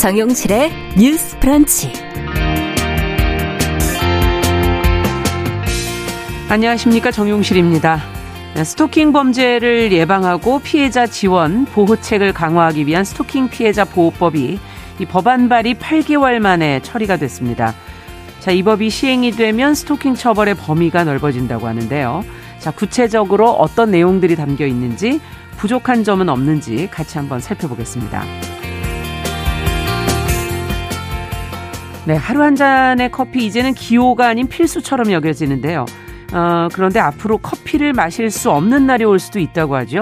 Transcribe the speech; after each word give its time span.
정용실의 0.00 0.72
뉴스 0.96 1.38
브런치. 1.40 1.92
안녕하십니까. 6.48 7.10
정용실입니다. 7.10 8.00
스토킹 8.64 9.12
범죄를 9.12 9.92
예방하고 9.92 10.60
피해자 10.60 11.06
지원, 11.06 11.66
보호책을 11.66 12.32
강화하기 12.32 12.86
위한 12.86 13.04
스토킹 13.04 13.50
피해자 13.50 13.84
보호법이 13.84 14.58
이 15.00 15.04
법안 15.04 15.50
발의 15.50 15.74
8개월 15.74 16.38
만에 16.38 16.80
처리가 16.80 17.18
됐습니다. 17.18 17.74
자, 18.38 18.52
이 18.52 18.62
법이 18.62 18.88
시행이 18.88 19.32
되면 19.32 19.74
스토킹 19.74 20.14
처벌의 20.14 20.54
범위가 20.54 21.04
넓어진다고 21.04 21.66
하는데요. 21.66 22.24
자, 22.58 22.70
구체적으로 22.70 23.50
어떤 23.50 23.90
내용들이 23.90 24.34
담겨 24.34 24.64
있는지, 24.64 25.20
부족한 25.58 26.04
점은 26.04 26.30
없는지 26.30 26.88
같이 26.90 27.18
한번 27.18 27.40
살펴보겠습니다. 27.40 28.24
네, 32.06 32.14
하루 32.14 32.42
한 32.42 32.56
잔의 32.56 33.10
커피 33.10 33.44
이제는 33.46 33.74
기호가 33.74 34.28
아닌 34.28 34.48
필수처럼 34.48 35.12
여겨지는데요. 35.12 35.84
어, 36.32 36.68
그런데 36.72 36.98
앞으로 36.98 37.38
커피를 37.38 37.92
마실 37.92 38.30
수 38.30 38.50
없는 38.50 38.86
날이 38.86 39.04
올 39.04 39.18
수도 39.18 39.38
있다고 39.38 39.76
하죠. 39.76 40.00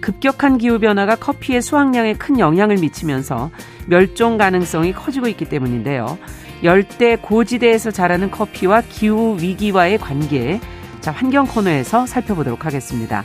급격한 0.00 0.58
기후 0.58 0.78
변화가 0.78 1.16
커피의 1.16 1.62
수확량에 1.62 2.14
큰 2.14 2.38
영향을 2.38 2.76
미치면서 2.78 3.50
멸종 3.86 4.38
가능성이 4.38 4.92
커지고 4.92 5.28
있기 5.28 5.46
때문인데요. 5.46 6.18
열대 6.62 7.16
고지대에서 7.16 7.90
자라는 7.90 8.30
커피와 8.30 8.82
기후 8.88 9.36
위기와의 9.38 9.98
관계, 9.98 10.60
자, 11.00 11.10
환경 11.10 11.46
코너에서 11.46 12.06
살펴보도록 12.06 12.64
하겠습니다. 12.64 13.24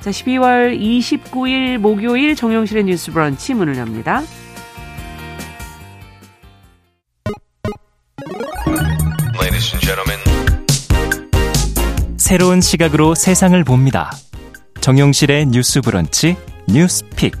자, 0.00 0.10
12월 0.10 0.78
29일 0.78 1.78
목요일 1.78 2.34
정용실의 2.34 2.84
뉴스 2.84 3.12
브런치 3.12 3.54
문을 3.54 3.76
엽니다. 3.76 4.22
새로운 12.32 12.62
시각으로 12.62 13.14
세상을 13.14 13.62
봅니다. 13.62 14.10
정용실의 14.80 15.48
뉴스 15.48 15.82
브런치 15.82 16.34
뉴스픽. 16.66 17.34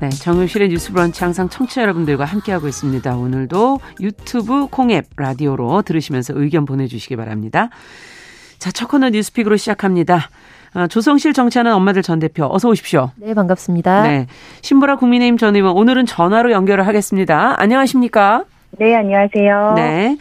네, 0.00 0.08
정용실의 0.08 0.70
뉴스 0.70 0.90
브런치 0.90 1.22
항상 1.22 1.48
청취자 1.48 1.82
여러분들과 1.82 2.24
함께하고 2.24 2.66
있습니다. 2.66 3.16
오늘도 3.16 3.78
유튜브 4.00 4.66
콩앱 4.66 5.06
라디오로 5.16 5.82
들으시면서 5.82 6.32
의견 6.34 6.64
보내주시기 6.64 7.14
바랍니다. 7.14 7.68
자, 8.58 8.72
첫 8.72 8.88
코너 8.88 9.10
뉴스픽으로 9.10 9.56
시작합니다. 9.56 10.30
어, 10.74 10.88
조성실 10.88 11.32
정치하는 11.32 11.72
엄마들 11.74 12.02
전 12.02 12.18
대표 12.18 12.48
어서 12.50 12.68
오십시오. 12.68 13.12
네, 13.14 13.34
반갑습니다. 13.34 14.02
네. 14.02 14.26
신보라 14.62 14.96
국민의힘 14.96 15.36
전 15.38 15.54
의원 15.54 15.76
오늘은 15.76 16.06
전화로 16.06 16.50
연결을 16.50 16.88
하겠습니다. 16.88 17.54
안녕하십니까? 17.56 18.42
네, 18.80 18.96
안녕하세요. 18.96 19.74
네. 19.76 20.16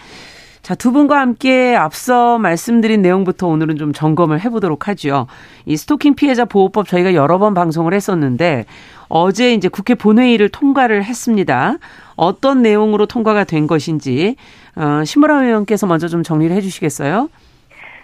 자, 0.65 0.73
두 0.73 0.91
분과 0.91 1.19
함께 1.19 1.75
앞서 1.75 2.39
말씀드린 2.39 3.03
내용부터 3.03 3.45
오늘은 3.45 3.77
좀 3.77 3.93
점검을 3.93 4.43
해보도록 4.43 4.87
하죠. 4.87 5.27
이 5.67 5.77
스토킹 5.77 6.15
피해자 6.15 6.43
보호법 6.45 6.87
저희가 6.87 7.13
여러 7.13 7.37
번 7.37 7.53
방송을 7.53 7.93
했었는데 7.93 8.65
어제 9.07 9.53
이제 9.53 9.67
국회 9.67 9.93
본회의를 9.93 10.49
통과를 10.49 11.03
했습니다. 11.03 11.77
어떤 12.15 12.63
내용으로 12.63 13.05
통과가 13.05 13.43
된 13.43 13.67
것인지 13.67 14.37
어, 14.75 15.03
신무라 15.05 15.43
의원께서 15.43 15.85
먼저 15.85 16.07
좀 16.07 16.23
정리를 16.23 16.55
해주시겠어요? 16.55 17.29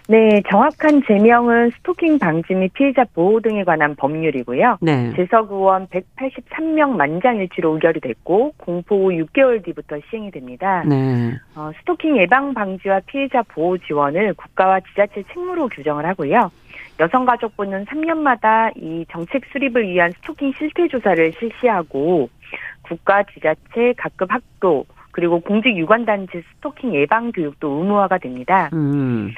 네, 0.07 0.41
정확한 0.49 1.03
제명은 1.07 1.71
스토킹 1.71 2.19
방지 2.19 2.53
및 2.53 2.73
피해자 2.73 3.03
보호 3.13 3.39
등에 3.39 3.63
관한 3.63 3.95
법률이고요. 3.95 4.77
네. 4.81 5.13
재석 5.15 5.51
의원 5.51 5.87
183명 5.87 6.91
만장일치로 6.97 7.75
의결이 7.75 7.99
됐고 8.01 8.53
공포 8.57 9.05
후 9.05 9.09
6개월 9.11 9.63
뒤부터 9.63 9.97
시행이 10.09 10.31
됩니다. 10.31 10.83
네. 10.85 11.31
어, 11.55 11.71
스토킹 11.79 12.17
예방 12.17 12.53
방지와 12.53 13.01
피해자 13.05 13.41
보호 13.43 13.77
지원을 13.77 14.33
국가와 14.33 14.79
지자체 14.81 15.23
책무로 15.31 15.69
규정을 15.69 16.05
하고요. 16.05 16.51
여성가족부는 16.99 17.85
3년마다 17.85 18.71
이 18.75 19.05
정책 19.09 19.43
수립을 19.51 19.87
위한 19.87 20.11
스토킹 20.11 20.53
실태 20.57 20.87
조사를 20.87 21.33
실시하고 21.39 22.29
국가, 22.83 23.23
지자체, 23.23 23.93
각급 23.97 24.31
학교 24.31 24.85
그리고 25.11 25.39
공직 25.39 25.75
유관단체 25.75 26.41
스토킹 26.55 26.93
예방 26.95 27.31
교육도 27.31 27.69
의무화가 27.69 28.17
됩니다. 28.17 28.69
음. 28.73 29.31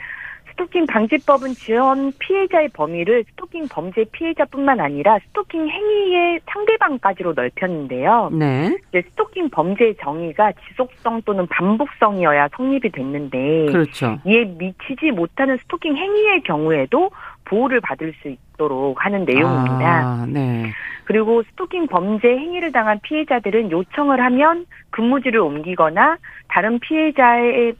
스토킹 0.53 0.85
방지법은 0.85 1.53
지원 1.53 2.11
피해자의 2.19 2.69
범위를 2.69 3.23
스토킹 3.31 3.67
범죄 3.69 4.05
피해자뿐만 4.11 4.79
아니라 4.79 5.17
스토킹 5.27 5.67
행위의 5.67 6.39
상대방까지로 6.45 7.33
넓혔는데요. 7.33 8.29
네. 8.31 8.77
이제 8.89 9.01
스토킹 9.09 9.49
범죄의 9.49 9.95
정의가 10.01 10.53
지속성 10.67 11.23
또는 11.23 11.47
반복성이어야 11.47 12.49
성립이 12.55 12.91
됐는데 12.91 13.65
그렇죠. 13.71 14.19
이에 14.25 14.45
미치지 14.45 15.11
못하는 15.11 15.57
스토킹 15.57 15.97
행위의 15.97 16.43
경우에도 16.43 17.09
보호를 17.45 17.81
받을 17.81 18.13
수 18.21 18.29
있도록 18.29 19.03
하는 19.03 19.25
내용입니다. 19.25 19.85
아, 19.85 20.25
네. 20.29 20.71
그리고 21.05 21.43
스토킹 21.43 21.87
범죄 21.87 22.27
행위를 22.27 22.71
당한 22.71 22.99
피해자들은 23.01 23.71
요청을 23.71 24.23
하면 24.23 24.65
근무지를 24.91 25.39
옮기거나 25.39 26.17
다른 26.47 26.79
피해자의 26.79 27.73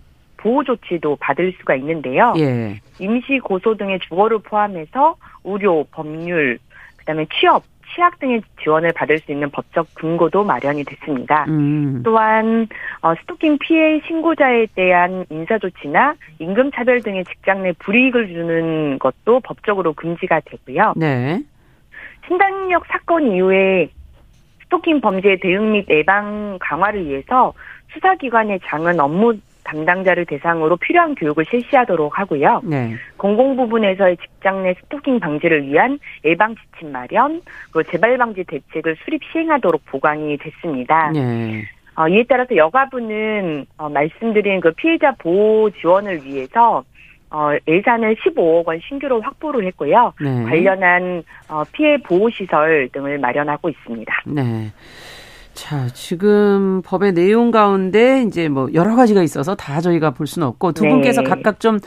보호 0.43 0.63
조치도 0.63 1.15
받을 1.21 1.53
수가 1.57 1.75
있는데요. 1.75 2.33
예. 2.37 2.81
임시 2.99 3.39
고소 3.39 3.75
등의 3.75 3.99
주거를 3.99 4.39
포함해서 4.39 5.15
의료, 5.45 5.85
법률, 5.85 6.59
그다음에 6.97 7.25
취업, 7.33 7.63
취약 7.93 8.19
등의 8.19 8.41
지원을 8.61 8.91
받을 8.91 9.19
수 9.19 9.31
있는 9.31 9.49
법적 9.51 9.87
근거도 9.93 10.43
마련이 10.43 10.83
됐습니다. 10.83 11.45
음. 11.47 12.01
또한 12.03 12.67
어, 13.01 13.13
스토킹 13.21 13.57
피해 13.59 14.01
신고자에 14.05 14.67
대한 14.75 15.25
인사 15.29 15.57
조치나 15.57 16.15
임금 16.39 16.71
차별 16.71 17.01
등의 17.01 17.23
직장 17.25 17.63
내 17.63 17.71
불이익을 17.79 18.27
주는 18.27 18.99
것도 18.99 19.39
법적으로 19.41 19.93
금지가 19.93 20.41
되고요. 20.41 20.93
네. 20.97 21.41
신당력 22.27 22.85
사건 22.87 23.31
이후에 23.31 23.89
스토킹 24.63 25.01
범죄 25.01 25.37
대응 25.37 25.73
및 25.73 25.85
예방 25.89 26.57
강화를 26.59 27.05
위해서 27.05 27.53
수사기관의 27.93 28.59
장은 28.65 28.99
업무 28.99 29.35
담당자를 29.63 30.25
대상으로 30.25 30.77
필요한 30.77 31.15
교육을 31.15 31.45
실시하도록 31.49 32.17
하고요. 32.17 32.61
네. 32.63 32.95
공공 33.17 33.55
부분에서의 33.55 34.17
직장 34.17 34.63
내 34.63 34.73
스토킹 34.75 35.19
방지를 35.19 35.67
위한 35.67 35.99
예방 36.25 36.55
지침 36.55 36.91
마련, 36.91 37.41
그리고 37.71 37.89
재발 37.91 38.17
방지 38.17 38.43
대책을 38.43 38.97
수립 39.03 39.21
시행하도록 39.31 39.85
보강이 39.85 40.37
됐습니다. 40.37 41.11
네. 41.11 41.63
어, 41.95 42.07
이에 42.07 42.23
따라서 42.27 42.55
여가부는 42.55 43.65
어, 43.77 43.89
말씀드린 43.89 44.59
그 44.59 44.71
피해자 44.71 45.11
보호 45.11 45.69
지원을 45.69 46.23
위해서 46.23 46.83
어, 47.29 47.49
예산을 47.67 48.15
15억 48.15 48.67
원 48.67 48.79
신규로 48.87 49.21
확보를 49.21 49.65
했고요. 49.67 50.13
네. 50.21 50.43
관련한 50.43 51.23
어, 51.49 51.63
피해 51.71 51.97
보호 51.97 52.29
시설 52.29 52.89
등을 52.91 53.17
마련하고 53.17 53.69
있습니다. 53.69 54.13
네. 54.27 54.71
자, 55.53 55.87
지금 55.93 56.81
법의 56.83 57.13
내용 57.13 57.51
가운데 57.51 58.23
이제 58.23 58.49
뭐 58.49 58.69
여러 58.73 58.95
가지가 58.95 59.21
있어서 59.23 59.55
다 59.55 59.81
저희가 59.81 60.11
볼 60.11 60.25
수는 60.27 60.47
없고 60.47 60.71
두 60.73 60.83
네. 60.83 60.89
분께서 60.89 61.23
각각 61.23 61.59
좀 61.59 61.79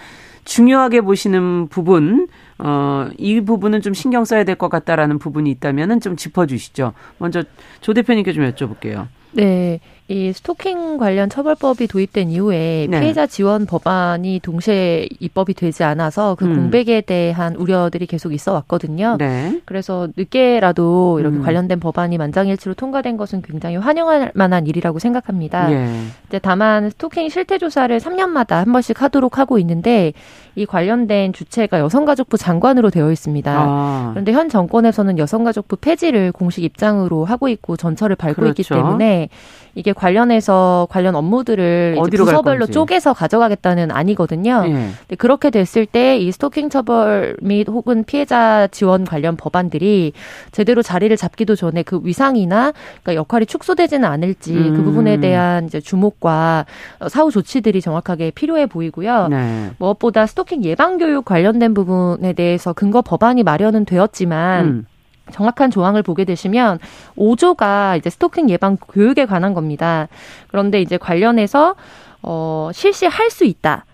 중요하게 0.45 1.01
보시는 1.01 1.67
부분, 1.69 2.29
어, 2.59 3.09
이 3.19 3.41
부분은 3.41 3.81
좀 3.81 3.93
신경 3.95 4.25
써야 4.25 4.45
될 4.45 4.55
것 4.57 4.69
같다라는 4.69 5.19
부분이 5.19 5.51
있다면은 5.51 6.01
좀 6.01 6.15
짚어주시죠. 6.17 6.93
먼저 7.19 7.43
조 7.81 7.93
대표님께 7.93 8.33
좀 8.33 8.49
여쭤볼게요. 8.51 9.09
네. 9.33 9.81
이 10.09 10.33
스토킹 10.33 10.99
관련 10.99 11.29
처벌법이 11.29 11.89
도입된 11.89 12.31
이후에 12.31 12.87
네. 12.89 13.01
피해자 13.01 13.27
지원 13.27 13.67
법안이 13.67 14.39
동시에 14.41 15.09
입법이 15.19 15.55
되지 15.55 15.83
않아서 15.83 16.37
그 16.37 16.45
음. 16.45 16.55
공백에 16.55 17.01
대한 17.01 17.57
우려들이 17.57 18.07
계속 18.07 18.33
있어 18.33 18.53
왔거든요. 18.53 19.17
네. 19.19 19.61
그래서 19.65 20.07
늦게라도 20.17 21.19
이렇게 21.19 21.39
음. 21.39 21.43
관련된 21.43 21.81
법안이 21.81 22.19
만장일치로 22.19 22.75
통과된 22.75 23.17
것은 23.17 23.43
굉장히 23.43 23.77
환영할 23.77 24.31
만한 24.35 24.69
일이라고 24.69 25.01
생각합니다. 25.01 25.73
예. 25.73 25.89
이제 26.29 26.39
다만 26.39 26.89
스토킹 26.91 27.29
실태 27.29 27.59
조사를 27.59 27.99
3년마다 27.99 28.65
한 28.65 28.73
번씩 28.73 29.03
하도록 29.03 29.39
하고 29.39 29.59
있는데 29.59 30.13
이 30.55 30.67
관련된 30.67 31.33
주체가 31.33 31.81
여성가족부 31.81 32.39
장관으로 32.39 32.91
되어 32.91 33.11
있습니다. 33.11 33.53
아. 33.53 34.11
그런데 34.13 34.33
현 34.33 34.49
정권에서는 34.49 35.19
여성가족부 35.19 35.77
폐지를 35.77 36.31
공식 36.31 36.63
입장으로 36.63 37.25
하고 37.25 37.49
있고 37.49 37.77
전철을 37.77 38.15
밟고 38.15 38.43
그렇죠. 38.43 38.63
있기 38.63 38.69
때문에 38.69 39.29
이게 39.75 39.93
관련해서 39.97 40.87
관련 40.91 41.15
업무들을 41.15 41.97
부서별로 42.11 42.67
쪼개서 42.67 43.15
가져가겠다는 43.15 43.91
아니거든요. 43.91 44.63
예. 44.67 44.71
근데 44.71 45.17
그렇게 45.17 45.51
됐을 45.51 45.87
때 45.87 46.17
이 46.17 46.33
스토킹 46.33 46.71
처벌 46.71 47.37
및 47.41 47.69
혹은 47.69 48.05
피해자 48.05 48.69
지원 48.71 49.05
관련 49.05 49.37
법안들이 49.37 50.13
제대로 50.53 50.83
자리를 50.83 51.15
잡기도 51.17 51.55
전에 51.55 51.83
그 51.83 52.01
위상이나 52.03 52.73
그러니까 53.03 53.15
역할이 53.15 53.47
축소되지는 53.47 54.09
않을지 54.09 54.53
그 54.53 54.59
음. 54.59 54.75
그 54.77 54.83
부분에 54.83 55.19
대한 55.19 55.67
이제 55.67 55.81
주목과 55.81 56.67
사후 57.09 57.31
조치들이 57.31 57.81
정확하게 57.81 58.31
필요해 58.33 58.67
보이고요. 58.67 59.29
네. 59.29 59.71
무엇보다 59.79 60.27
스토킹 60.27 60.65
예방 60.65 60.99
교육 60.99 61.25
관련된 61.25 61.75
부분에 61.75 62.33
대해서 62.33 62.73
근거 62.73 63.03
법안이 63.03 63.43
마련은 63.43 63.85
되었지만 63.85 64.65
음. 64.65 64.87
정확한 65.33 65.71
조항을 65.71 66.03
보게 66.03 66.25
되시면 66.25 66.79
5조가 67.17 67.99
이제 67.99 68.11
스토킹 68.11 68.51
예방 68.51 68.77
교육에 68.77 69.27
관한 69.27 69.55
겁니다. 69.55 70.09
그런데 70.49 70.81
이제 70.81 70.97
관련해서 70.97 71.75
어 72.23 72.71
실시할 72.73 73.31
수 73.31 73.45
있다. 73.45 73.85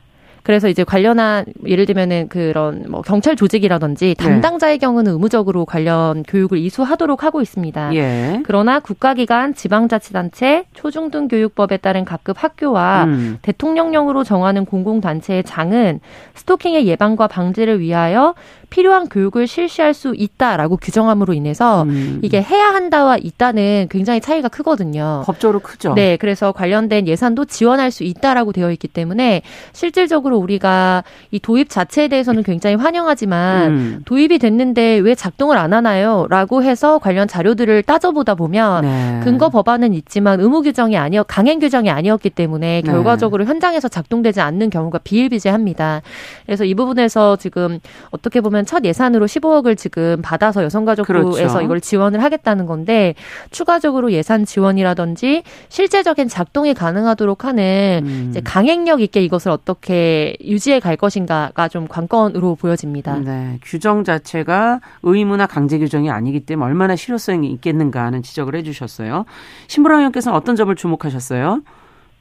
그래서 0.42 0.68
이제 0.68 0.82
관련한 0.82 1.44
예를 1.66 1.86
들면은 1.86 2.28
그런 2.28 2.84
뭐 2.88 3.02
경찰 3.02 3.36
조직이라든지 3.36 4.14
네. 4.18 4.24
담당자의 4.24 4.78
경우는 4.78 5.12
의무적으로 5.12 5.64
관련 5.64 6.24
교육을 6.24 6.58
이수하도록 6.58 7.22
하고 7.22 7.40
있습니다. 7.40 7.94
예. 7.94 8.42
그러나 8.44 8.80
국가기관, 8.80 9.54
지방자치단체, 9.54 10.64
초중등 10.74 11.28
교육법에 11.28 11.76
따른 11.76 12.04
각급 12.04 12.42
학교와 12.42 13.04
음. 13.04 13.38
대통령령으로 13.42 14.24
정하는 14.24 14.64
공공단체의 14.64 15.44
장은 15.44 16.00
스토킹의 16.34 16.86
예방과 16.86 17.28
방지를 17.28 17.78
위하여 17.78 18.34
필요한 18.72 19.06
교육을 19.06 19.46
실시할 19.46 19.92
수 19.92 20.14
있다라고 20.16 20.78
규정함으로 20.78 21.34
인해서 21.34 21.82
음. 21.82 22.20
이게 22.22 22.40
해야 22.40 22.68
한다와 22.68 23.18
있다는 23.18 23.86
굉장히 23.90 24.22
차이가 24.22 24.48
크거든요. 24.48 25.24
법적으로 25.26 25.60
크죠. 25.60 25.92
네, 25.92 26.16
그래서 26.16 26.52
관련된 26.52 27.06
예산도 27.06 27.44
지원할 27.44 27.90
수 27.90 28.02
있다라고 28.02 28.52
되어 28.52 28.72
있기 28.72 28.88
때문에 28.88 29.42
실질적으로 29.74 30.38
우리가 30.38 31.04
이 31.32 31.38
도입 31.38 31.68
자체에 31.68 32.08
대해서는 32.08 32.42
굉장히 32.44 32.76
환영하지만 32.76 33.70
음. 33.70 34.02
도입이 34.06 34.38
됐는데 34.38 34.96
왜 35.00 35.14
작동을 35.14 35.58
안 35.58 35.74
하나요?라고 35.74 36.62
해서 36.62 36.98
관련 36.98 37.28
자료들을 37.28 37.82
따져보다 37.82 38.34
보면 38.34 38.82
네. 38.84 39.20
근거 39.22 39.50
법안은 39.50 39.92
있지만 39.92 40.40
의무 40.40 40.62
규정이 40.62 40.96
아니었 40.96 41.26
강행 41.28 41.58
규정이 41.58 41.90
아니었기 41.90 42.30
때문에 42.30 42.80
네. 42.80 42.90
결과적으로 42.90 43.44
현장에서 43.44 43.88
작동되지 43.88 44.40
않는 44.40 44.70
경우가 44.70 45.00
비일비재합니다. 45.04 46.00
그래서 46.46 46.64
이 46.64 46.72
부분에서 46.72 47.36
지금 47.36 47.78
어떻게 48.12 48.40
보면 48.40 48.61
보면 48.62 48.66
첫 48.66 48.84
예산으로 48.84 49.26
15억을 49.26 49.76
지금 49.76 50.20
받아서 50.22 50.64
여성가족부에서 50.64 51.32
그렇죠. 51.32 51.60
이걸 51.60 51.80
지원을 51.80 52.22
하겠다는 52.22 52.66
건데 52.66 53.14
추가적으로 53.50 54.12
예산 54.12 54.44
지원이라든지 54.44 55.42
실제적인 55.68 56.28
작동이 56.28 56.74
가능하도록 56.74 57.44
하는 57.44 58.02
음. 58.04 58.26
이제 58.30 58.40
강행력 58.40 59.00
있게 59.00 59.22
이것을 59.22 59.50
어떻게 59.50 60.36
유지해 60.42 60.80
갈 60.80 60.96
것인가가 60.96 61.68
좀 61.68 61.86
관건으로 61.86 62.54
보여집니다. 62.54 63.18
네, 63.18 63.58
규정 63.62 64.04
자체가 64.04 64.80
의무나 65.02 65.46
강제 65.46 65.78
규정이 65.78 66.10
아니기 66.10 66.40
때문에 66.40 66.66
얼마나 66.66 66.96
실효성이 66.96 67.50
있겠는가 67.52 68.04
하는 68.04 68.22
지적을 68.22 68.54
해주셨어요. 68.56 69.24
신부랑 69.66 69.98
의원께서는 69.98 70.36
어떤 70.36 70.56
점을 70.56 70.74
주목하셨어요? 70.74 71.62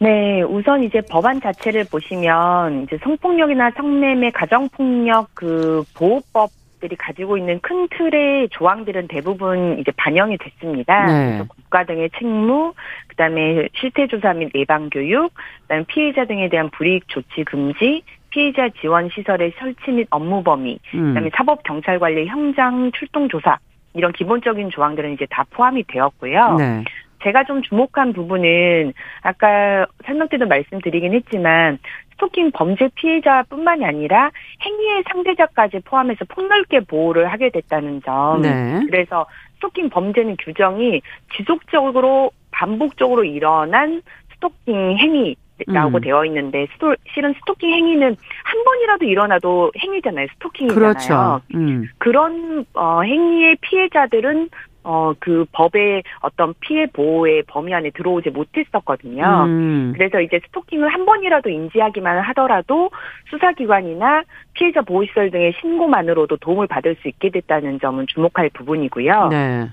네, 0.01 0.41
우선 0.41 0.83
이제 0.83 0.99
법안 1.11 1.39
자체를 1.39 1.85
보시면 1.91 2.83
이제 2.83 2.97
성폭력이나 3.03 3.69
성매매, 3.77 4.31
가정폭력 4.31 5.29
그 5.35 5.83
보호법 5.95 6.49
들이 6.79 6.95
가지고 6.95 7.37
있는 7.37 7.59
큰 7.61 7.87
틀의 7.89 8.49
조항들은 8.49 9.07
대부분 9.09 9.77
이제 9.77 9.91
반영이 9.95 10.39
됐습니다. 10.39 11.05
네. 11.05 11.43
국가 11.47 11.83
등의 11.83 12.09
책무, 12.17 12.73
그다음에 13.09 13.67
실태 13.75 14.07
조사 14.07 14.33
및 14.33 14.49
예방 14.55 14.89
교육, 14.89 15.31
그다음에 15.61 15.85
피해자 15.87 16.25
등에 16.25 16.49
대한 16.49 16.71
불이익 16.71 17.07
조치 17.07 17.43
금지, 17.43 18.01
피해자 18.31 18.69
지원 18.81 19.07
시설의 19.09 19.53
설치 19.59 19.91
및 19.91 20.07
업무 20.09 20.41
범위, 20.41 20.79
음. 20.95 21.09
그다음에 21.09 21.29
사법 21.35 21.61
경찰 21.61 21.99
관리 21.99 22.25
현장 22.25 22.91
출동 22.93 23.29
조사 23.29 23.59
이런 23.93 24.11
기본적인 24.11 24.71
조항들은 24.71 25.13
이제 25.13 25.27
다 25.29 25.45
포함이 25.51 25.83
되었고요. 25.83 26.55
네. 26.55 26.83
제가 27.23 27.43
좀 27.43 27.61
주목한 27.61 28.13
부분은 28.13 28.93
아까 29.21 29.85
설명 30.05 30.27
때도 30.29 30.47
말씀드리긴 30.47 31.13
했지만 31.13 31.79
스토킹 32.13 32.51
범죄 32.51 32.89
피해자뿐만이 32.95 33.85
아니라 33.85 34.31
행위의 34.63 35.03
상대자까지 35.11 35.79
포함해서 35.85 36.25
폭넓게 36.25 36.81
보호를 36.81 37.31
하게 37.31 37.49
됐다는 37.49 38.01
점. 38.03 38.41
네. 38.41 38.81
그래서 38.85 39.25
스토킹 39.55 39.89
범죄는 39.89 40.37
규정이 40.37 41.01
지속적으로 41.35 42.31
반복적으로 42.51 43.23
일어난 43.23 44.01
스토킹 44.33 44.97
행위 44.97 45.35
라고 45.67 45.97
음. 45.97 46.01
되어 46.01 46.25
있는데 46.25 46.67
스토, 46.73 46.95
실은 47.13 47.33
스토킹 47.39 47.69
행위는 47.69 48.15
한 48.43 48.63
번이라도 48.63 49.05
일어나도 49.05 49.71
행위잖아요. 49.77 50.27
스토킹이잖아요. 50.33 50.75
그렇죠. 50.93 51.41
음. 51.53 51.87
그런 51.99 52.65
어, 52.73 53.01
행위의 53.01 53.57
피해자들은 53.61 54.49
어, 54.83 55.13
그 55.19 55.45
법의 55.51 56.03
어떤 56.21 56.53
피해 56.59 56.87
보호의 56.87 57.43
범위 57.47 57.73
안에 57.73 57.91
들어오지 57.91 58.29
못했었거든요. 58.31 59.45
음. 59.45 59.93
그래서 59.95 60.21
이제 60.21 60.39
스토킹을 60.47 60.89
한 60.89 61.05
번이라도 61.05 61.49
인지하기만 61.49 62.19
하더라도 62.19 62.89
수사기관이나 63.29 64.23
피해자 64.53 64.81
보호시설 64.81 65.31
등의 65.31 65.53
신고만으로도 65.61 66.37
도움을 66.37 66.67
받을 66.67 66.95
수 66.95 67.07
있게 67.07 67.29
됐다는 67.29 67.79
점은 67.79 68.07
주목할 68.07 68.49
부분이고요. 68.53 69.27
네. 69.29 69.69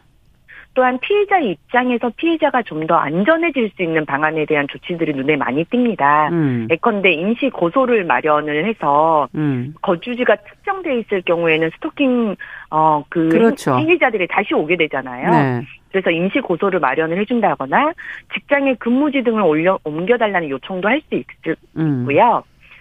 또한 0.78 0.98
피해자 1.00 1.38
입장에서 1.40 2.10
피해자가 2.16 2.62
좀 2.62 2.86
더 2.86 2.94
안전해질 2.94 3.72
수 3.76 3.82
있는 3.82 4.06
방안에 4.06 4.46
대한 4.46 4.66
조치들이 4.68 5.12
눈에 5.12 5.36
많이 5.36 5.64
띕니다. 5.64 6.30
음. 6.30 6.68
예컨대 6.70 7.10
임시 7.10 7.50
고소를 7.50 8.04
마련을 8.04 8.64
해서 8.66 9.28
음. 9.34 9.74
거주지가 9.82 10.36
특정돼 10.36 11.00
있을 11.00 11.20
경우에는 11.22 11.68
스토킹 11.74 12.36
어그 12.70 13.28
그렇죠. 13.28 13.76
행위자들이 13.76 14.26
다시 14.28 14.54
오게 14.54 14.76
되잖아요. 14.76 15.30
네. 15.30 15.62
그래서 15.90 16.10
임시 16.10 16.40
고소를 16.40 16.80
마련을 16.80 17.18
해준다거나 17.18 17.92
직장의 18.32 18.76
근무지 18.76 19.22
등을 19.22 19.42
올려 19.42 19.78
옮겨달라는 19.84 20.48
요청도 20.48 20.88
할 20.88 21.02
수 21.08 21.14
있고요. 21.16 21.56
음. 21.76 22.06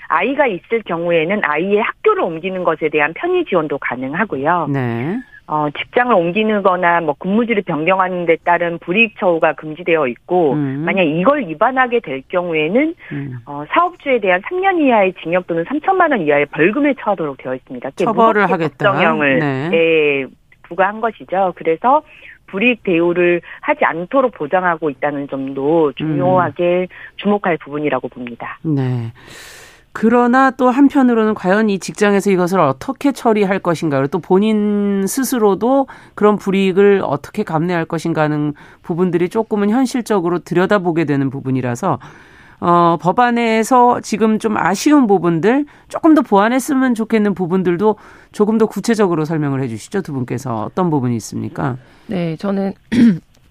아이가 0.10 0.48
있을 0.48 0.84
경우에는 0.86 1.42
아이의 1.44 1.82
학교를 1.82 2.24
옮기는 2.24 2.64
것에 2.64 2.88
대한 2.90 3.14
편의 3.14 3.44
지원도 3.46 3.78
가능하고요. 3.80 4.68
네. 4.72 5.18
어, 5.50 5.70
직장을 5.70 6.14
옮기거나 6.14 7.02
뭐 7.02 7.16
근무지를 7.18 7.64
변경하는 7.64 8.26
데 8.26 8.36
따른 8.44 8.78
불이익 8.80 9.18
처우가 9.18 9.54
금지되어 9.54 10.08
있고 10.08 10.54
음. 10.54 10.84
만약 10.86 11.04
이걸 11.04 11.48
위반하게 11.48 12.02
될 12.02 12.22
경우에는 12.28 12.96
음. 13.14 13.38
어, 13.46 13.64
사업주에 13.70 14.20
대한 14.20 14.42
3년 14.42 14.82
이하의 14.82 15.14
징역 15.24 15.48
또는 15.48 15.64
3천만 15.64 16.12
원 16.12 16.22
이하의 16.22 16.48
벌금에 16.48 16.96
처하도록 17.00 17.38
되어 17.38 17.56
있습니다. 17.56 17.92
처벌을 17.92 18.52
하겠다. 18.52 18.92
법정형을 18.92 19.40
네. 19.40 19.70
네, 19.70 20.26
부과한 20.64 21.00
것이죠. 21.00 21.54
그래서 21.56 22.02
불이익 22.48 22.84
대우를 22.84 23.42
하지 23.62 23.86
않도록 23.86 24.34
보장하고 24.34 24.90
있다는 24.90 25.30
점도 25.30 25.94
중요하게 25.94 26.82
음. 26.82 26.88
주목할 27.18 27.58
부분이라고 27.58 28.10
봅니다. 28.10 28.60
네. 28.64 29.14
그러나 30.00 30.52
또 30.52 30.70
한편으로는 30.70 31.34
과연 31.34 31.72
이 31.72 31.80
직장에서 31.80 32.30
이것을 32.30 32.60
어떻게 32.60 33.12
처리할 33.12 33.58
것인가, 33.58 34.06
또 34.06 34.20
본인 34.20 35.08
스스로도 35.08 35.88
그런 36.14 36.38
불이익을 36.38 37.02
어떻게 37.04 37.42
감내할 37.42 37.86
것인가 37.86 38.22
하는 38.22 38.54
부분들이 38.84 39.28
조금은 39.28 39.72
현실적으로 39.72 40.38
들여다보게 40.38 41.06
되는 41.06 41.32
부분이라서 41.32 41.98
어, 42.60 42.98
법안에서 43.02 44.02
지금 44.02 44.38
좀 44.38 44.56
아쉬운 44.58 45.08
부분들, 45.08 45.66
조금 45.88 46.14
더 46.14 46.22
보완했으면 46.22 46.94
좋겠는 46.94 47.34
부분들도 47.34 47.96
조금 48.32 48.60
더 48.60 48.68
구체적으로 48.68 49.26
설명을 49.26 49.64
해 49.64 49.68
주시죠. 49.68 50.04
두 50.04 50.14
분께서 50.14 50.66
어떤 50.66 50.92
부분이 50.92 51.16
있습니까? 51.16 51.76
네, 52.06 52.36
저는 52.36 52.74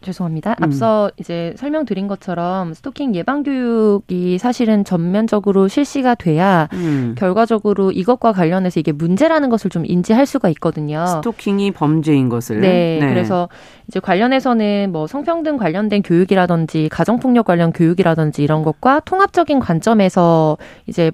죄송합니다. 0.01 0.57
음. 0.59 0.65
앞서 0.65 1.11
이제 1.19 1.55
설명드린 1.57 2.07
것처럼 2.07 2.75
스토킹 2.75 3.15
예방 3.15 3.43
교육이 3.43 4.39
사실은 4.39 4.85
전면적으로 4.85 5.69
실시가 5.69 6.15
돼야 6.15 6.69
음. 6.73 7.15
결과적으로 7.19 7.91
이것과 7.91 8.33
관련해서 8.33 8.81
이게 8.81 8.93
문제라는 8.93 9.49
것을 9.49 9.71
좀 9.71 9.85
인지할 9.87 10.27
수가 10.27 10.49
있거든요. 10.51 11.07
스토킹이 11.07 11.73
범죄인 11.73 12.29
것을. 12.29 12.61
네. 12.61 12.99
네. 13.01 13.09
그래서 13.09 13.49
이제 13.89 14.01
관련해서는 14.01 14.91
뭐 14.93 15.07
성평등 15.07 15.57
관련된 15.57 16.03
교육이라든지 16.03 16.89
가정폭력 16.91 17.47
관련 17.47 17.73
교육이라든지 17.73 18.43
이런 18.43 18.63
것과 18.63 19.01
통합적인 19.01 19.61
관점에서 19.61 20.57
이제 20.87 21.11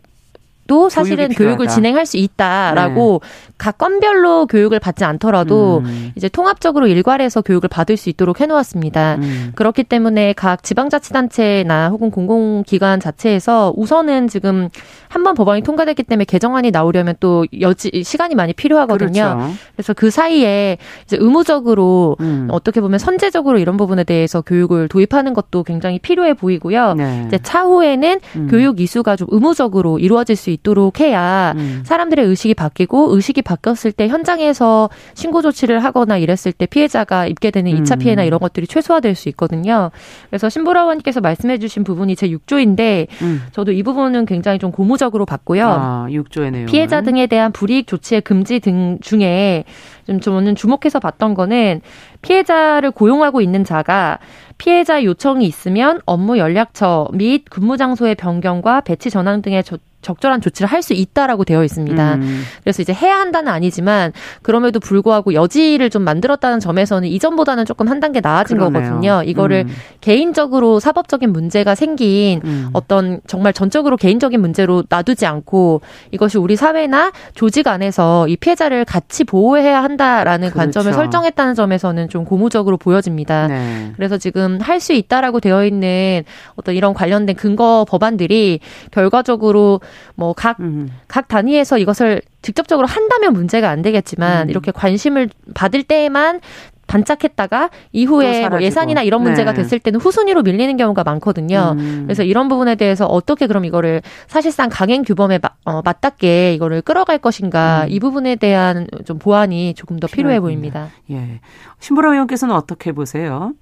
또 0.73 0.89
사실은 0.89 1.29
교육을 1.29 1.69
진행할 1.69 2.07
수 2.07 2.17
있다라고 2.17 3.21
네. 3.23 3.29
각 3.59 3.77
건별로 3.77 4.47
교육을 4.47 4.79
받지 4.81 5.05
않더라도 5.05 5.83
음. 5.85 6.13
이제 6.17 6.31
통합적으로 6.31 6.87
일괄해서 6.87 7.43
교육을 7.43 7.69
받을 7.69 7.99
수 7.99 8.09
있도록 8.09 8.41
해놓았습니다. 8.41 9.17
음. 9.17 9.53
그렇기 9.55 9.85
때문에 9.85 10.33
각 10.33 10.63
지방자치단체나 10.63 11.91
혹은 11.91 12.11
공공기관 12.11 13.01
자체에서 13.01 13.75
우선은 13.77 14.29
지금 14.29 14.71
한 15.09 15.23
번 15.25 15.35
법안이 15.35 15.61
통과됐기 15.63 16.05
때문에 16.05 16.25
개정안이 16.25 16.71
나오려면 16.71 17.17
또 17.21 17.45
여지 17.61 18.03
시간이 18.03 18.35
많이 18.35 18.55
필요하거든요. 18.55 19.37
그렇죠. 19.37 19.55
그래서 19.77 19.93
그 19.93 20.11
사이에 20.11 20.79
이제 21.05 21.19
의무적으로 21.21 22.17
음. 22.21 22.49
어떻게 22.51 22.81
보면 22.81 22.99
선제적으로 22.99 23.59
이런 23.59 23.77
부분에 23.77 24.05
대해서 24.05 24.41
교육을 24.41 24.89
도입하는 24.89 25.35
것도 25.35 25.65
굉장히 25.65 25.99
필요해 25.99 26.33
보이고요. 26.35 26.95
네. 26.95 27.25
이제 27.29 27.39
차후에는 27.39 28.21
음. 28.37 28.49
교육 28.51 28.81
이수가 28.81 29.17
좀 29.17 29.29
의무적으로 29.31 29.99
이루어질 29.99 30.35
수 30.35 30.49
있. 30.49 30.62
있도록 30.63 31.01
해야 31.01 31.53
음. 31.57 31.83
사람들의 31.85 32.25
의식이 32.25 32.55
바뀌고 32.55 33.15
의식이 33.15 33.43
바뀌었을 33.43 33.93
때 33.93 34.09
현장에서 34.09 34.89
신고 35.15 35.43
조치를 35.43 35.85
하거나 35.85 36.17
이랬을 36.17 36.53
때 36.57 36.67
피해자가 36.67 37.27
입게 37.27 37.51
되는 37.51 37.71
2차 37.73 37.97
음. 37.97 37.99
피해나 37.99 38.23
이런 38.23 38.41
것들이 38.41 38.67
최소화될 38.67 39.15
수 39.15 39.29
있거든요. 39.31 39.91
그래서 40.31 40.49
신보라원님께서 40.49 41.21
말씀해 41.21 41.59
주신 41.59 41.85
부분이 41.85 42.17
제 42.17 42.29
6조인데 42.29 43.09
음. 43.23 43.43
저도 43.53 43.73
이 43.73 43.83
부분은 43.83 44.27
굉장히 44.27 44.59
좀 44.59 44.73
고무적으로 44.73 45.27
봤고요. 45.27 45.67
아, 45.67 46.07
6조의 46.09 46.51
내용. 46.53 46.67
피해자 46.67 47.03
등에 47.03 47.27
대한 47.27 47.53
불이익 47.53 47.87
조치의 47.87 48.23
금지 48.23 48.61
등 48.61 48.99
중에 49.01 49.65
좀 50.07 50.21
저는 50.21 50.55
주목해서 50.55 51.01
봤던 51.01 51.35
거는 51.35 51.81
피해자를 52.23 52.91
고용하고 52.91 53.41
있는 53.41 53.65
자가 53.65 54.19
피해자 54.59 55.03
요청이 55.03 55.45
있으면 55.45 56.01
업무 56.07 56.39
연락처 56.39 57.09
및 57.13 57.45
근무 57.51 57.77
장소의 57.77 58.15
변경과 58.15 58.83
배치 58.83 59.11
전환 59.11 59.43
등의 59.43 59.65
적절한 60.03 60.41
조치를 60.41 60.69
할 60.69 60.83
수 60.83 60.95
있다라고 60.95 61.45
되어 61.45 61.63
있습니다. 61.63 62.15
음. 62.17 62.43
그래서 62.65 62.83
이제 62.83 62.93
해야 62.93 63.19
한다는 63.21 63.53
아니지만 63.53 64.13
그럼에도 64.43 64.81
불구하고 64.81 65.33
여지를 65.33 65.91
좀 65.91 66.03
만들었다는 66.03 66.59
점에서는 66.59 67.09
이전보다는 67.09 67.67
조금 67.67 67.87
한 67.89 68.01
단계 68.01 68.21
나아진 68.21 68.59
그러네요. 68.59 68.83
거거든요. 68.83 69.23
이거를 69.25 69.67
음. 69.69 69.75
개인적으로 70.01 70.81
사법적인 70.81 71.33
문제가 71.33 71.77
생긴 71.77 72.41
음. 72.45 72.71
어떤 72.73 73.21
정말 73.29 73.53
전적으로 73.53 73.97
개인적인 73.97 74.41
문제로 74.41 74.83
놔두지 74.89 75.25
않고 75.25 75.83
이것이 76.11 76.37
우리 76.39 76.57
사회나 76.57 77.13
조직 77.35 77.69
안에서 77.69 78.27
이 78.27 78.35
피해자를 78.37 78.85
같이 78.85 79.23
보호해야 79.23 79.85
한다라는 79.85 80.49
그렇죠. 80.51 80.59
관점을 80.59 80.93
설정했다는 80.93 81.55
점에서는 81.55 82.09
좀 82.09 82.25
고무적으로 82.25 82.77
보여집니다. 82.77 83.47
네. 83.47 83.93
그래서 83.97 84.19
지금 84.19 84.59
할 84.61 84.81
수 84.81 84.93
있다라고 84.95 85.39
되어 85.39 85.65
있는 85.65 86.25
어떤 86.57 86.75
이런 86.75 86.93
관련된 86.93 87.37
근거 87.37 87.87
법안들이 87.89 88.59
결과적으로 88.91 89.81
뭐 90.15 90.33
각각 90.33 90.61
음. 90.61 90.91
각 91.09 91.29
단위에서 91.29 91.79
이것을 91.79 92.23
직접적으로 92.43 92.87
한다면 92.87 93.33
문제가 93.33 93.71
안 93.71 93.83
되겠지만 93.83 94.49
음. 94.49 94.51
이렇게 94.51 94.73
관심을 94.73 95.31
받을 95.55 95.83
때에만 95.83 96.41
반짝했다가 96.87 97.71
이후에 97.93 98.49
뭐 98.49 98.61
예산이나 98.61 99.03
이런 99.03 99.23
문제가 99.23 99.53
네. 99.53 99.63
됐을 99.63 99.79
때는 99.79 99.99
후순위로 100.01 100.43
밀리는 100.43 100.77
경우가 100.77 101.05
많거든요. 101.05 101.75
음. 101.79 102.03
그래서 102.05 102.23
이런 102.23 102.49
부분에 102.49 102.75
대해서 102.75 103.07
어떻게 103.07 103.47
그럼 103.47 103.65
이거를 103.65 104.03
사실상 104.27 104.69
강행 104.71 105.03
규범에 105.03 105.39
마, 105.39 105.51
어, 105.65 105.81
맞닿게 105.83 106.53
이거를 106.55 106.83
끌어갈 106.83 107.19
것인가 107.19 107.85
음. 107.85 107.91
이 107.91 107.99
부분에 107.99 108.37
대한 108.37 108.87
좀 109.07 109.19
보완이 109.19 109.73
조금 109.75 109.99
더 109.99 110.07
필요해 110.07 110.41
보입니다. 110.41 110.89
예. 111.11 111.41
신보라 111.81 112.13
의원께서는 112.13 112.55
어떻게 112.55 112.93
보세요? 112.93 113.55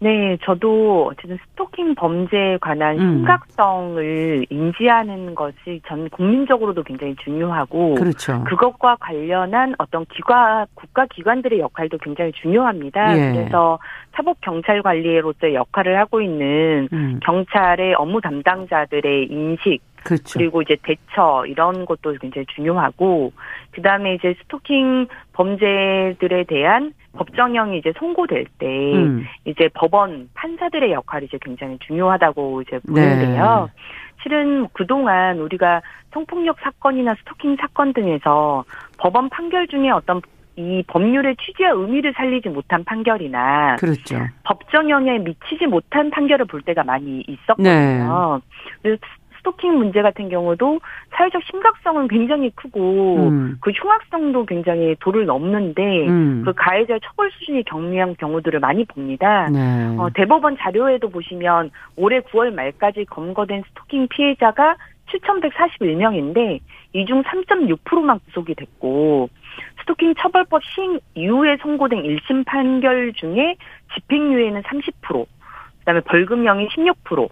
네, 0.00 0.36
저도 0.44 1.08
어쨌든 1.10 1.38
스토킹 1.50 1.96
범죄에 1.96 2.58
관한 2.58 2.98
음. 2.98 3.16
심각성을 3.16 4.46
인지하는 4.48 5.34
것이 5.34 5.80
전 5.88 6.08
국민적으로도 6.10 6.84
굉장히 6.84 7.16
중요하고 7.16 7.94
그렇죠. 7.94 8.44
그것과 8.44 8.96
관련한 9.00 9.74
어떤 9.78 10.04
기관 10.06 10.66
국가 10.74 11.06
기관들의 11.06 11.58
역할도 11.58 11.98
굉장히 11.98 12.30
중요합니다. 12.32 13.18
예. 13.18 13.32
그래서 13.32 13.78
사법 14.12 14.40
경찰 14.40 14.82
관리로서의 14.82 15.54
역할을 15.54 15.98
하고 15.98 16.20
있는 16.20 16.88
음. 16.92 17.18
경찰의 17.22 17.94
업무 17.94 18.20
담당자들의 18.20 19.26
인식 19.26 19.80
그렇죠. 20.04 20.38
그리고 20.38 20.62
이제 20.62 20.76
대처 20.82 21.44
이런 21.46 21.84
것도 21.84 22.14
굉장히 22.20 22.46
중요하고 22.54 23.32
그다음에 23.72 24.14
이제 24.14 24.34
스토킹 24.42 25.06
범죄들에 25.32 26.44
대한 26.44 26.92
법정형이 27.12 27.78
이제 27.78 27.92
선고될 27.98 28.46
때 28.58 28.66
음. 28.94 29.26
이제 29.44 29.68
법원 29.74 30.28
판사들의 30.34 30.92
역할이 30.92 31.26
이제 31.26 31.38
굉장히 31.40 31.78
중요하다고 31.80 32.62
이제 32.62 32.78
보는데요. 32.86 33.68
네. 33.68 33.82
실은 34.22 34.68
그동안 34.72 35.38
우리가 35.38 35.82
성폭력 36.12 36.58
사건이나 36.60 37.14
스토킹 37.20 37.56
사건 37.60 37.92
등에서 37.92 38.64
법원 38.98 39.28
판결 39.28 39.66
중에 39.68 39.90
어떤 39.90 40.20
이 40.56 40.82
법률의 40.88 41.36
취지와 41.36 41.70
의미를 41.70 42.12
살리지 42.16 42.48
못한 42.48 42.82
판결이나 42.82 43.76
그렇죠. 43.76 44.18
법정형에 44.42 45.18
미치지 45.18 45.66
못한 45.66 46.10
판결을 46.10 46.46
볼 46.46 46.62
때가 46.62 46.82
많이 46.82 47.22
있었거든요. 47.28 48.40
네. 48.82 48.98
스토킹 49.38 49.78
문제 49.78 50.02
같은 50.02 50.28
경우도 50.28 50.80
사회적 51.10 51.42
심각성은 51.50 52.08
굉장히 52.08 52.50
크고 52.54 53.28
음. 53.28 53.58
그 53.60 53.70
흉악성도 53.70 54.44
굉장히 54.46 54.96
도를 55.00 55.26
넘는데 55.26 56.08
음. 56.08 56.42
그 56.44 56.52
가해자의 56.54 57.00
처벌 57.04 57.30
수준이 57.32 57.64
경미한 57.64 58.16
경우들을 58.16 58.60
많이 58.60 58.84
봅니다. 58.84 59.48
네. 59.50 59.96
어, 59.98 60.08
대법원 60.14 60.56
자료에도 60.58 61.08
보시면 61.10 61.70
올해 61.96 62.20
9월 62.20 62.52
말까지 62.52 63.04
검거된 63.06 63.62
스토킹 63.68 64.08
피해자가 64.08 64.76
7,141명인데 65.08 66.60
이 66.92 67.04
중 67.06 67.22
3.6%만 67.22 68.18
구속이 68.26 68.54
됐고 68.54 69.28
스토킹 69.80 70.14
처벌법 70.18 70.62
시행 70.64 70.98
이후에 71.14 71.56
선고된 71.62 72.02
1심 72.02 72.44
판결 72.46 73.12
중에 73.14 73.56
집행유예는 73.94 74.62
30%, 74.62 75.26
그다음에 75.80 76.00
벌금형이 76.00 76.68
16%, 76.68 77.28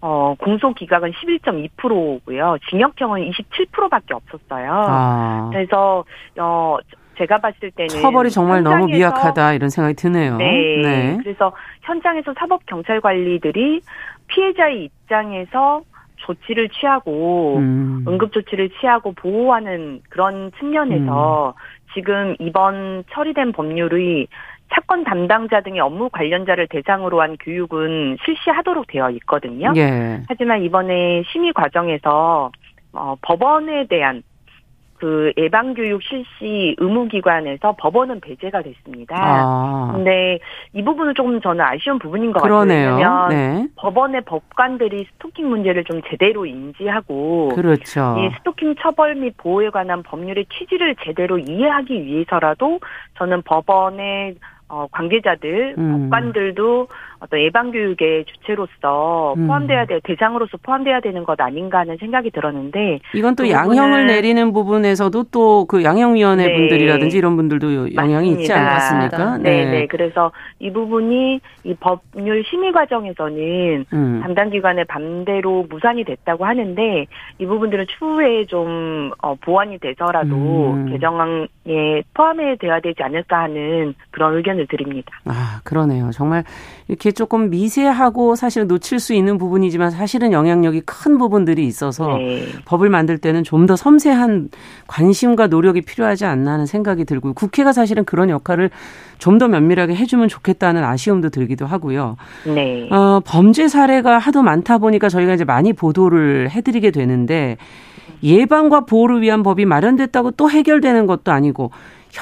어, 0.00 0.34
공소기각은 0.38 1.12
11.2%고요. 1.12 2.56
징역형은 2.70 3.30
27%밖에 3.30 4.14
없었어요. 4.14 4.70
아. 4.72 5.50
그래서 5.52 6.04
어 6.38 6.76
제가 7.18 7.38
봤을 7.38 7.70
때는 7.72 7.88
처벌이 7.88 8.30
정말 8.30 8.62
너무 8.62 8.86
미약하다 8.86 9.54
이런 9.54 9.70
생각이 9.70 9.96
드네요. 9.96 10.36
네. 10.36 10.80
네. 10.82 11.18
그래서 11.22 11.52
현장에서 11.82 12.32
사법 12.38 12.64
경찰 12.66 13.00
관리들이 13.00 13.80
피해자의 14.28 14.84
입장에서 14.84 15.82
조치를 16.16 16.68
취하고 16.68 17.56
음. 17.56 18.04
응급 18.06 18.32
조치를 18.32 18.70
취하고 18.80 19.12
보호하는 19.12 20.00
그런 20.08 20.52
측면에서 20.58 21.54
음. 21.56 21.92
지금 21.94 22.36
이번 22.38 23.04
처리된 23.10 23.52
법률의 23.52 24.28
사건 24.70 25.04
담당자 25.04 25.60
등의 25.60 25.80
업무 25.80 26.08
관련자를 26.10 26.68
대상으로 26.68 27.20
한 27.20 27.36
교육은 27.38 28.18
실시하도록 28.24 28.86
되어 28.86 29.10
있거든요. 29.10 29.72
예. 29.76 30.22
하지만 30.28 30.62
이번에 30.62 31.22
심의 31.32 31.52
과정에서 31.52 32.50
어, 32.92 33.14
법원에 33.22 33.86
대한 33.86 34.22
그 34.98 35.32
예방 35.36 35.74
교육 35.74 36.02
실시 36.02 36.74
의무 36.76 37.06
기관에서 37.06 37.76
법원은 37.78 38.20
배제가 38.20 38.62
됐습니다. 38.62 39.14
아. 39.16 39.92
근데 39.94 40.40
이 40.72 40.82
부분은 40.82 41.14
조금 41.14 41.40
저는 41.40 41.64
아쉬운 41.64 41.98
부분인 41.98 42.32
것 42.32 42.42
그러네요. 42.42 42.96
같아요. 42.96 42.96
왜냐하면 42.96 43.28
네. 43.28 43.68
법원의 43.76 44.22
법관들이 44.22 45.06
스토킹 45.12 45.48
문제를 45.48 45.84
좀 45.84 46.02
제대로 46.08 46.44
인지하고 46.46 47.50
그렇죠. 47.54 48.16
이 48.18 48.30
스토킹 48.38 48.74
처벌 48.80 49.14
및 49.14 49.36
보호에 49.36 49.70
관한 49.70 50.02
법률의 50.02 50.46
취지를 50.52 50.96
제대로 51.04 51.38
이해하기 51.38 52.04
위해서라도 52.04 52.80
저는 53.18 53.42
법원의 53.42 54.34
어, 54.68 54.86
관계자들, 54.92 55.74
음. 55.78 56.10
법관들도 56.10 56.88
어떤 57.20 57.40
예방 57.40 57.70
교육의 57.70 58.24
주체로서 58.26 59.34
음. 59.36 59.46
포함돼야 59.46 59.86
돼 59.86 60.00
대상으로서 60.04 60.56
포함돼야 60.62 61.00
되는 61.00 61.24
것 61.24 61.40
아닌가 61.40 61.78
하는 61.80 61.96
생각이 61.98 62.30
들었는데 62.30 63.00
이건 63.14 63.34
또 63.36 63.44
그 63.44 63.50
양형을 63.50 64.06
내리는 64.06 64.52
부분에서도 64.52 65.24
또 65.30 65.66
그 65.68 65.82
양형위원회 65.82 66.46
네. 66.46 66.54
분들이라든지 66.54 67.18
이런 67.18 67.36
분들도 67.36 67.94
영향이 67.94 68.30
맞습니다. 68.30 68.40
있지 68.40 68.52
않겠습니까? 68.52 69.38
네. 69.38 69.64
네, 69.64 69.70
네. 69.70 69.86
그래서 69.86 70.30
이 70.58 70.70
부분이 70.72 71.40
이 71.64 71.74
법률 71.80 72.44
심의 72.44 72.72
과정에서는 72.72 73.84
음. 73.92 74.20
담당 74.22 74.50
기관의 74.50 74.84
반대로 74.86 75.66
무산이 75.68 76.04
됐다고 76.04 76.44
하는데 76.46 77.06
이 77.38 77.46
부분들은 77.46 77.86
추후에 77.98 78.44
좀 78.46 79.10
어, 79.22 79.34
보완이 79.34 79.78
돼서라도 79.78 80.36
음. 80.72 80.86
개정안에 80.90 82.02
포함해 82.14 82.56
돼야 82.56 82.80
되지 82.80 83.02
않을까 83.02 83.40
하는 83.42 83.94
그런 84.10 84.36
의견을 84.36 84.66
드립니다. 84.68 85.10
아 85.24 85.60
그러네요. 85.64 86.10
정말 86.12 86.44
이렇게 86.88 87.07
이렇게 87.08 87.12
조금 87.12 87.48
미세하고 87.50 88.34
사실 88.36 88.66
놓칠 88.66 89.00
수 89.00 89.14
있는 89.14 89.38
부분이지만 89.38 89.90
사실은 89.90 90.32
영향력이 90.32 90.82
큰 90.82 91.16
부분들이 91.16 91.66
있어서 91.66 92.06
네. 92.18 92.46
법을 92.66 92.90
만들 92.90 93.18
때는 93.18 93.44
좀 93.44 93.68
더 93.68 93.76
섬세한 93.76 94.48
관심과 94.86 95.48
노력이 95.48 95.82
필요하지 95.82 96.24
않나 96.24 96.52
하는 96.52 96.64
생각이 96.64 97.04
들고 97.04 97.34
국회가 97.34 97.72
사실은 97.72 98.04
그런 98.06 98.30
역할을 98.30 98.70
좀 99.18 99.38
더 99.38 99.46
면밀하게 99.46 99.94
해주면 99.94 100.28
좋겠다는 100.28 100.82
아쉬움도 100.84 101.28
들기도 101.30 101.66
하고요. 101.66 102.16
네. 102.46 102.88
어, 102.90 103.20
범죄 103.24 103.68
사례가 103.68 104.16
하도 104.18 104.42
많다 104.42 104.78
보니까 104.78 105.08
저희가 105.10 105.34
이제 105.34 105.44
많이 105.44 105.72
보도를 105.74 106.50
해드리게 106.50 106.92
되는데 106.92 107.56
예방과 108.22 108.80
보호를 108.86 109.20
위한 109.20 109.42
법이 109.42 109.64
마련됐다고 109.66 110.30
또 110.32 110.50
해결되는 110.50 111.06
것도 111.06 111.30
아니고 111.30 111.70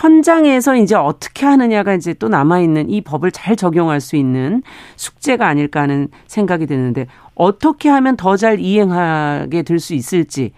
현장에서 0.00 0.76
이제 0.76 0.94
어떻게 0.94 1.46
하느냐가 1.46 1.94
이제 1.94 2.12
또 2.14 2.28
남아있는 2.28 2.90
이 2.90 3.00
법을 3.00 3.30
잘 3.32 3.56
적용할 3.56 4.00
수 4.00 4.16
있는 4.16 4.62
숙제가 4.96 5.46
아닐까 5.48 5.80
하는 5.82 6.08
생각이 6.26 6.66
드는데 6.66 7.06
어떻게 7.34 7.88
하면 7.88 8.16
더 8.16 8.36
잘 8.36 8.60
이행하게 8.60 9.62
될 9.62 9.80
수 9.80 9.94
있을지 9.94 10.52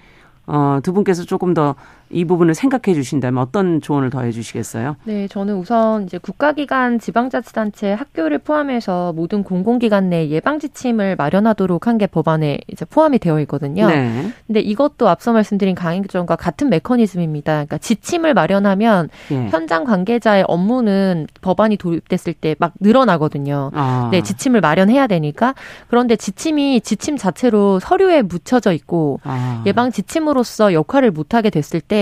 어, 0.46 0.80
두 0.82 0.92
분께서 0.92 1.24
조금 1.24 1.54
더 1.54 1.74
이 2.10 2.24
부분을 2.24 2.54
생각해 2.54 2.94
주신다면 2.94 3.42
어떤 3.42 3.80
조언을 3.80 4.10
더 4.10 4.18
해 4.22 4.32
주시겠어요? 4.32 4.96
네, 5.04 5.28
저는 5.28 5.54
우선 5.56 6.04
이제 6.04 6.18
국가기관, 6.18 6.98
지방자치단체, 6.98 7.92
학교를 7.92 8.38
포함해서 8.38 9.12
모든 9.14 9.42
공공기관 9.44 10.08
내 10.10 10.28
예방 10.28 10.58
지침을 10.58 11.16
마련하도록 11.16 11.86
한 11.86 11.98
게 11.98 12.06
법안에 12.06 12.58
이제 12.68 12.84
포함이 12.84 13.18
되어 13.18 13.40
있거든요. 13.40 13.86
네. 13.88 14.30
근데 14.46 14.60
이것도 14.60 15.08
앞서 15.08 15.32
말씀드린 15.32 15.74
강행정과 15.74 16.36
같은 16.36 16.68
메커니즘입니다. 16.70 17.52
그러니까 17.52 17.78
지침을 17.78 18.34
마련하면 18.34 19.08
예. 19.32 19.48
현장 19.48 19.82
관계자의 19.84 20.44
업무는 20.46 21.26
법안이 21.40 21.76
도입됐을 21.76 22.34
때 22.34 22.54
막 22.58 22.72
늘어나거든요. 22.80 23.70
아. 23.74 24.08
네, 24.12 24.22
지침을 24.22 24.60
마련해야 24.60 25.06
되니까. 25.08 25.54
그런데 25.88 26.16
지침이 26.16 26.80
지침 26.80 27.16
자체로 27.16 27.78
서류에 27.80 28.22
묻혀져 28.22 28.72
있고 28.72 29.20
아. 29.24 29.62
예방 29.66 29.90
지침으로서 29.92 30.72
역할을 30.72 31.10
못 31.10 31.34
하게 31.34 31.50
됐을 31.50 31.80
때 31.80 31.97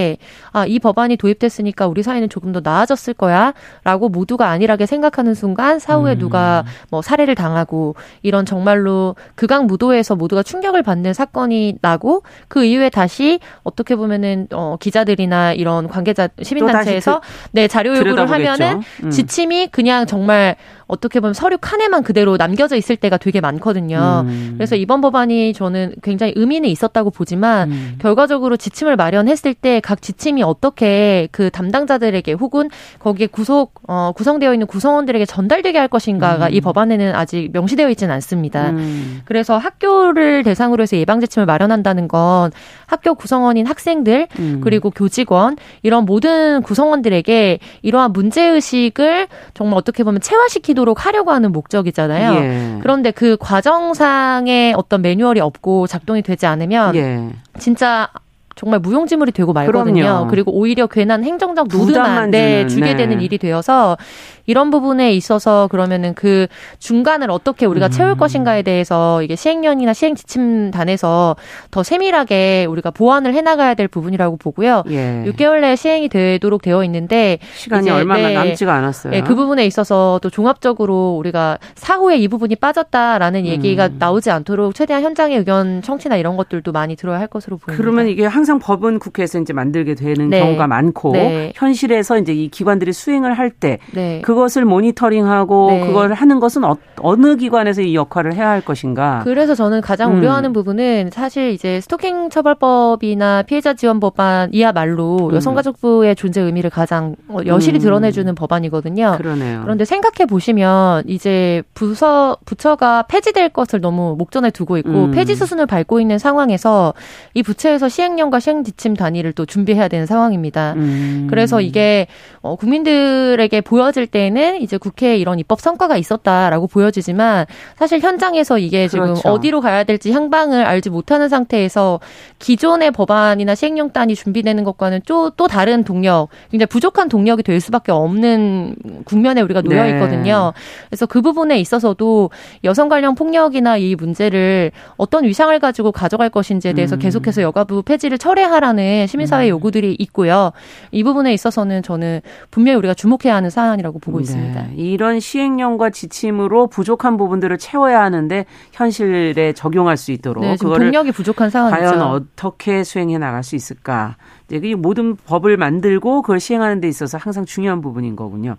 아, 0.52 0.66
이 0.66 0.78
법안이 0.78 1.16
도입됐으니까 1.16 1.86
우리 1.86 2.02
사회는 2.02 2.28
조금 2.28 2.52
더 2.52 2.60
나아졌을 2.62 3.14
거야. 3.14 3.52
라고 3.84 4.08
모두가 4.08 4.48
안일하게 4.48 4.86
생각하는 4.86 5.34
순간 5.34 5.78
사후에 5.78 6.14
음. 6.14 6.18
누가 6.18 6.64
뭐 6.90 7.02
살해를 7.02 7.34
당하고 7.34 7.94
이런 8.22 8.46
정말로 8.46 9.16
극악무도에서 9.34 10.16
모두가 10.16 10.42
충격을 10.42 10.82
받는 10.82 11.12
사건이 11.12 11.78
나고 11.80 12.22
그 12.48 12.64
이후에 12.64 12.90
다시 12.90 13.40
어떻게 13.62 13.96
보면은 13.96 14.48
어, 14.52 14.76
기자들이나 14.80 15.52
이런 15.52 15.88
관계자 15.88 16.28
시민단체에서 16.40 17.20
네, 17.52 17.68
자료 17.68 17.96
요구를 17.96 18.30
하면은 18.30 18.82
음. 19.04 19.10
지침이 19.10 19.68
그냥 19.68 20.06
정말 20.06 20.56
어떻게 20.86 21.20
보면 21.20 21.34
서류 21.34 21.58
칸에만 21.60 22.02
그대로 22.02 22.36
남겨져 22.36 22.76
있을 22.76 22.96
때가 22.96 23.16
되게 23.16 23.40
많거든요. 23.40 24.24
음. 24.26 24.54
그래서 24.56 24.76
이번 24.76 25.00
법안이 25.00 25.52
저는 25.52 25.94
굉장히 26.02 26.32
의미는 26.36 26.68
있었다고 26.68 27.10
보지만 27.10 27.70
음. 27.70 27.96
결과적으로 27.98 28.56
지침을 28.56 28.96
마련했을 28.96 29.54
때 29.54 29.80
각 29.86 30.02
지침이 30.02 30.42
어떻게 30.42 31.28
그 31.32 31.50
담당자들에게 31.50 32.32
혹은 32.32 32.70
거기에 32.98 33.26
구속 33.26 33.74
어, 33.88 34.12
구성되어 34.14 34.52
있는 34.52 34.66
구성원들에게 34.66 35.26
전달되게 35.26 35.78
할 35.78 35.88
것인가가 35.88 36.46
음. 36.46 36.54
이 36.54 36.60
법안에는 36.60 37.14
아직 37.14 37.50
명시되어 37.52 37.88
있지는 37.90 38.14
않습니다. 38.14 38.70
음. 38.70 39.22
그래서 39.24 39.58
학교를 39.58 40.42
대상으로 40.44 40.82
해서 40.82 40.96
예방 40.96 41.20
지침을 41.20 41.46
마련한다는 41.46 42.08
건 42.08 42.50
학교 42.86 43.14
구성원인 43.14 43.66
학생들 43.66 44.28
음. 44.38 44.60
그리고 44.62 44.90
교직원 44.90 45.56
이런 45.82 46.04
모든 46.04 46.62
구성원들에게 46.62 47.58
이러한 47.82 48.12
문제 48.12 48.42
의식을 48.44 49.28
정말 49.54 49.78
어떻게 49.78 50.04
보면 50.04 50.20
체화시키 50.20 50.74
지도록 50.76 51.06
하려고 51.06 51.32
하는 51.32 51.52
목적이잖아요. 51.52 52.34
예. 52.34 52.78
그런데 52.82 53.10
그 53.10 53.38
과정상의 53.40 54.74
어떤 54.76 55.00
매뉴얼이 55.00 55.40
없고 55.40 55.86
작동이 55.86 56.20
되지 56.22 56.44
않으면 56.44 56.94
예. 56.94 57.30
진짜 57.58 58.10
정말 58.54 58.80
무용지물이 58.80 59.32
되고 59.32 59.52
말거든요. 59.52 60.02
그럼요. 60.02 60.26
그리고 60.28 60.52
오히려 60.52 60.86
괜한 60.86 61.24
행정적 61.24 61.68
노드만 61.68 62.30
네, 62.30 62.66
주게 62.66 62.92
네. 62.92 62.96
되는 62.96 63.20
일이 63.20 63.38
되어서 63.38 63.96
이런 64.46 64.70
부분에 64.70 65.12
있어서 65.12 65.68
그러면은 65.70 66.14
그 66.14 66.46
중간을 66.78 67.30
어떻게 67.30 67.66
우리가 67.66 67.88
채울 67.88 68.10
음. 68.10 68.16
것인가에 68.16 68.62
대해서 68.62 69.22
이게 69.22 69.36
시행령이나 69.36 69.92
시행 69.92 70.14
지침단에서 70.14 71.36
더 71.70 71.82
세밀하게 71.82 72.66
우리가 72.68 72.90
보완을 72.90 73.34
해나가야 73.34 73.74
될 73.74 73.88
부분이라고 73.88 74.36
보고요. 74.36 74.84
예. 74.88 75.24
6개월 75.26 75.60
내에 75.60 75.76
시행이 75.76 76.08
되도록 76.08 76.62
되어 76.62 76.84
있는데 76.84 77.38
시간이 77.54 77.90
얼마 77.90 78.16
네, 78.16 78.34
남지가 78.34 78.72
않았어요. 78.72 79.12
네, 79.12 79.20
그 79.22 79.34
부분에 79.34 79.66
있어서 79.66 80.18
또 80.22 80.30
종합적으로 80.30 81.16
우리가 81.18 81.58
사후에 81.74 82.16
이 82.16 82.28
부분이 82.28 82.56
빠졌다라는 82.56 83.46
얘기가 83.46 83.86
음. 83.86 83.96
나오지 83.98 84.30
않도록 84.30 84.74
최대한 84.74 85.02
현장의 85.02 85.38
의견 85.38 85.82
청취나 85.82 86.16
이런 86.16 86.36
것들도 86.36 86.72
많이 86.72 86.96
들어야 86.96 87.18
할 87.18 87.26
것으로 87.26 87.56
보입니다. 87.56 87.82
그러면 87.82 88.08
이게 88.08 88.24
항상 88.26 88.58
법은 88.58 88.98
국회에서 88.98 89.40
이제 89.40 89.52
만들게 89.52 89.94
되는 89.94 90.30
네. 90.30 90.40
경우가 90.40 90.66
많고 90.66 91.12
네. 91.12 91.52
현실에서 91.54 92.18
이제 92.18 92.32
이 92.32 92.48
기관들이 92.48 92.92
수행을 92.92 93.34
할때 93.34 93.78
네. 93.92 94.20
그것을 94.36 94.66
모니터링하고 94.66 95.70
네. 95.70 95.86
그걸 95.86 96.12
하는 96.12 96.40
것은 96.40 96.62
어, 96.64 96.76
느 97.16 97.36
기관에서 97.36 97.80
이 97.80 97.94
역할을 97.94 98.34
해야 98.34 98.50
할 98.50 98.60
것인가? 98.60 99.22
그래서 99.24 99.54
저는 99.54 99.80
가장 99.80 100.12
음. 100.12 100.18
우려하는 100.18 100.52
부분은 100.52 101.08
사실 101.10 101.52
이제 101.52 101.80
스토킹 101.80 102.28
처벌법이나 102.28 103.42
피해자 103.42 103.72
지원 103.72 103.98
법안 103.98 104.50
이야말로 104.52 105.30
음. 105.30 105.34
여성가족부의 105.34 106.16
존재 106.16 106.42
의미를 106.42 106.68
가장 106.68 107.16
어, 107.28 107.38
여실히 107.46 107.78
음. 107.78 107.80
드러내주는 107.80 108.34
법안이거든요. 108.34 109.14
그러네요. 109.16 109.62
그런데 109.62 109.86
생각해 109.86 110.26
보시면 110.28 111.04
이제 111.06 111.62
부서 111.72 112.36
부처가 112.44 113.04
폐지될 113.04 113.48
것을 113.48 113.80
너무 113.80 114.16
목전에 114.18 114.50
두고 114.50 114.76
있고 114.76 115.06
음. 115.06 115.10
폐지 115.12 115.34
수순을 115.34 115.64
밟고 115.64 115.98
있는 115.98 116.18
상황에서 116.18 116.92
이 117.32 117.42
부처에서 117.42 117.88
시행령과 117.88 118.40
시행 118.40 118.64
지침 118.64 118.94
단위를 118.94 119.32
또 119.32 119.46
준비해야 119.46 119.88
되는 119.88 120.04
상황입니다. 120.04 120.74
음. 120.76 121.26
그래서 121.30 121.62
이게 121.62 122.06
어, 122.46 122.56
국민들에게 122.56 123.60
보여질 123.60 124.06
때 124.08 124.16
때에는 124.16 124.62
이제 124.62 124.78
국회에 124.78 125.16
이런 125.16 125.38
입법 125.38 125.60
성과가 125.60 125.96
있었다라고 125.96 126.66
보여지지만 126.66 127.46
사실 127.76 128.00
현장에서 128.00 128.58
이게 128.58 128.86
그렇죠. 128.88 129.14
지금 129.14 129.30
어디로 129.30 129.60
가야 129.60 129.84
될지 129.84 130.10
향방을 130.10 130.64
알지 130.64 130.90
못하는 130.90 131.28
상태에서 131.28 132.00
기존의 132.38 132.92
법안이나 132.92 133.54
시행령단이 133.54 134.14
준비되는 134.14 134.64
것과는 134.64 135.02
또, 135.06 135.30
또 135.30 135.46
다른 135.46 135.84
동력, 135.84 136.28
굉장히 136.50 136.66
부족한 136.66 137.08
동력이 137.08 137.42
될 137.42 137.60
수밖에 137.60 137.92
없는 137.92 138.76
국면에 139.04 139.40
우리가 139.42 139.62
놓여 139.62 139.84
네. 139.84 139.90
있거든요. 139.90 140.52
네. 140.54 140.60
그래서 140.88 141.06
그 141.06 141.20
부분에 141.20 141.58
있어서도 141.60 142.30
여성 142.64 142.88
관련 142.88 143.14
폭력이나 143.14 143.76
이 143.76 143.94
문제를 143.94 144.72
어떤 144.96 145.24
위상을 145.24 145.56
가지고 145.58 145.92
가져갈 145.92 146.30
것인지에 146.30 146.72
대해서 146.72 146.96
음. 146.96 147.00
계속해서 147.00 147.42
여가부 147.42 147.82
폐지를 147.82 148.18
철회하라는 148.18 149.06
시민사회 149.06 149.48
음. 149.48 149.50
요구들이 149.50 149.96
있고요. 149.98 150.52
이 150.90 151.02
부분에 151.02 151.32
있어서는 151.34 151.82
저는 151.82 152.20
분명히 152.50 152.76
우리가 152.78 152.94
주목해야 152.94 153.34
하는 153.34 153.50
사안이라고 153.50 153.98
보고 153.98 154.20
있습니다. 154.20 154.62
네. 154.62 154.74
이런 154.74 155.20
시행령과 155.20 155.90
지침으로 155.90 156.66
부족한 156.68 157.16
부분들을 157.16 157.58
채워야 157.58 158.02
하는데 158.02 158.46
현실에 158.72 159.52
적용할 159.52 159.96
수 159.96 160.12
있도록 160.12 160.44
네, 160.44 160.56
그거를 160.56 160.86
능력이 160.86 161.12
부족한 161.12 161.50
상황이죠. 161.50 161.80
과연 161.80 162.02
어떻게 162.02 162.84
수행해 162.84 163.18
나갈 163.18 163.42
수 163.42 163.56
있을까? 163.56 164.16
이제 164.50 164.74
모든 164.74 165.16
법을 165.16 165.56
만들고 165.56 166.22
그걸 166.22 166.40
시행하는 166.40 166.80
데 166.80 166.88
있어서 166.88 167.18
항상 167.18 167.44
중요한 167.44 167.80
부분인 167.80 168.16
거군요. 168.16 168.56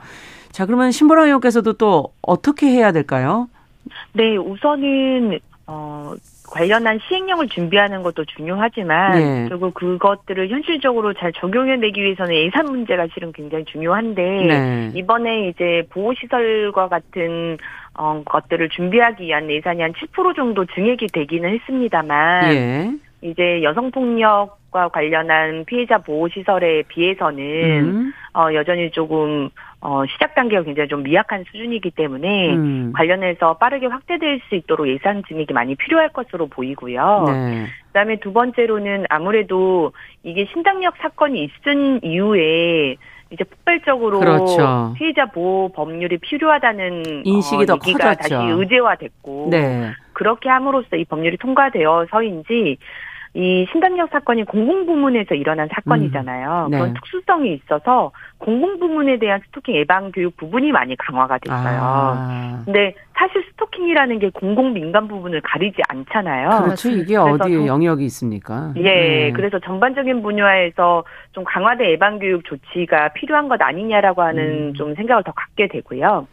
자, 0.52 0.66
그러면 0.66 0.92
신보라 0.92 1.26
의원께서도 1.26 1.74
또 1.74 2.14
어떻게 2.22 2.68
해야 2.68 2.92
될까요? 2.92 3.48
네, 4.14 4.36
우선은 4.38 5.40
어 5.68 6.14
관련한 6.50 7.00
시행령을 7.08 7.48
준비하는 7.50 8.04
것도 8.04 8.26
중요하지만 8.26 9.12
네. 9.12 9.46
그리고 9.50 9.72
그것들을 9.72 10.50
현실적으로 10.50 11.14
잘 11.14 11.34
적용해내기 11.34 12.02
위해서는 12.02 12.34
예산 12.34 12.66
문제가 12.66 13.06
실은 13.14 13.32
굉장히 13.34 13.66
중요한데 13.66 14.22
네. 14.22 14.92
이번에 14.96 15.50
이제 15.50 15.84
보호시설과 15.90 16.88
같은 16.88 17.58
어, 17.94 18.22
것들을 18.26 18.70
준비하기 18.70 19.26
위한 19.26 19.50
예산이 19.50 19.82
한 19.82 19.92
7% 19.94 20.36
정도 20.36 20.66
증액이 20.66 21.08
되기는 21.08 21.50
했습니다만 21.50 22.54
예. 22.54 22.92
이제 23.22 23.64
여성폭력과 23.64 24.90
관련한 24.90 25.66
피해자 25.66 25.98
보호시설에 25.98 26.84
비해서는 26.88 27.44
음. 27.44 28.14
어, 28.34 28.54
여전히 28.54 28.92
조금 28.92 29.50
어, 29.80 30.04
시작 30.08 30.34
단계가 30.34 30.64
굉장히 30.64 30.90
좀 30.90 31.04
미약한 31.04 31.44
수준이기 31.52 31.92
때문에 31.92 32.56
음. 32.56 32.92
관련해서 32.96 33.58
빠르게 33.58 33.86
확대될 33.86 34.42
수 34.50 34.56
있도록 34.56 34.88
예산 34.88 35.24
증액이 35.28 35.54
많이 35.54 35.76
필요할 35.76 36.10
것으로 36.10 36.48
보이고요. 36.48 37.26
네. 37.28 37.68
그다음에 37.88 38.20
두 38.20 38.34
번째로는 38.34 39.06
아무래도 39.10 39.92
이게 40.24 40.48
신당력 40.52 40.96
사건이 40.98 41.44
있은 41.44 42.04
이후에 42.04 42.96
이제 43.30 43.44
폭발적으로 43.44 44.20
그렇죠. 44.20 44.94
피해자 44.98 45.26
보호 45.26 45.70
법률이 45.70 46.18
필요하다는 46.18 47.26
인식이 47.26 47.64
어, 47.64 47.66
더 47.66 47.76
커졌죠. 47.78 48.16
다시 48.16 48.34
의제화됐고 48.34 49.50
네. 49.52 49.92
그렇게 50.14 50.50
함으로써 50.50 50.96
이 50.96 51.06
법률이 51.06 51.38
통과되어서인지 51.38 52.78
이 53.38 53.68
신당력 53.72 54.10
사건이 54.10 54.46
공공부문에서 54.46 55.36
일어난 55.36 55.70
사건이잖아요. 55.72 56.66
음. 56.66 56.72
네. 56.72 56.80
그런 56.80 56.94
특수성이 56.96 57.54
있어서 57.54 58.12
공공부문에 58.40 59.20
대한 59.20 59.42
스토킹 59.46 59.76
예방 59.76 60.12
교육 60.12 60.36
부분이 60.38 60.72
많이 60.72 60.96
강화가 60.96 61.38
됐어요. 61.38 61.80
아. 61.80 62.62
근데 62.66 62.96
사실 63.16 63.44
스토킹이라는 63.52 64.18
게 64.18 64.32
공공 64.32 64.74
민간 64.74 65.08
부분을 65.08 65.42
가리지 65.42 65.78
않잖아요. 65.88 66.64
그렇죠. 66.64 66.90
이게 66.90 67.16
어디에 67.16 67.68
영역이 67.68 68.04
있습니까? 68.06 68.74
예. 68.78 68.82
네. 68.82 69.32
그래서 69.34 69.60
전반적인 69.60 70.24
분야에서 70.24 71.04
좀 71.34 71.44
강화된 71.44 71.92
예방 71.92 72.18
교육 72.18 72.44
조치가 72.44 73.10
필요한 73.10 73.50
것 73.50 73.62
아니냐라고 73.62 74.24
하는 74.24 74.70
음. 74.70 74.74
좀 74.74 74.96
생각을 74.96 75.24
더 75.24 75.32
갖게 75.32 75.68
되고요. 75.68 76.26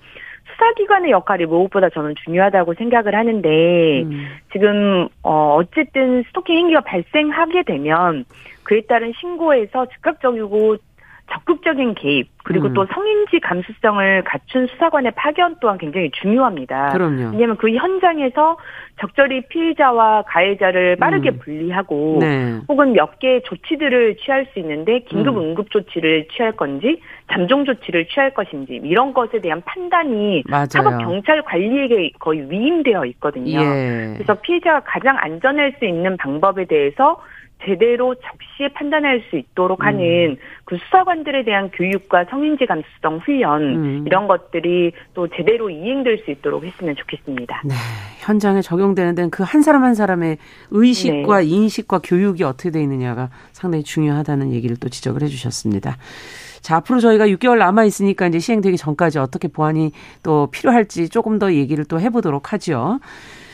수사기관의 0.65 1.11
역할이 1.11 1.47
무엇보다 1.47 1.91
저는 1.91 2.15
중요하다고 2.25 2.75
생각을 2.75 3.15
하는데 3.15 4.03
음. 4.03 4.27
지금 4.53 5.09
어 5.23 5.57
어쨌든 5.57 6.23
스토킹 6.29 6.57
행위가 6.57 6.81
발생하게 6.81 7.65
되면 7.65 8.25
그에 8.63 8.81
따른 8.89 9.13
신고에서 9.21 9.87
즉각적이고 9.87 10.77
적극적인 11.33 11.95
개입 11.95 12.29
그리고 12.45 12.69
음. 12.69 12.75
또 12.75 12.87
성인지 12.87 13.41
감수성을 13.41 14.25
갖춘 14.25 14.67
수사관의 14.67 15.13
파견 15.17 15.57
또한 15.61 15.79
굉장히 15.79 16.11
중요합니다. 16.21 16.91
그럼요. 16.91 17.31
왜냐하면 17.33 17.57
그 17.57 17.71
현장에서 17.71 18.59
적절히 19.01 19.41
피의자와 19.49 20.23
가해자를 20.27 20.97
빠르게 20.97 21.31
음. 21.31 21.39
분리하고 21.39 22.19
네. 22.21 22.61
혹은 22.69 22.93
몇 22.93 23.19
개의 23.19 23.43
조치들을 23.45 24.17
취할 24.19 24.47
수 24.53 24.59
있는데 24.59 25.01
긴급 25.01 25.37
음. 25.37 25.41
응급 25.41 25.71
조치를 25.71 26.29
취할 26.29 26.53
건지 26.53 27.01
잠정 27.33 27.65
조치를 27.65 28.09
취할 28.09 28.35
것인지 28.35 28.81
이런 28.85 29.15
것에 29.15 29.41
대한 29.41 29.63
판단이 29.65 30.45
사법 30.69 30.99
경찰 30.99 31.43
관리에게 31.43 32.13
거의 32.19 32.49
위임되어 32.51 33.07
있거든요. 33.07 33.61
예. 33.61 34.13
그래서 34.15 34.35
피의자가 34.35 34.81
가장 34.81 35.17
안전할 35.19 35.77
수 35.79 35.87
있는 35.87 36.19
방법에 36.19 36.67
대해서 36.67 37.19
제대로 37.65 38.15
적시에 38.15 38.69
판단할 38.75 39.23
수 39.31 39.37
있도록 39.37 39.85
하는 39.85 40.33
음. 40.33 40.37
그 40.65 40.77
수사관들에 40.77 41.45
대한 41.45 41.71
교육과 41.71 42.25
성인지 42.25 42.67
감수성 42.67 43.19
훈련 43.25 43.63
음. 43.63 44.05
이런 44.07 44.27
것들이 44.27 44.93
또 45.15 45.29
제대로 45.29 45.71
이행될 45.71 46.19
수 46.25 46.31
있도록 46.31 46.65
했으면 46.65 46.95
좋겠습니다. 46.97 47.63
네, 47.65 47.75
현장에 48.21 48.61
적용되는 48.61 49.15
데는 49.15 49.31
그 49.31 49.45
한 49.55 49.63
사람 49.63 49.85
한 49.85 49.95
사람의 49.95 50.39
의식과 50.73 51.41
네. 51.41 51.47
인식과 51.47 52.01
교육이 52.03 52.43
어떻게 52.43 52.71
돼 52.71 52.83
있느냐가 52.83 53.31
상당히 53.53 53.85
중요하다는 53.85 54.53
얘기를 54.53 54.77
또 54.77 54.89
지적을 54.89 55.23
해주셨습니다. 55.23 55.97
자, 56.61 56.77
앞으로 56.77 56.99
저희가 56.99 57.27
6개월 57.27 57.59
남아 57.59 57.85
있으니까 57.85 58.27
이제 58.27 58.39
시행되기 58.39 58.77
전까지 58.77 59.19
어떻게 59.19 59.49
보완이 59.49 59.93
또 60.23 60.49
필요할지 60.51 61.09
조금 61.09 61.39
더 61.39 61.53
얘기를 61.53 61.85
또 61.85 62.01
해보도록 62.01 62.53
하죠. 62.55 62.99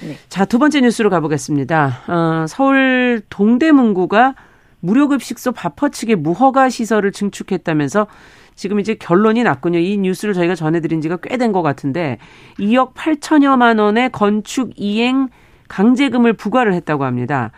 네. 0.03 0.17
자, 0.29 0.45
두 0.45 0.59
번째 0.59 0.81
뉴스로 0.81 1.11
가보겠습니다. 1.11 2.03
어, 2.09 2.47
서울 2.49 3.21
동대문구가 3.29 4.35
무료급식소 4.81 5.53
측의 5.93 6.17
무허가 6.17 6.69
시설을 6.71 7.13
증축했다면서 7.13 8.07
지금 8.55 8.81
이제 8.81 8.95
결론이 8.95 9.43
났군요. 9.43 9.79
이 9.79 9.97
뉴스를 9.99 10.35
저희가 10.35 10.55
전해드린 10.55 11.01
지가 11.01 11.19
꽤 11.19 11.37
된 11.37 11.53
것 11.53 11.63
같은데 11.63 12.19
2억 12.59 12.95
8천여만 12.95 13.79
원의 13.81 14.11
건축 14.11 14.71
이행 14.77 15.29
강제금을 15.69 16.33
부과를 16.35 16.75
했다고 16.75 17.05
합니다. 17.05 17.53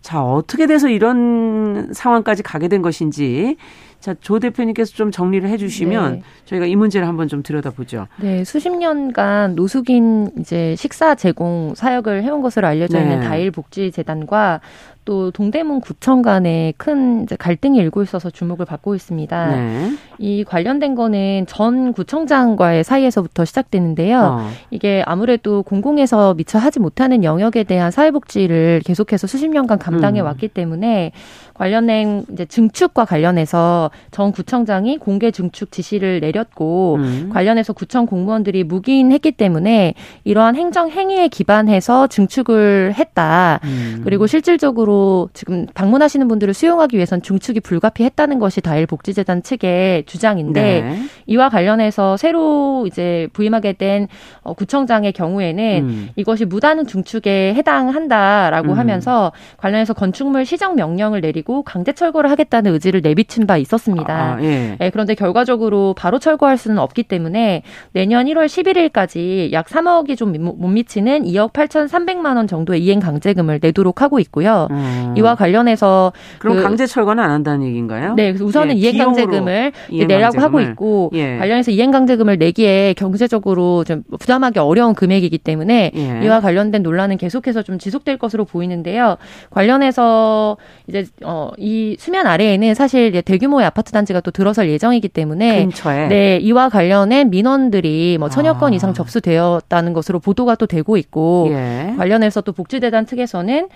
자, 0.00 0.22
어떻게 0.22 0.66
돼서 0.66 0.88
이런 0.88 1.92
상황까지 1.92 2.42
가게 2.42 2.68
된 2.68 2.82
것인지 2.82 3.56
자, 4.00 4.14
조 4.20 4.38
대표님께서 4.38 4.92
좀 4.94 5.10
정리를 5.10 5.48
해주시면 5.48 6.12
네. 6.12 6.22
저희가 6.44 6.66
이 6.66 6.76
문제를 6.76 7.08
한번 7.08 7.26
좀 7.28 7.42
들여다보죠. 7.42 8.06
네, 8.20 8.44
수십 8.44 8.70
년간 8.70 9.56
노숙인 9.56 10.30
이제 10.38 10.76
식사 10.76 11.14
제공 11.16 11.74
사역을 11.74 12.22
해온 12.22 12.40
것으로 12.40 12.68
알려져 12.68 13.00
있는 13.00 13.20
네. 13.20 13.26
다일복지재단과 13.26 14.60
또 15.04 15.30
동대문 15.30 15.80
구청 15.80 16.20
간에 16.20 16.74
큰 16.76 17.24
갈등이 17.24 17.78
일고 17.78 18.02
있어서 18.02 18.28
주목을 18.28 18.66
받고 18.66 18.94
있습니다. 18.94 19.56
네. 19.56 19.90
이 20.18 20.44
관련된 20.44 20.94
거는 20.94 21.46
전 21.48 21.94
구청장과의 21.94 22.84
사이에서부터 22.84 23.46
시작되는데요. 23.46 24.20
어. 24.20 24.50
이게 24.70 25.02
아무래도 25.06 25.62
공공에서 25.62 26.34
미처 26.34 26.58
하지 26.58 26.78
못하는 26.78 27.24
영역에 27.24 27.64
대한 27.64 27.90
사회복지를 27.90 28.82
계속해서 28.84 29.26
수십 29.26 29.48
년간 29.48 29.78
감당해 29.78 30.20
음. 30.20 30.26
왔기 30.26 30.48
때문에 30.48 31.12
관련된 31.54 32.26
이제 32.30 32.44
증축과 32.44 33.06
관련해서 33.06 33.87
전 34.10 34.32
구청장이 34.32 34.98
공개 34.98 35.30
증축 35.30 35.70
지시를 35.72 36.20
내렸고 36.20 36.96
음. 36.96 37.30
관련해서 37.32 37.72
구청 37.72 38.06
공무원들이 38.06 38.64
묵인했기 38.64 39.32
때문에 39.32 39.94
이러한 40.24 40.56
행정 40.56 40.90
행위에 40.90 41.28
기반해서 41.28 42.06
증축을 42.06 42.94
했다. 42.94 43.60
음. 43.64 44.00
그리고 44.04 44.26
실질적으로 44.26 45.28
지금 45.32 45.66
방문하시는 45.74 46.26
분들을 46.28 46.54
수용하기 46.54 46.96
위해선 46.96 47.22
증축이 47.22 47.60
불가피했다는 47.60 48.38
것이 48.38 48.60
다일 48.60 48.86
복지재단 48.86 49.42
측의 49.42 50.04
주장인데 50.06 50.62
네. 50.62 50.98
이와 51.26 51.48
관련해서 51.48 52.16
새로 52.16 52.86
이제 52.86 53.28
부임하게 53.32 53.74
된 53.74 54.08
어, 54.42 54.54
구청장의 54.54 55.12
경우에는 55.12 55.82
음. 55.82 56.08
이것이 56.16 56.44
무단 56.44 56.86
증축에 56.86 57.54
해당한다라고 57.54 58.72
음. 58.72 58.78
하면서 58.78 59.32
관련해서 59.56 59.94
건축물 59.94 60.44
시정 60.44 60.74
명령을 60.74 61.20
내리고 61.20 61.62
강제 61.62 61.92
철거를 61.92 62.30
하겠다는 62.30 62.72
의지를 62.72 63.00
내비친 63.02 63.46
바 63.46 63.56
있었 63.56 63.77
습니다. 63.78 64.34
아, 64.34 64.42
예. 64.42 64.76
예, 64.80 64.90
그런데 64.90 65.14
결과적으로 65.14 65.94
바로 65.96 66.18
철거할 66.18 66.56
수는 66.56 66.78
없기 66.78 67.04
때문에 67.04 67.62
내년 67.92 68.26
1월 68.26 68.46
11일까지 68.46 69.52
약 69.52 69.66
3억이 69.66 70.16
좀 70.16 70.28
못 70.38 70.68
미치는 70.68 71.24
2억 71.24 71.52
8,300만 71.52 72.36
원 72.36 72.46
정도의 72.46 72.84
이행 72.84 73.00
강제금을 73.00 73.60
내도록 73.62 74.02
하고 74.02 74.18
있고요. 74.20 74.68
음. 74.70 75.14
이와 75.16 75.34
관련해서 75.34 76.12
그럼 76.38 76.56
그, 76.56 76.62
강제 76.62 76.86
철거는 76.86 77.22
안 77.22 77.30
한다는 77.30 77.66
얘기인가요? 77.66 78.14
네, 78.14 78.30
우선은 78.30 78.76
예, 78.76 78.80
이행 78.80 78.98
강제금을 78.98 79.72
내라고 80.06 80.40
하고 80.40 80.60
있고 80.60 81.10
예. 81.14 81.38
관련해서 81.38 81.70
이행 81.70 81.90
강제금을 81.90 82.38
내기에 82.38 82.94
경제적으로 82.94 83.84
좀 83.84 84.02
부담하기 84.18 84.58
어려운 84.58 84.94
금액이기 84.94 85.38
때문에 85.38 85.92
예. 85.94 86.20
이와 86.24 86.40
관련된 86.40 86.82
논란은 86.82 87.16
계속해서 87.16 87.62
좀 87.62 87.78
지속될 87.78 88.18
것으로 88.18 88.44
보이는데요. 88.44 89.16
관련해서 89.50 90.56
이제 90.86 91.06
어 91.24 91.48
이 91.58 91.96
수면 91.98 92.26
아래에는 92.26 92.74
사실 92.74 93.22
대규모의 93.22 93.66
아파트 93.68 93.92
단지가 93.92 94.20
또 94.20 94.30
들어설 94.30 94.68
예정이기 94.68 95.08
때문에 95.08 95.64
근처에. 95.64 96.08
네, 96.08 96.38
이와 96.38 96.68
관련해 96.68 97.24
민원들이 97.24 98.16
뭐 98.18 98.28
천여 98.28 98.58
건 98.58 98.72
아. 98.72 98.76
이상 98.76 98.94
접수되었다는 98.94 99.92
것으로 99.92 100.18
보도가 100.18 100.56
또 100.56 100.66
되고 100.66 100.96
있고 100.96 101.48
예. 101.52 101.94
관련해서 101.96 102.40
또 102.40 102.52
복지재단 102.52 103.06
측에서는 103.06 103.68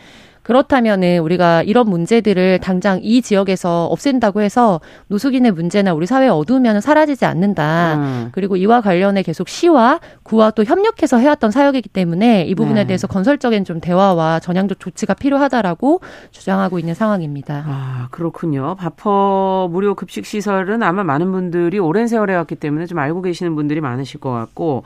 그렇다면은 0.42 1.20
우리가 1.20 1.62
이런 1.62 1.88
문제들을 1.88 2.58
당장 2.60 3.00
이 3.02 3.22
지역에서 3.22 3.86
없앤다고 3.86 4.40
해서 4.40 4.80
노숙인의 5.08 5.52
문제나 5.52 5.94
우리 5.94 6.06
사회에 6.06 6.28
어두우면 6.28 6.80
사라지지 6.80 7.24
않는다. 7.24 7.94
음. 7.94 8.28
그리고 8.32 8.56
이와 8.56 8.80
관련해 8.80 9.22
계속 9.22 9.48
시와 9.48 10.00
구와 10.22 10.50
또 10.50 10.64
협력해서 10.64 11.18
해왔던 11.18 11.50
사역이기 11.50 11.88
때문에 11.88 12.44
이 12.44 12.54
부분에 12.54 12.82
네. 12.82 12.86
대해서 12.88 13.06
건설적인 13.06 13.64
좀 13.64 13.80
대화와 13.80 14.40
전향적 14.40 14.80
조치가 14.80 15.14
필요하다라고 15.14 16.00
주장하고 16.30 16.78
있는 16.78 16.94
상황입니다. 16.94 17.64
아 17.66 18.08
그렇군요. 18.10 18.74
바퍼 18.76 19.68
무료 19.70 19.94
급식 19.94 20.26
시설은 20.26 20.82
아마 20.82 21.04
많은 21.04 21.30
분들이 21.30 21.78
오랜 21.78 22.08
세월 22.08 22.30
해왔기 22.30 22.56
때문에 22.56 22.86
좀 22.86 22.98
알고 22.98 23.22
계시는 23.22 23.54
분들이 23.54 23.80
많으실 23.80 24.20
것 24.20 24.30
같고. 24.30 24.82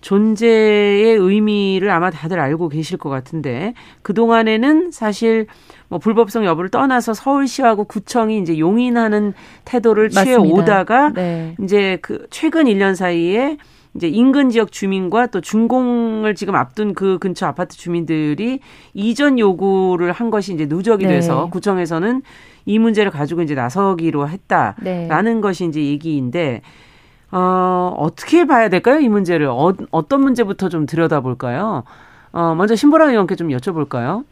존재의 0.00 1.16
의미를 1.16 1.90
아마 1.90 2.10
다들 2.10 2.40
알고 2.40 2.68
계실 2.68 2.96
것 2.98 3.10
같은데 3.10 3.74
그동안에는 4.02 4.90
사실 4.90 5.46
뭐 5.88 5.98
불법성 5.98 6.44
여부를 6.44 6.70
떠나서 6.70 7.14
서울시하고 7.14 7.84
구청이 7.84 8.38
이제 8.38 8.58
용인하는 8.58 9.34
태도를 9.64 10.08
취해 10.08 10.36
오다가 10.36 11.12
네. 11.12 11.54
이제 11.62 11.98
그 12.00 12.26
최근 12.30 12.64
1년 12.64 12.94
사이에 12.94 13.58
이제 13.94 14.06
인근 14.06 14.50
지역 14.50 14.70
주민과 14.70 15.26
또 15.26 15.40
준공을 15.40 16.36
지금 16.36 16.54
앞둔 16.54 16.94
그 16.94 17.18
근처 17.18 17.46
아파트 17.46 17.76
주민들이 17.76 18.60
이전 18.94 19.38
요구를 19.38 20.12
한 20.12 20.30
것이 20.30 20.54
이제 20.54 20.66
누적이 20.66 21.06
네. 21.06 21.14
돼서 21.14 21.48
구청에서는 21.50 22.22
이 22.66 22.78
문제를 22.78 23.10
가지고 23.10 23.42
이제 23.42 23.54
나서기로 23.54 24.28
했다라는 24.28 25.34
네. 25.34 25.40
것이 25.40 25.64
이제 25.66 25.82
얘기인데 25.82 26.62
어, 27.32 27.94
어떻게 27.96 28.44
봐야 28.44 28.68
될까요? 28.68 28.98
이 28.98 29.08
문제를. 29.08 29.46
어, 29.46 29.72
어떤 29.90 30.20
문제부터 30.20 30.68
좀 30.68 30.86
들여다볼까요? 30.86 31.84
어, 32.32 32.54
먼저 32.54 32.74
신보라 32.74 33.10
의원께 33.10 33.36
좀 33.36 33.48
여쭤볼까요? 33.48 34.24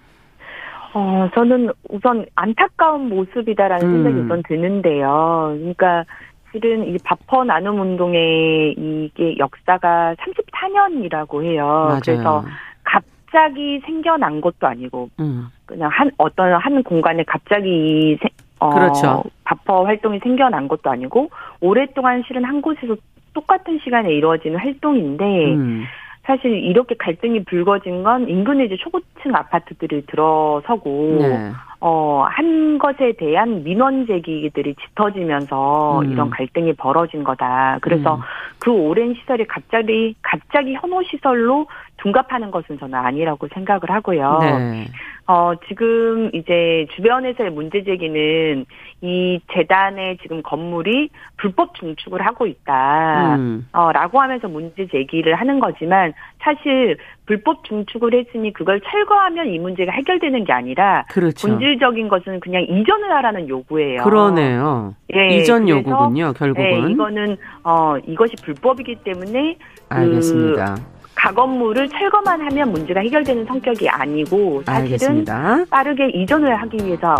어, 0.95 1.29
저는 1.35 1.71
우선 1.91 2.27
안타까운 2.35 3.09
모습이다라는 3.09 3.87
음. 3.87 3.93
생각이 4.03 4.21
우선 4.25 4.43
드는데요. 4.49 5.55
그러니까 5.59 6.05
실은 6.53 6.89
이 6.89 6.97
바퍼 7.05 7.45
나눔 7.45 7.81
운동의 7.81 8.73
이게 8.73 9.37
역사가 9.39 10.15
34년이라고 10.15 11.45
해요. 11.45 11.67
맞아요. 11.67 12.01
그래서 12.05 12.45
갑자기 12.85 13.81
생겨난 13.85 14.41
것도 14.41 14.67
아니고 14.67 15.11
음. 15.21 15.49
그냥 15.67 15.91
한 15.93 16.11
어떤 16.17 16.55
한 16.55 16.83
공간에 16.83 17.23
갑자기 17.25 18.19
어, 18.61 18.71
그렇죠. 18.71 19.25
바퍼 19.45 19.85
활동이 19.85 20.19
생겨난 20.21 20.69
것도 20.69 20.91
아니고 20.91 21.31
오랫동안 21.61 22.23
실은 22.27 22.45
한 22.45 22.61
곳에서 22.61 22.97
똑같은 23.35 23.79
시간에 23.83 24.13
이루어지는 24.13 24.59
활동인데 24.59 25.55
음. 25.55 25.85
사실 26.29 26.53
이렇게 26.53 26.95
갈등이 26.95 27.45
불거진 27.45 28.03
건 28.03 28.29
인근의 28.29 28.67
이제 28.67 28.77
초고층 28.77 29.35
아파트들이 29.35 30.05
들어서고 30.07 31.19
네. 31.21 31.53
어한 31.81 32.79
것에 32.79 33.13
대한 33.13 33.63
민원 33.63 34.07
제기들이 34.07 34.75
짙어지면서 34.75 36.01
음. 36.01 36.13
이런 36.13 36.29
갈등이 36.29 36.75
벌어진 36.75 37.25
거다. 37.25 37.79
그래서 37.81 38.17
음. 38.17 38.21
그 38.59 38.71
오랜 38.71 39.15
시설이 39.15 39.47
갑자기 39.47 40.15
갑자기 40.21 40.75
혐오 40.75 41.03
시설로 41.05 41.67
둔갑하는 41.99 42.51
것은 42.51 42.79
저는 42.79 42.95
아니라고 42.95 43.49
생각을 43.53 43.91
하고요. 43.91 44.39
네. 44.41 44.87
어, 45.27 45.53
지금 45.69 46.31
이제 46.33 46.87
주변에서의 46.97 47.51
문제 47.51 47.85
제기는 47.85 48.65
이 49.03 49.41
재단의 49.53 50.17
지금 50.23 50.43
건물이 50.43 51.11
불법 51.37 51.75
중축을 51.75 52.25
하고 52.25 52.47
있다. 52.47 53.37
음. 53.37 53.69
어, 53.73 53.93
라고 53.93 54.21
하면서 54.23 54.49
문제 54.49 54.87
제기를 54.87 55.35
하는 55.35 55.61
거지만 55.61 56.15
사실 56.41 56.97
불법 57.27 57.63
중축을 57.65 58.15
했으니 58.15 58.55
그걸 58.55 58.81
철거하면 58.81 59.49
이 59.49 59.59
문제가 59.59 59.93
해결되는 59.93 60.45
게 60.45 60.53
아니라 60.53 61.05
그렇죠. 61.11 61.47
본질적인 61.47 62.09
것은 62.09 62.41
그냥 62.41 62.63
이전을 62.63 63.13
하라는 63.13 63.49
요구예요. 63.49 64.05
그러네요. 64.05 64.95
예, 65.15 65.37
이전 65.37 65.69
요구군요, 65.69 66.33
결국은. 66.33 66.71
네, 66.87 66.91
이거는 66.91 67.37
어 67.65 67.99
이것이 68.07 68.35
불법이기 68.43 68.97
때문에 69.05 69.57
그 69.89 69.95
알겠습니다. 69.95 70.77
가건물을 71.19 71.89
철거만 71.89 72.41
하면 72.41 72.71
문제가 72.73 73.01
해결되는 73.01 73.45
성격이 73.47 73.89
아니고 73.89 74.63
사실은 74.65 74.85
알겠습니다. 74.85 75.65
빠르게 75.69 76.09
이전을 76.15 76.55
하기 76.63 76.79
위해서 76.85 77.17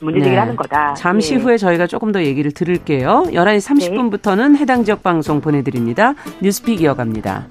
문제제기를 0.00 0.34
네. 0.34 0.38
하는 0.40 0.56
거다. 0.56 0.94
잠시 0.94 1.36
네. 1.36 1.42
후에 1.42 1.56
저희가 1.58 1.86
조금 1.86 2.10
더 2.10 2.22
얘기를 2.22 2.50
들을게요. 2.50 3.24
11시 3.28 3.92
30분부터는 3.92 4.56
해당 4.56 4.82
지역 4.84 5.02
방송 5.02 5.40
보내드립니다. 5.40 6.14
뉴스픽 6.40 6.80
이어갑니다. 6.80 7.46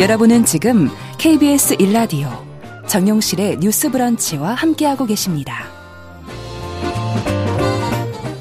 여러분은 0.00 0.44
지금 0.44 0.88
KBS 1.18 1.76
1라디오 1.78 2.28
정용실의 2.86 3.58
뉴스 3.58 3.90
브런치와 3.90 4.54
함께하고 4.54 5.06
계십니다. 5.06 5.77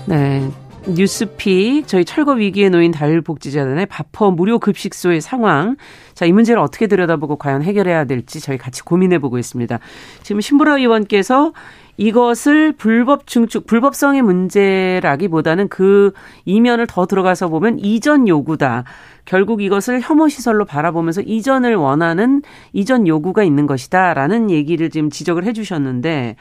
네. 0.07 0.49
뉴스픽 0.87 1.85
저희 1.85 2.05
철거 2.05 2.31
위기에 2.31 2.69
놓인 2.69 2.91
다일복지재단의 2.91 3.87
바퍼 3.87 4.31
무료 4.31 4.57
급식소의 4.57 5.19
상황. 5.19 5.75
자, 6.13 6.25
이 6.25 6.31
문제를 6.31 6.61
어떻게 6.61 6.87
들여다보고 6.87 7.35
과연 7.35 7.61
해결해야 7.61 8.05
될지 8.05 8.39
저희 8.39 8.57
같이 8.57 8.83
고민해 8.83 9.19
보고 9.19 9.37
있습니다. 9.37 9.79
지금 10.23 10.39
신보라 10.39 10.77
의원께서 10.77 11.51
이것을 11.97 12.71
불법 12.73 13.27
중축, 13.27 13.67
불법성의 13.67 14.21
문제라기보다는 14.21 15.67
그 15.67 16.13
이면을 16.45 16.87
더 16.87 17.05
들어가서 17.05 17.49
보면 17.49 17.79
이전 17.79 18.29
요구다. 18.29 18.85
결국 19.25 19.61
이것을 19.61 19.99
혐오 20.01 20.29
시설로 20.29 20.63
바라보면서 20.63 21.21
이전을 21.21 21.75
원하는 21.75 22.43
이전 22.71 23.07
요구가 23.07 23.43
있는 23.43 23.67
것이다 23.67 24.13
라는 24.13 24.49
얘기를 24.51 24.89
지금 24.89 25.09
지적을 25.09 25.43
해 25.43 25.51
주셨는데 25.51 26.37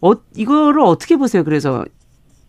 어, 0.00 0.12
이거를 0.34 0.80
어떻게 0.80 1.16
보세요? 1.16 1.44
그래서 1.44 1.84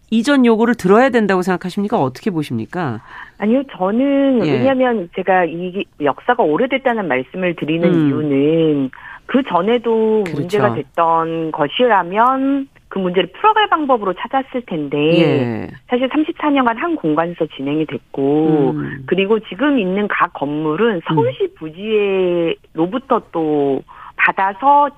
이전 0.10 0.46
요구를 0.46 0.76
들어야 0.76 1.10
된다고 1.10 1.41
생각하십니까? 1.41 2.00
어떻게 2.00 2.32
보십니까? 2.32 3.02
아니요, 3.38 3.63
저는 3.78 4.46
예. 4.46 4.52
왜냐하면 4.54 5.10
제가 5.15 5.46
이 5.46 5.84
역사가 6.02 6.43
오래됐다는 6.43 7.08
말씀을 7.08 7.56
드리는 7.56 7.93
음. 7.93 8.08
이유는 8.08 8.91
그 9.26 9.43
전에도 9.43 10.24
그렇죠. 10.24 10.39
문제가 10.39 10.74
됐던 10.74 11.52
것이라면 11.52 12.70
그 12.89 13.00
문제를 13.00 13.32
풀어갈 13.34 13.67
방법으로 13.67 14.13
찾았을 14.13 14.62
텐데 14.65 14.98
예. 14.98 15.67
사실 15.88 16.08
34년간 16.08 16.78
한 16.78 16.96
공간에서 16.96 17.46
진행이 17.58 17.86
됐고 17.86 18.72
음. 18.72 19.04
그리고 19.06 19.39
지금 19.39 19.78
있는 19.78 20.08
각 20.08 20.34
건물은 20.34 21.02
서울시 21.06 21.43
음. 21.43 22.54
부지로부터 22.74 23.22
또 23.34 23.82
받아서 24.15 24.89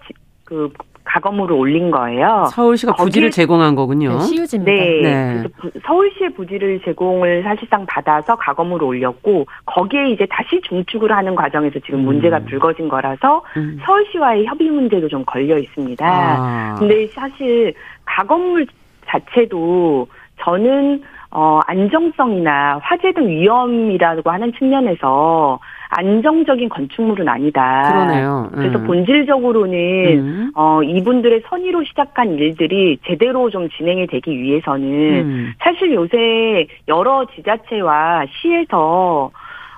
그 0.44 0.72
가건물을 1.10 1.56
올린 1.56 1.90
거예요. 1.90 2.48
서울시가 2.52 2.94
부지를 2.94 3.32
제공한 3.32 3.74
거군요. 3.76 4.14
네, 4.14 4.20
시유지입니다. 4.20 4.72
네. 4.72 5.02
네. 5.02 5.44
그래서 5.62 5.80
서울시의 5.86 6.34
부지를 6.36 6.80
제공을 6.86 7.44
사실상 7.44 7.86
받아서 7.88 8.36
가건물을 8.36 8.86
올렸고 8.86 9.46
거기에 9.66 10.12
이제 10.12 10.28
다시 10.30 10.62
중축을 10.62 11.12
하는 11.12 11.36
과정에서 11.36 11.80
지금 11.80 12.02
음. 12.02 12.06
문제가 12.06 12.40
불거진 12.40 12.88
거라서 12.90 13.44
음. 13.58 13.80
서울시와의 13.84 14.46
협의 14.46 14.70
문제도 14.70 15.08
좀 15.08 15.26
걸려 15.26 15.58
있습니다. 15.58 16.06
아. 16.08 16.76
근데 16.78 17.08
사실 17.08 17.74
가건물 18.06 18.68
자체도 19.08 20.08
저는 20.42 21.02
어 21.32 21.60
안정성이나 21.66 22.80
화재 22.82 23.12
등 23.12 23.28
위험이라고 23.28 24.30
하는 24.30 24.52
측면에서 24.54 25.60
안정적인 25.90 26.70
건축물은 26.70 27.28
아니다. 27.28 27.84
그러네요. 27.88 28.50
그래서 28.54 28.78
음. 28.78 28.86
본질적으로는 28.86 30.20
음. 30.20 30.52
어 30.56 30.84
이분들의 30.84 31.44
선의로 31.50 31.84
시작한 31.84 32.36
일들이 32.36 33.00
제대로 33.08 33.50
좀 33.50 33.68
진행이 33.70 34.06
되기 34.08 34.40
위해서는 34.40 34.88
음. 34.88 35.54
사실 35.60 35.92
요새 35.94 36.68
여러 36.88 37.26
지자체와 37.36 38.26
시에서 38.40 39.32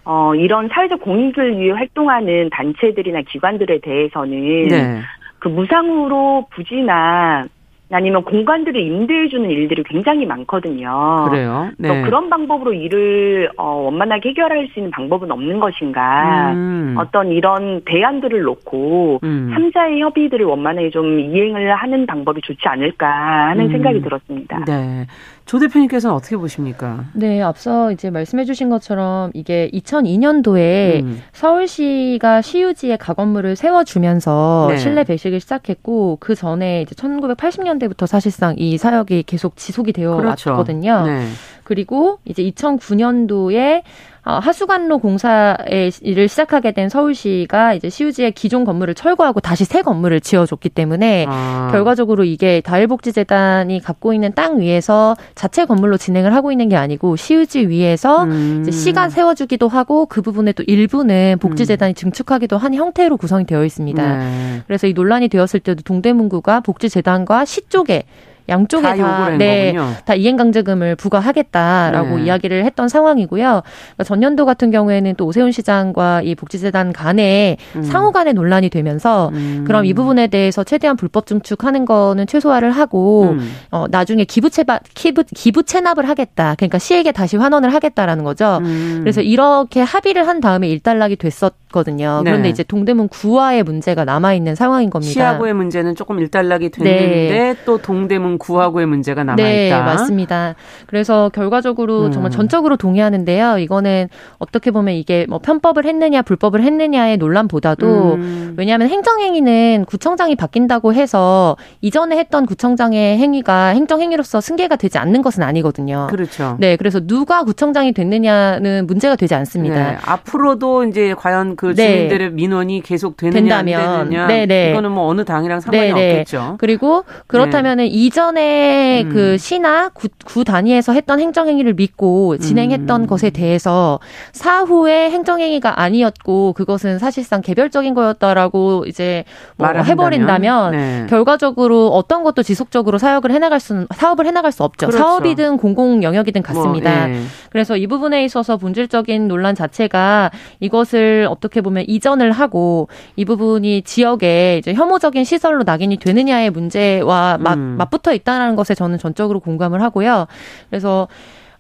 어 0.04 0.36
이런 0.36 0.67
사회적 0.67 1.02
공익을 1.02 1.58
위해 1.58 1.71
활동하는 1.71 2.50
단체들이나 2.52 3.21
기관들에 3.30 3.80
대해서는 3.80 4.67
네. 4.67 5.00
그 5.39 5.47
무상으로 5.47 6.47
부지나 6.54 7.45
아니면 7.92 8.24
공간들을 8.24 8.80
임대해주는 8.80 9.50
일들이 9.50 9.84
굉장히 9.84 10.26
많거든요. 10.26 11.28
그래요. 11.30 11.70
네. 11.78 12.02
그런 12.04 12.30
방법으로 12.30 12.74
일을 12.74 13.52
어, 13.58 13.66
원만하게 13.86 14.30
해결할 14.30 14.70
수 14.74 14.80
있는 14.80 14.92
방법은 14.92 15.32
없는 15.32 15.60
것인가? 15.60 16.54
음. 16.54 16.96
어떤 16.98 17.32
이런 17.32 17.82
대안들을 17.86 18.42
놓고 18.42 19.20
음. 19.24 19.54
3자의 19.56 20.00
협의들을 20.00 20.46
원만하게 20.46 20.90
좀 20.90 21.20
이행을 21.20 21.74
하는 21.76 22.06
방법이 22.06 22.42
좋지 22.42 22.62
않을까 22.68 23.50
하는 23.50 23.66
음. 23.66 23.72
생각이 23.72 24.02
들었습니다. 24.02 24.64
네. 24.66 25.06
조 25.52 25.60
대표님께서는 25.60 26.16
어떻게 26.16 26.38
보십니까? 26.38 27.04
네, 27.12 27.42
앞서 27.42 27.92
이제 27.92 28.10
말씀해주신 28.10 28.70
것처럼 28.70 29.32
이게 29.34 29.70
2002년도에 29.74 31.04
음. 31.04 31.22
서울시가 31.34 32.42
시유지에 32.42 32.96
가건물을 32.96 33.58
세워주면서 33.58 34.68
네. 34.70 34.78
실내 34.78 35.04
배식을 35.04 35.42
시작했고 35.42 36.20
그 36.22 36.36
전에 36.36 36.84
이제 36.84 36.96
1980년대부터 36.96 38.08
사실상 38.08 38.56
이 38.58 38.78
사역이 38.78 39.24
계속 39.24 39.58
지속이 39.58 39.92
되어 39.92 40.16
그렇죠. 40.16 40.52
왔거든요. 40.52 41.06
네. 41.06 41.28
그리고 41.66 42.20
이제 42.24 42.44
2009년도에 42.44 43.82
어, 44.24 44.34
하수관로 44.34 45.00
공사의 45.00 45.92
일을 46.02 46.28
시작하게 46.28 46.74
된 46.74 46.90
서울시가 46.90 47.74
이제 47.74 47.90
시유지의 47.90 48.34
기존 48.34 48.66
건물을 48.66 48.94
철거하고 48.94 49.40
다시 49.40 49.66
새 49.66 49.82
건물을 49.82 50.22
지어줬기 50.22 50.70
때문에 50.70 51.26
아. 51.28 51.70
결과적으로 51.72 52.24
이게 52.24 52.62
다일복지재단이 52.62 53.80
갖고 53.80 54.14
있는 54.14 54.32
땅 54.36 54.60
위에서 54.60 55.16
자체 55.34 55.66
건물로 55.66 55.98
진행을 55.98 56.36
하고 56.36 56.52
있는 56.52 56.70
게 56.70 56.76
아니고 56.76 57.16
시유지 57.16 57.68
위에서 57.68 58.26
음. 58.26 58.70
시가 58.72 59.10
세워주기도 59.10 59.68
하고 59.68 60.06
그 60.06 60.22
부분에 60.22 60.52
또 60.52 60.64
일부는 60.68 61.38
복지재단이 61.40 61.94
음. 61.94 61.96
증축하기도 61.96 62.60
한 62.60 62.76
형태로 62.76 63.18
구성이 63.18 63.46
되어 63.48 63.66
있습니다. 63.66 64.18
네. 64.18 64.62
그래서 64.68 64.86
이 64.86 64.94
논란이 64.94 65.30
되었을 65.30 65.62
때도 65.62 65.82
동대문구가 65.82 66.60
복지재단과 66.60 67.46
시 67.46 67.68
쪽에 67.70 68.04
양쪽에 68.52 68.84
다, 68.84 68.96
다 68.96 69.30
네, 69.38 69.74
다 70.06 70.14
이행강제금을 70.14 70.96
부과하겠다라고 70.98 72.18
네. 72.18 72.26
이야기를 72.26 72.66
했던 72.66 72.90
상황이고요. 72.90 73.44
그러니까 73.44 74.04
전년도 74.04 74.46
같은 74.46 74.72
경우에는 74.72 75.16
또 75.16 75.26
오세훈 75.26 75.52
시장과 75.52 76.22
이 76.24 76.36
복지재단 76.36 76.92
간에 76.92 77.58
음. 77.76 77.84
상호 77.84 78.12
간의 78.12 78.34
논란이 78.34 78.70
되면서 78.70 79.30
음. 79.34 79.64
그럼 79.66 79.86
이 79.86 79.94
부분에 79.94 80.28
대해서 80.28 80.64
최대한 80.64 80.98
불법 80.98 81.26
증축하는 81.26 81.86
거는 81.86 82.28
최소화를 82.28 82.72
하고 82.72 83.30
음. 83.32 83.52
어, 83.72 83.86
나중에 83.90 84.26
기부 84.26 84.50
채납 84.50 84.82
기부, 84.94 85.24
기부 85.34 85.64
채납을 85.64 86.08
하겠다. 86.10 86.56
그러니까 86.58 86.78
시에게 86.78 87.12
다시 87.12 87.38
환원을 87.38 87.74
하겠다라는 87.74 88.24
거죠. 88.26 88.60
음. 88.62 89.00
그래서 89.02 89.22
이렇게 89.22 89.82
합의를 89.82 90.28
한 90.28 90.42
다음에 90.42 90.68
일단락이 90.68 91.16
됐었거든요. 91.16 92.22
네. 92.26 92.32
그런데 92.32 92.50
이제 92.50 92.64
동대문 92.64 93.08
구화의 93.08 93.64
문제가 93.64 94.04
남아 94.04 94.34
있는 94.34 94.56
상황인 94.56 94.90
겁니다. 94.90 95.14
시하고의 95.14 95.54
문제는 95.54 95.96
조금 95.96 96.20
일단락이 96.20 96.70
됐는데 96.70 97.30
네. 97.30 97.56
또 97.66 97.78
동대문 97.78 98.41
구하고의 98.42 98.88
문제가 98.88 99.24
남아 99.24 99.36
네, 99.36 99.68
있다. 99.68 99.80
네, 99.80 99.84
맞습니다. 99.86 100.56
그래서 100.88 101.30
결과적으로 101.34 102.06
음. 102.06 102.12
정말 102.12 102.32
전적으로 102.32 102.76
동의하는데요. 102.76 103.60
이거는 103.60 104.10
어떻게 104.40 104.72
보면 104.72 104.96
이게 104.96 105.26
뭐 105.30 105.40
편법을 105.40 105.86
했느냐 105.86 106.24
불법을 106.24 106.64
했느냐의 106.64 107.18
논란보다도 107.18 108.14
음. 108.16 108.56
왜냐하면 108.58 108.90
행정행위는 108.90 109.86
구청장이 109.86 110.36
바뀐다고 110.36 110.94
해서 110.94 111.56
이전에 111.82 112.18
했던 112.18 112.46
구청장의 112.46 113.18
행위가 113.18 113.68
행정행위로서 113.68 114.42
승계가 114.42 114.76
되지 114.76 114.98
않는 114.98 115.22
것은 115.22 115.44
아니거든요. 115.44 116.08
그렇죠. 116.10 116.58
네, 116.60 116.76
그래서 116.76 117.00
누가 117.00 117.44
구청장이 117.44 117.92
됐느냐는 117.94 118.88
문제가 118.88 119.16
되지 119.16 119.36
않습니다. 119.36 119.92
네, 119.92 119.98
앞으로도 120.04 120.86
이제 120.86 121.14
과연 121.16 121.56
그 121.56 121.76
네. 121.76 121.88
주민들의 121.88 122.30
네. 122.30 122.34
민원이 122.34 122.82
계속 122.82 123.18
되느냐 123.18 123.64
된다면, 123.64 123.82
안 123.82 124.10
되느냐, 124.10 124.28
네, 124.28 124.46
네. 124.46 124.72
이거는 124.72 124.92
뭐 124.92 125.08
어느 125.08 125.24
당이랑 125.26 125.60
상관이. 125.60 125.92
없겠죠. 125.92 126.56
그리고 126.58 127.04
그렇다면은 127.28 127.86
이전 127.88 128.31
이전에 128.32 129.04
음. 129.04 129.10
그 129.10 129.38
시나 129.38 129.89
구, 129.89 130.08
구 130.26 130.44
단위에서 130.44 130.94
했던 130.94 131.20
행정행위를 131.20 131.74
믿고 131.74 132.38
진행했던 132.38 133.02
음. 133.02 133.08
것에 133.08 133.30
대해서 133.30 134.00
사후에 134.32 135.12
행정행위가 135.12 135.82
아니었고 135.82 136.54
그것은 136.54 137.00
사실상 137.00 137.41
개별적인 137.41 137.94
거였다라고 137.94 138.86
이제 138.88 139.24
뭐 139.58 139.67
해버린다면 139.70 140.72
네. 140.72 141.06
결과적으로 141.10 141.89
어떤 141.89 142.24
것도 142.24 142.44
지속적으로 142.44 142.98
사역을 142.98 143.32
해나갈 143.32 143.60
수는 143.60 143.88
사업을 143.94 144.26
해나갈 144.26 144.52
수 144.52 144.63
없죠. 144.63 144.88
그렇죠. 144.88 145.04
사업이든 145.04 145.58
공공 145.58 146.04
영역이든 146.04 146.41
같습니다. 146.41 147.08
뭐, 147.08 147.08
네. 147.08 147.22
그래서 147.52 147.78
이 147.78 147.88
부분에 147.88 148.24
있어서 148.26 148.58
본질적인 148.58 149.28
논란 149.28 149.56
자체가 149.56 150.32
이것을 150.60 151.28
어떻게 151.30 151.62
보면 151.62 151.86
이전을 151.88 152.32
하고 152.32 152.88
이 153.15 153.26
부분이 153.26 153.84
지역에 153.84 154.58
이제 154.58 154.74
혐오적인 154.74 155.24
시설로 155.24 155.63
낙인이 155.63 155.98
되느냐의 155.98 156.50
문제와 156.50 157.38
맞, 157.39 157.58
음. 157.58 157.76
맞붙어 157.78 158.11
있다는 158.13 158.56
것에 158.56 158.76
저는 158.76 158.97
전적으로 158.97 159.39
공감을 159.39 159.82
하고요. 159.82 160.28
그래서 160.69 161.08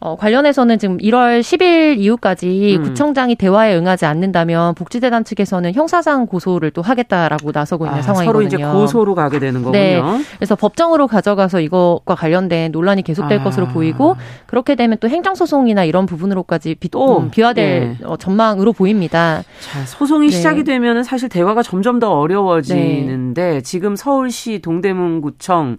어, 0.03 0.15
관련해서는 0.15 0.79
지금 0.79 0.97
1월 0.97 1.41
10일 1.41 1.99
이후까지 1.99 2.77
음. 2.79 2.83
구청장이 2.83 3.35
대화에 3.35 3.77
응하지 3.77 4.07
않는다면 4.07 4.73
복지재단 4.73 5.23
측에서는 5.23 5.75
형사상 5.75 6.25
고소를 6.25 6.71
또 6.71 6.81
하겠다라고 6.81 7.51
나서고 7.53 7.85
있는 7.85 7.99
아, 7.99 8.01
상황이거든요. 8.01 8.49
서로 8.49 8.63
이제 8.63 8.79
고소로 8.79 9.13
가게 9.13 9.37
되는 9.37 9.61
거군요. 9.61 9.79
네. 9.79 10.01
그래서 10.37 10.55
법정으로 10.55 11.05
가져가서 11.05 11.61
이것과 11.61 12.15
관련된 12.15 12.71
논란이 12.71 13.03
계속될 13.03 13.41
아. 13.41 13.43
것으로 13.43 13.67
보이고 13.67 14.15
그렇게 14.47 14.73
되면 14.73 14.97
또 14.99 15.07
행정소송이나 15.07 15.83
이런 15.83 16.07
부분으로까지 16.07 16.75
비, 16.79 16.89
또 16.89 17.19
음, 17.19 17.29
비화될 17.29 17.97
네. 17.99 18.03
어, 18.03 18.17
전망으로 18.17 18.73
보입니다. 18.73 19.43
자, 19.59 19.85
소송이 19.85 20.29
네. 20.29 20.35
시작이 20.35 20.63
되면 20.63 21.03
사실 21.03 21.29
대화가 21.29 21.61
점점 21.61 21.99
더 21.99 22.09
어려워지는데 22.09 23.51
네. 23.51 23.61
지금 23.61 23.95
서울시 23.95 24.61
동대문구청 24.63 25.77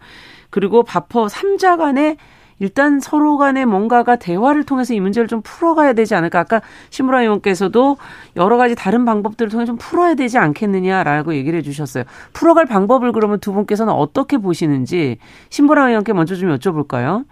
그리고 0.53 0.83
바퍼 0.83 1.27
3자 1.27 1.79
간의 1.79 2.19
일단 2.59 3.01
서로 3.01 3.38
간에 3.38 3.65
뭔가가 3.65 4.17
대화를 4.17 4.65
통해서 4.65 4.95
이 4.95 5.01
문제를 5.01 5.27
좀 5.27 5.41
풀어가야 5.43 5.95
되지 5.95 6.15
않을까. 6.15 6.38
아까 6.38 6.61
신무라 6.91 7.23
의원께서도 7.23 7.97
여러 8.37 8.57
가지 8.59 8.77
다른 8.77 9.05
방법들을 9.05 9.51
통해 9.51 9.65
좀 9.65 9.79
풀어야 9.79 10.15
되지 10.15 10.38
않겠느냐라고 10.38 11.35
얘기를 11.35 11.59
해주셨어요. 11.59 12.05
풀어갈 12.35 12.67
방법을 12.67 13.12
그러면 13.12 13.41
두 13.41 13.53
분께서는 13.53 13.93
어떻게 13.93 14.37
보시는지 14.37 15.17
신무라 15.49 15.88
의원께 15.88 16.12
먼저 16.12 16.37
좀 16.37 16.55
여쭤볼까요? 16.57 17.25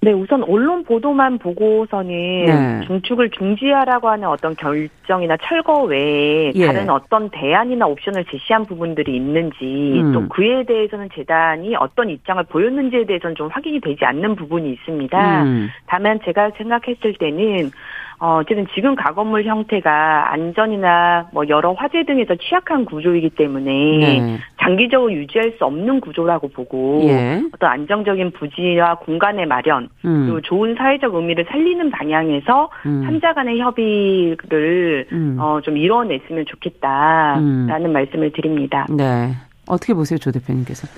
네, 0.00 0.12
우선 0.12 0.44
언론 0.44 0.84
보도만 0.84 1.38
보고서는 1.38 2.08
네. 2.10 2.80
중축을 2.86 3.30
중지하라고 3.30 4.08
하는 4.08 4.28
어떤 4.28 4.54
결정이나 4.54 5.36
철거 5.42 5.82
외에 5.82 6.52
예. 6.54 6.66
다른 6.66 6.88
어떤 6.88 7.28
대안이나 7.30 7.86
옵션을 7.88 8.24
제시한 8.26 8.64
부분들이 8.64 9.16
있는지 9.16 10.00
음. 10.00 10.12
또 10.12 10.28
그에 10.28 10.62
대해서는 10.62 11.08
재단이 11.12 11.74
어떤 11.74 12.10
입장을 12.10 12.44
보였는지에 12.44 13.06
대해서는 13.06 13.34
좀 13.34 13.48
확인이 13.48 13.80
되지 13.80 14.04
않는 14.04 14.36
부분이 14.36 14.70
있습니다. 14.70 15.42
음. 15.42 15.68
다만 15.86 16.20
제가 16.24 16.50
생각했을 16.56 17.14
때는 17.18 17.72
어, 18.20 18.40
어쨌든 18.40 18.66
지금 18.74 18.96
가건물 18.96 19.44
형태가 19.44 20.32
안전이나 20.32 21.28
뭐 21.32 21.44
여러 21.48 21.72
화재 21.72 22.04
등에서 22.04 22.34
취약한 22.36 22.84
구조이기 22.84 23.30
때문에 23.30 23.64
네. 23.64 24.38
장기적으로 24.60 25.12
유지할 25.12 25.54
수 25.56 25.64
없는 25.64 26.00
구조라고 26.00 26.48
보고 26.48 27.00
예. 27.04 27.40
어떤 27.52 27.70
안정적인 27.70 28.32
부지와 28.32 28.96
공간의 28.96 29.46
마련 29.46 29.88
음. 30.04 30.24
그리고 30.26 30.40
좋은 30.40 30.74
사회적 30.74 31.14
의미를 31.14 31.46
살리는 31.48 31.90
방향에서 31.90 32.70
음. 32.86 33.06
3자 33.06 33.34
간의 33.34 33.60
협의를 33.60 35.06
음. 35.12 35.36
어, 35.38 35.60
좀 35.62 35.76
이뤄냈으면 35.76 36.44
좋겠다라는 36.46 37.86
음. 37.86 37.92
말씀을 37.92 38.32
드립니다. 38.32 38.86
네. 38.90 39.34
어떻게 39.68 39.94
보세요, 39.94 40.18
조 40.18 40.32
대표님께서? 40.32 40.88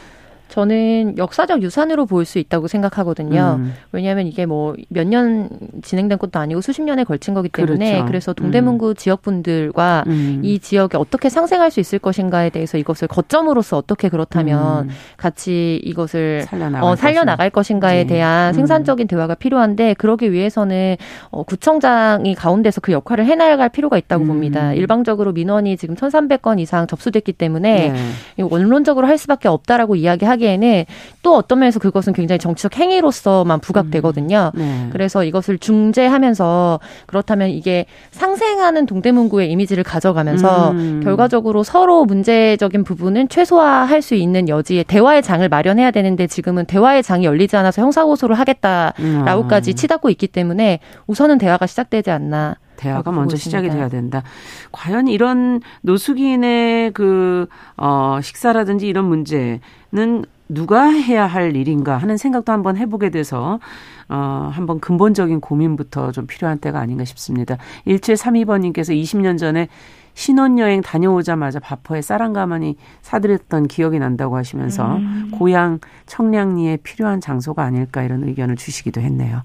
저는 0.51 1.17
역사적 1.19 1.63
유산으로 1.63 2.07
보일 2.07 2.27
수 2.27 2.39
있다고 2.39 2.69
생각하거든요. 2.69 3.57
음. 3.59 3.75
왜냐하면 3.93 4.27
이게 4.27 4.47
뭐 4.47 4.75
몇 4.91 5.11
년 5.11 5.49
진행된 5.83 6.19
것도 6.19 6.39
아니고 6.39 6.61
수십 6.61 6.83
년에 6.83 7.05
걸친 7.05 7.35
거기 7.35 7.49
때문에 7.49 7.93
그렇죠. 7.93 8.07
그래서 8.07 8.33
동대문구 8.33 8.91
음. 8.91 8.95
지역분들과 8.95 10.05
음. 10.07 10.41
이 10.45 10.59
지역에 10.59 10.97
어떻게 10.99 11.29
상생할 11.29 11.71
수 11.71 11.81
있을 11.81 11.99
것인가에 11.99 12.51
대해서 12.51 12.79
이것을 12.79 13.09
거점으로서 13.09 13.77
어떻게 13.77 14.09
그렇다면 14.09 14.85
음. 14.85 14.91
같이 15.17 15.81
이것을 15.85 16.43
살려나갈, 16.43 16.83
어, 16.91 16.97
살려나갈 16.97 17.51
것인가에 17.51 18.05
네. 18.05 18.15
대한 18.15 18.51
음. 18.51 18.55
생산적인 18.55 19.07
대화가 19.07 19.35
필요한데 19.35 19.95
그러기 19.95 20.33
위해서는 20.33 20.97
어, 21.31 21.43
구청장이 21.43 22.35
가운데서 22.35 22.81
그 22.81 22.93
역할을 22.93 23.25
해나갈 23.27 23.69
필요가 23.69 23.99
있다고 23.99 24.25
음. 24.25 24.29
봅니다. 24.29 24.73
일방적으로 24.73 25.33
민원이 25.33 25.77
지금 25.77 25.95
1,300건 25.95 26.61
이상 26.61 26.87
접수됐기 26.87 27.33
때문에 27.33 27.93
네. 28.37 28.43
원론적으로 28.43 29.07
할 29.07 29.19
수밖에 29.19 29.49
없다라고 29.49 29.97
이야기하기 29.97 30.40
하기에는 30.41 30.85
또 31.23 31.37
어떤 31.37 31.61
면에서 31.61 31.79
그것은 31.79 32.13
굉장히 32.15 32.39
정치적 32.39 32.77
행위로서만 32.77 33.61
부각되거든요. 33.61 34.53
음. 34.55 34.59
네. 34.59 34.89
그래서 34.93 35.23
이것을 35.23 35.59
중재하면서 35.59 36.81
그렇다면 37.07 37.51
이게 37.51 37.87
상생하는 38.11 38.87
동대문구의 38.87 39.51
이미지를 39.53 39.85
가져가면서 39.85 40.71
음. 40.73 41.01
결과적으로 41.05 41.63
서로 41.63 42.05
문제적인 42.05 42.85
부분은 42.85 43.29
최소화할 43.29 44.03
수 44.03 44.15
있는 44.15 44.49
여지에 44.49 44.85
대화의 44.85 45.23
장을 45.23 45.47
마련해야 45.47 45.91
되는데 45.91 46.27
지금은 46.27 46.65
대화의 46.65 47.03
장이 47.03 47.25
열리지 47.27 47.57
않아서 47.57 47.83
형사고소를 47.83 48.39
하겠다라고까지 48.39 49.73
음. 49.73 49.75
치닫고 49.75 50.11
있기 50.11 50.27
때문에 50.29 50.81
우선은 51.07 51.39
대화가 51.39 51.67
시작되지 51.67 52.11
않나. 52.11 52.57
대화가 52.81 53.13
먼저 53.13 53.37
시작이 53.37 53.69
돼야 53.69 53.89
된다. 53.89 54.23
과연 54.73 55.07
이런 55.07 55.61
노숙인의 55.83 56.93
그, 56.93 57.47
어, 57.77 58.19
식사라든지 58.23 58.89
이런 58.89 59.05
문제 59.05 59.61
는 59.93 60.25
누가 60.49 60.85
해야 60.89 61.27
할 61.27 61.57
일인가 61.57 61.97
하는 61.97 62.17
생각도 62.17 62.53
한번 62.53 62.77
해보게 62.77 63.11
돼서 63.11 63.59
어, 64.09 64.51
한번 64.53 64.81
근본적인 64.81 65.41
고민부터 65.41 66.13
좀 66.13 66.27
필요한 66.27 66.59
때가 66.59 66.79
아닌가 66.81 67.05
싶습니다. 67.05 67.57
1732번님께서 67.87 68.91
20년 69.01 69.39
전에 69.39 69.69
신혼여행 70.15 70.83
다녀오자마자 70.83 71.61
바퍼에 71.61 72.03
쌀한 72.03 72.33
가마니 72.33 72.77
사드렸던 73.03 73.69
기억이 73.69 73.99
난다고 73.99 74.37
하시면서 74.37 74.97
음. 74.97 75.31
고향 75.33 75.79
청량리에 76.07 76.79
필요한 76.79 77.21
장소가 77.21 77.63
아닐까 77.63 78.03
이런 78.03 78.25
의견을 78.25 78.57
주시기도 78.57 79.01
했네요. 79.01 79.43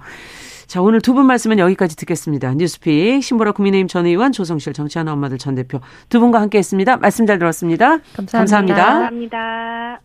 자, 0.68 0.82
오늘 0.82 1.00
두 1.00 1.14
분 1.14 1.28
말씀은 1.28 1.60
여기까지 1.60 1.96
듣겠습니다. 1.96 2.56
뉴스픽 2.56 3.24
신보라 3.24 3.52
국민의힘 3.52 3.88
전 3.88 4.08
의원 4.08 4.32
조성실 4.32 4.74
정치하는 4.74 5.14
엄마들 5.14 5.38
전 5.38 5.54
대표 5.56 5.80
두 6.10 6.20
분과 6.20 6.42
함께 6.42 6.58
했습니다. 6.58 6.98
말씀 6.98 7.26
잘 7.28 7.38
들었습니다. 7.38 8.00
감사합니다. 8.16 8.38
감사합니다. 8.38 8.76
감사합니다. 8.76 10.05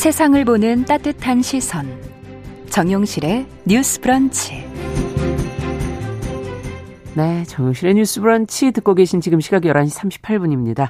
세상을 0.00 0.42
보는 0.46 0.86
따뜻한 0.86 1.42
시선. 1.42 1.86
정용실의 2.70 3.44
뉴스 3.66 4.00
브런치. 4.00 4.64
네, 7.12 7.44
정용실의 7.44 7.92
뉴스 7.96 8.22
브런치 8.22 8.72
듣고 8.72 8.94
계신 8.94 9.20
지금 9.20 9.40
시각 9.40 9.64
11시 9.64 10.22
38분입니다. 10.22 10.88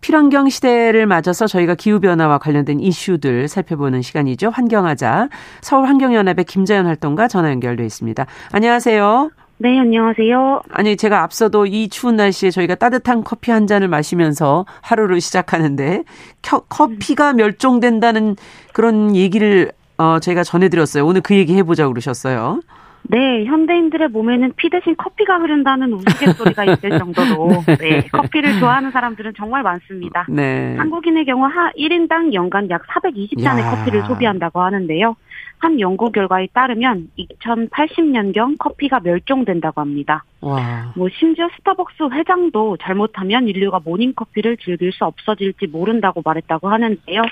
필환경 0.00 0.48
시대를 0.48 1.04
맞아서 1.06 1.46
저희가 1.46 1.74
기후변화와 1.74 2.38
관련된 2.38 2.80
이슈들 2.80 3.46
살펴보는 3.48 4.00
시간이죠. 4.00 4.48
환경하자. 4.48 5.28
서울환경연합의 5.60 6.46
김자연 6.46 6.86
활동가 6.86 7.28
전화 7.28 7.50
연결돼 7.50 7.84
있습니다. 7.84 8.24
안녕하세요. 8.52 9.32
네, 9.58 9.78
안녕하세요. 9.78 10.62
아니, 10.70 10.96
제가 10.96 11.22
앞서도 11.22 11.64
이 11.64 11.88
추운 11.88 12.16
날씨에 12.16 12.50
저희가 12.50 12.74
따뜻한 12.74 13.24
커피 13.24 13.50
한 13.50 13.66
잔을 13.66 13.88
마시면서 13.88 14.66
하루를 14.82 15.22
시작하는데, 15.22 16.04
켜, 16.42 16.60
커피가 16.60 17.32
멸종된다는 17.32 18.36
그런 18.74 19.16
얘기를, 19.16 19.72
어, 19.96 20.18
저희가 20.18 20.44
전해드렸어요. 20.44 21.06
오늘 21.06 21.22
그 21.22 21.34
얘기 21.34 21.54
해보자고 21.56 21.94
그러셨어요. 21.94 22.60
네, 23.08 23.44
현대인들의 23.44 24.08
몸에는 24.08 24.52
피 24.56 24.68
대신 24.68 24.94
커피가 24.96 25.38
흐른다는 25.38 25.92
우스갯소리가 25.92 26.64
있을 26.64 26.98
정도로 26.98 27.48
네. 27.66 27.76
네. 27.76 28.08
커피를 28.08 28.58
좋아하는 28.58 28.90
사람들은 28.90 29.34
정말 29.36 29.62
많습니다. 29.62 30.26
네. 30.28 30.74
한국인의 30.76 31.24
경우 31.24 31.44
하 31.46 31.70
1인당 31.72 32.34
연간 32.34 32.68
약 32.68 32.82
420잔의 32.88 33.60
야. 33.60 33.70
커피를 33.70 34.02
소비한다고 34.06 34.60
하는데요. 34.60 35.14
한 35.58 35.80
연구 35.80 36.10
결과에 36.12 36.48
따르면 36.52 37.10
2080년경 37.18 38.56
커피가 38.58 39.00
멸종된다고 39.00 39.80
합니다. 39.80 40.24
와. 40.40 40.92
뭐 40.94 41.08
심지어 41.18 41.48
스타벅스 41.56 42.04
회장도 42.12 42.76
잘못하면 42.80 43.48
인류가 43.48 43.80
모닝커피를 43.84 44.58
즐길 44.58 44.92
수 44.92 45.04
없어질지 45.04 45.68
모른다고 45.68 46.22
말했다고 46.24 46.68
하는데요. 46.68 47.22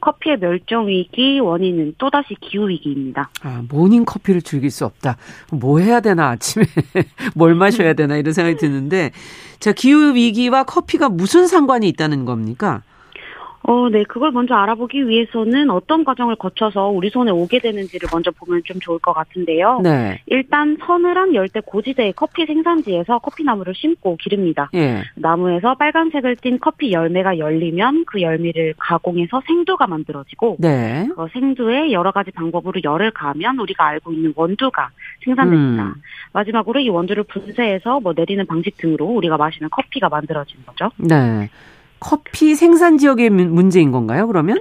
커피의 0.00 0.38
멸종 0.38 0.88
위기 0.88 1.38
원인은 1.38 1.94
또다시 1.98 2.34
기후 2.40 2.68
위기입니다. 2.68 3.30
아, 3.42 3.62
모닝 3.70 4.04
커피를 4.04 4.42
즐길 4.42 4.70
수 4.70 4.84
없다. 4.86 5.16
뭐 5.52 5.78
해야 5.78 6.00
되나 6.00 6.30
아침에 6.30 6.64
뭘 7.36 7.54
마셔야 7.54 7.92
되나 7.92 8.16
이런 8.16 8.32
생각이 8.32 8.56
드는데 8.56 9.12
자, 9.58 9.72
기후 9.72 10.14
위기와 10.14 10.64
커피가 10.64 11.10
무슨 11.10 11.46
상관이 11.46 11.86
있다는 11.88 12.24
겁니까? 12.24 12.82
어, 13.62 13.88
네. 13.90 14.04
그걸 14.04 14.30
먼저 14.32 14.54
알아보기 14.54 15.06
위해서는 15.08 15.70
어떤 15.70 16.04
과정을 16.04 16.36
거쳐서 16.36 16.88
우리 16.88 17.10
손에 17.10 17.30
오게 17.30 17.58
되는지를 17.60 18.08
먼저 18.12 18.30
보면 18.30 18.62
좀 18.64 18.80
좋을 18.80 18.98
것 19.00 19.12
같은데요. 19.12 19.80
네. 19.82 20.20
일단 20.26 20.78
서늘한 20.80 21.34
열대 21.34 21.60
고지대의 21.66 22.14
커피 22.14 22.46
생산지에서 22.46 23.18
커피나무를 23.18 23.74
심고 23.74 24.16
기릅니다. 24.16 24.70
예. 24.74 25.02
나무에서 25.16 25.74
빨간색을 25.74 26.36
띤 26.36 26.58
커피 26.58 26.92
열매가 26.92 27.38
열리면 27.38 28.04
그 28.06 28.22
열매를 28.22 28.74
가공해서 28.78 29.42
생두가 29.46 29.86
만들어지고 29.86 30.56
네. 30.58 31.08
그 31.14 31.26
생두에 31.32 31.92
여러 31.92 32.12
가지 32.12 32.30
방법으로 32.30 32.80
열을 32.82 33.10
가하면 33.10 33.58
우리가 33.58 33.86
알고 33.86 34.12
있는 34.12 34.32
원두가 34.36 34.90
생산됩니다. 35.24 35.84
음. 35.84 35.94
마지막으로 36.32 36.80
이 36.80 36.88
원두를 36.88 37.24
분쇄해서 37.24 38.00
뭐 38.00 38.14
내리는 38.16 38.44
방식 38.46 38.78
등으로 38.78 39.06
우리가 39.06 39.36
마시는 39.36 39.68
커피가 39.70 40.08
만들어지는 40.08 40.64
거죠. 40.64 40.90
네. 40.96 41.50
커피 42.00 42.54
생산 42.54 42.98
지역의 42.98 43.30
문제인 43.30 43.92
건가요, 43.92 44.26
그러면? 44.26 44.58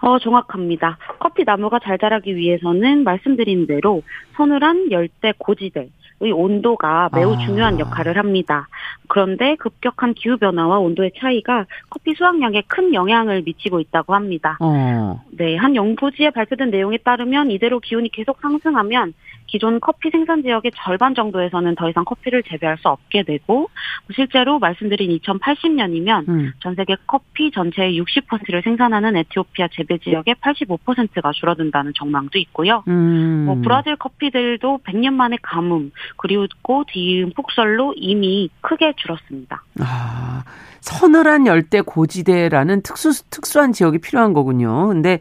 어, 0.00 0.18
정확합니다. 0.18 0.96
커피 1.18 1.44
나무가 1.44 1.78
잘 1.78 1.98
자라기 1.98 2.34
위해서는 2.36 3.04
말씀드린 3.04 3.66
대로 3.66 4.02
서늘한 4.36 4.90
열대 4.90 5.34
고지대, 5.38 5.90
의 6.22 6.32
온도가 6.32 7.08
매우 7.14 7.34
아. 7.34 7.38
중요한 7.38 7.80
역할을 7.80 8.18
합니다. 8.18 8.68
그런데 9.08 9.56
급격한 9.56 10.12
기후 10.12 10.36
변화와 10.36 10.78
온도의 10.78 11.12
차이가 11.18 11.64
커피 11.88 12.14
수확량에 12.14 12.64
큰 12.66 12.92
영향을 12.92 13.40
미치고 13.40 13.80
있다고 13.80 14.14
합니다. 14.14 14.58
어. 14.60 15.24
네, 15.30 15.56
한 15.56 15.74
연구지에 15.74 16.28
발표된 16.28 16.70
내용에 16.70 16.98
따르면 16.98 17.50
이대로 17.50 17.80
기온이 17.80 18.10
계속 18.10 18.38
상승하면 18.42 19.14
기존 19.50 19.80
커피 19.80 20.10
생산 20.10 20.42
지역의 20.42 20.72
절반 20.76 21.14
정도에서는 21.14 21.74
더 21.74 21.90
이상 21.90 22.04
커피를 22.04 22.42
재배할 22.44 22.78
수 22.78 22.88
없게 22.88 23.24
되고 23.24 23.68
실제로 24.14 24.58
말씀드린 24.58 25.18
2080년이면 25.18 26.28
음. 26.28 26.52
전 26.60 26.74
세계 26.76 26.96
커피 27.06 27.50
전체의 27.50 28.00
60%를 28.00 28.62
생산하는 28.62 29.16
에티오피아 29.16 29.68
재배 29.72 29.98
지역의 29.98 30.36
85%가 30.36 31.32
줄어든다는 31.32 31.92
전망도 31.96 32.38
있고요. 32.38 32.84
음. 32.88 33.44
뭐 33.46 33.56
브라질 33.62 33.96
커피들도 33.96 34.80
100년 34.84 35.14
만에 35.14 35.36
가뭄 35.42 35.90
그리고 36.16 36.46
뒤이은 36.86 37.32
폭설로 37.34 37.94
이미 37.96 38.48
크게 38.60 38.94
줄었습니다. 38.96 39.64
아, 39.80 40.44
서늘한 40.80 41.46
열대 41.46 41.82
고지대라는 41.82 42.82
특수 42.82 43.10
특수한 43.30 43.72
지역이 43.72 43.98
필요한 43.98 44.32
거군요. 44.32 44.88
근데 44.88 45.18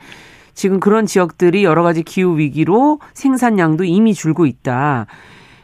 지금 0.59 0.81
그런 0.81 1.05
지역들이 1.05 1.63
여러 1.63 1.83
가지 1.83 2.03
기후 2.03 2.37
위기로 2.37 2.99
생산량도 3.13 3.85
이미 3.85 4.13
줄고 4.13 4.45
있다. 4.45 5.05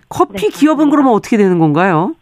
커피 0.07 0.43
네, 0.43 0.47
기업은 0.47 0.89
그러면 0.89 1.11
어떻게 1.11 1.35
되는 1.35 1.59
건가요? 1.59 2.15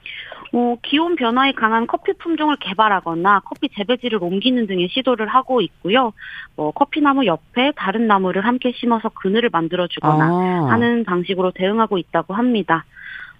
어, 0.54 0.76
기온 0.82 1.16
변화에 1.16 1.52
강한 1.52 1.86
커피 1.86 2.14
품종을 2.14 2.56
개발하거나 2.60 3.42
커피 3.46 3.70
재배지를 3.78 4.18
옮기는 4.24 4.66
등의 4.66 4.90
시도를 4.90 5.28
하고 5.28 5.62
있고요. 5.62 6.14
뭐 6.56 6.72
커피나무 6.72 7.28
옆에 7.28 7.74
다른 7.76 8.08
나무를 8.08 8.44
함께 8.44 8.72
심어서 8.72 9.10
그늘을 9.10 9.50
만들어주거나 9.52 10.26
아. 10.26 10.68
하는 10.72 11.04
방식으로 11.04 11.52
대응하고 11.52 12.00
있다고 12.00 12.34
합니다. 12.34 12.86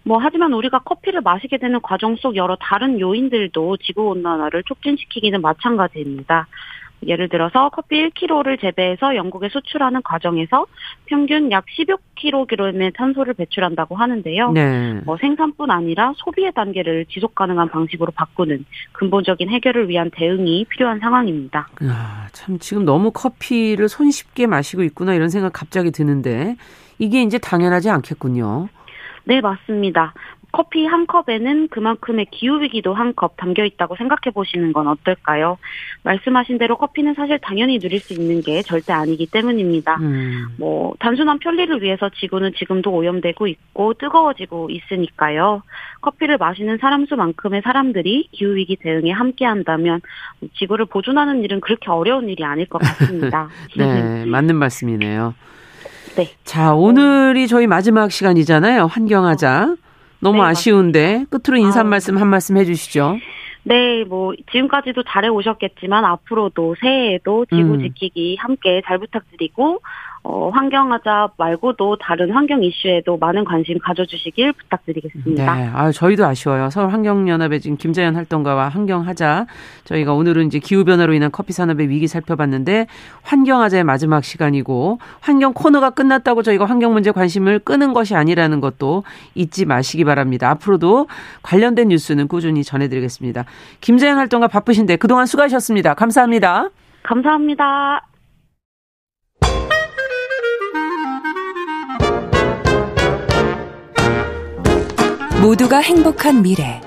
뭐 0.04 0.20
하지만 0.22 0.54
우리가 0.54 0.80
커피를 0.80 1.22
마시게 1.22 1.58
되는 1.58 1.82
과정 1.82 2.18
속 2.18 2.36
여러 2.36 2.56
다른 2.62 3.00
요인들도 3.00 3.78
지구 3.78 4.10
온난화를 4.10 4.62
촉진시키기는 4.68 5.42
마찬가지입니다. 5.42 6.46
예를 7.08 7.30
들어서 7.30 7.70
커피 7.70 8.10
1kg를 8.10 8.60
재배해서 8.60 9.16
영국에 9.16 9.50
수출하는 9.50 10.02
과정에서 10.04 10.66
평균 11.06 11.52
약 11.52 11.66
16kg의 11.66 12.96
탄소를 12.96 13.34
배출한다고 13.34 13.96
하는데요. 13.96 14.52
네. 14.52 15.02
뭐 15.06 15.18
생산뿐 15.18 15.72
아니라 15.72 16.14
소비의 16.18 16.54
단계를 16.54 17.06
지속 17.10 17.36
가능한 17.36 17.70
방식으로 17.70 18.12
바꾸는 18.12 18.66
근본적인 18.94 19.50
해결을 19.50 19.90
위한 19.90 20.10
대응이 20.14 20.66
필요한 20.70 21.00
상황입니다. 21.00 21.68
아, 21.82 22.28
참 22.32 22.60
지금 22.60 22.86
너무 22.86 23.12
커피를 23.12 23.90
손쉽게 23.90 24.48
마시고 24.48 24.84
있구나 24.84 25.14
이런 25.14 25.30
생각 25.30 25.54
갑자기 25.54 25.92
드는데 25.92 26.56
이게 27.00 27.22
이제 27.22 27.38
당연하지 27.38 27.90
않겠군요. 27.90 28.70
네, 29.26 29.42
맞습니다. 29.42 30.14
커피 30.54 30.86
한 30.86 31.08
컵에는 31.08 31.68
그만큼의 31.70 32.28
기후위기도 32.32 32.94
한 32.94 33.14
컵 33.16 33.36
담겨 33.38 33.64
있다고 33.66 33.96
생각해 33.96 34.32
보시는 34.34 34.72
건 34.72 34.88
어떨까요? 34.88 35.58
말씀하신 36.04 36.58
대로 36.60 36.78
커피는 36.78 37.16
사실 37.16 37.40
당연히 37.40 37.80
누릴 37.80 38.00
수 38.00 38.14
있는 38.14 38.42
게 38.42 38.62
절대 38.62 38.94
아니기 38.94 39.26
때문입니다. 39.28 39.98
음. 39.98 40.46
뭐, 40.58 40.94
단순한 41.00 41.40
편리를 41.40 41.82
위해서 41.82 42.10
지구는 42.10 42.54
지금도 42.58 42.92
오염되고 42.92 43.48
있고 43.48 43.94
뜨거워지고 43.96 44.70
있으니까요. 44.70 45.64
커피를 46.02 46.38
마시는 46.38 46.78
사람 46.80 47.06
수만큼의 47.08 47.62
사람들이 47.64 48.30
기후위기 48.32 48.78
대응에 48.78 49.12
함께 49.12 49.46
한다면 49.46 50.02
지구를 50.58 50.86
보존하는 50.86 51.44
일은 51.44 51.62
그렇게 51.62 51.90
어려운 51.90 52.30
일이 52.30 52.44
아닐 52.44 52.66
것 52.68 52.80
같습니다. 52.80 53.50
네, 53.78 54.26
맞는 54.26 54.56
말씀이네요. 54.56 55.34
네. 56.16 56.30
자, 56.44 56.74
오늘이 56.74 57.48
저희 57.48 57.66
마지막 57.68 58.12
시간이잖아요. 58.12 58.86
환경하자. 58.86 59.76
너무 60.24 60.42
네, 60.42 60.48
아쉬운데 60.48 61.26
끝으로 61.30 61.58
인사 61.58 61.82
아, 61.82 61.84
말씀 61.84 62.18
한 62.18 62.28
말씀 62.30 62.58
해주시죠. 62.58 63.18
네, 63.64 64.04
뭐 64.06 64.34
지금까지도 64.52 65.04
잘해 65.04 65.28
오셨겠지만 65.28 66.04
앞으로도 66.04 66.76
새해에도 66.80 67.46
지구 67.46 67.76
음. 67.76 67.82
지키기 67.82 68.38
함께 68.38 68.82
잘 68.86 69.00
부탁드리고 69.00 69.82
어, 70.26 70.50
환경하자 70.50 71.32
말고도 71.36 71.98
다른 71.98 72.32
환경 72.32 72.64
이슈에도 72.64 73.18
많은 73.18 73.44
관심 73.44 73.78
가져주시길 73.78 74.54
부탁드리겠습니다. 74.54 75.56
네, 75.56 75.70
아 75.74 75.92
저희도 75.92 76.26
아쉬워요. 76.26 76.70
서울 76.70 76.94
환경연합의 76.94 77.60
지금 77.60 77.76
김자연 77.76 78.16
활동가와 78.16 78.70
환경하자 78.70 79.48
저희가 79.84 80.14
오늘은 80.14 80.48
이제 80.48 80.60
기후 80.60 80.86
변화로 80.86 81.14
인한 81.14 81.30
커피 81.30 81.52
산업의 81.52 81.90
위기 81.90 82.08
살펴봤는데 82.08 82.88
환경하자의 83.24 83.84
마지막 83.84 84.24
시간이고 84.24 85.00
환경 85.20 85.52
코너가 85.54 85.90
끝났다고 85.90 86.42
저희가 86.42 86.66
환경 86.66 86.94
문제 86.94 87.12
관심을 87.12 87.60
끄는 87.60 87.92
것이 87.92 88.16
아니라는 88.16 88.62
것도 88.62 89.04
잊지 89.36 89.66
마시기 89.66 90.06
바랍니다. 90.06 90.50
앞으로도 90.52 91.08
관련된 91.42 91.90
뉴스는 91.90 92.30
꾸준히 92.30 92.64
전해드리겠습니다. 92.64 93.44
김자연 93.82 94.18
활동가 94.18 94.48
바쁘신데 94.48 94.96
그동안 94.96 95.26
수고하셨습니다. 95.26 95.96
감사합니다. 95.96 96.70
감사합니다. 97.04 98.13
모두가 105.44 105.80
행복한 105.80 106.42
미래 106.42 106.80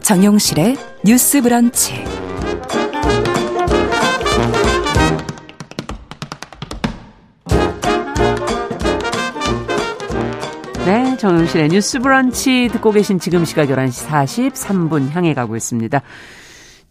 정용실의 0.00 0.74
뉴스 1.04 1.42
브런치 1.42 2.02
네, 10.86 11.14
정용실의 11.18 11.68
뉴스 11.68 11.98
브런치 11.98 12.70
듣고 12.72 12.90
계신 12.90 13.18
지금 13.18 13.44
시각 13.44 13.68
11시 13.68 14.08
43분 14.08 15.10
향해 15.10 15.34
가고 15.34 15.54
있습니다. 15.54 16.00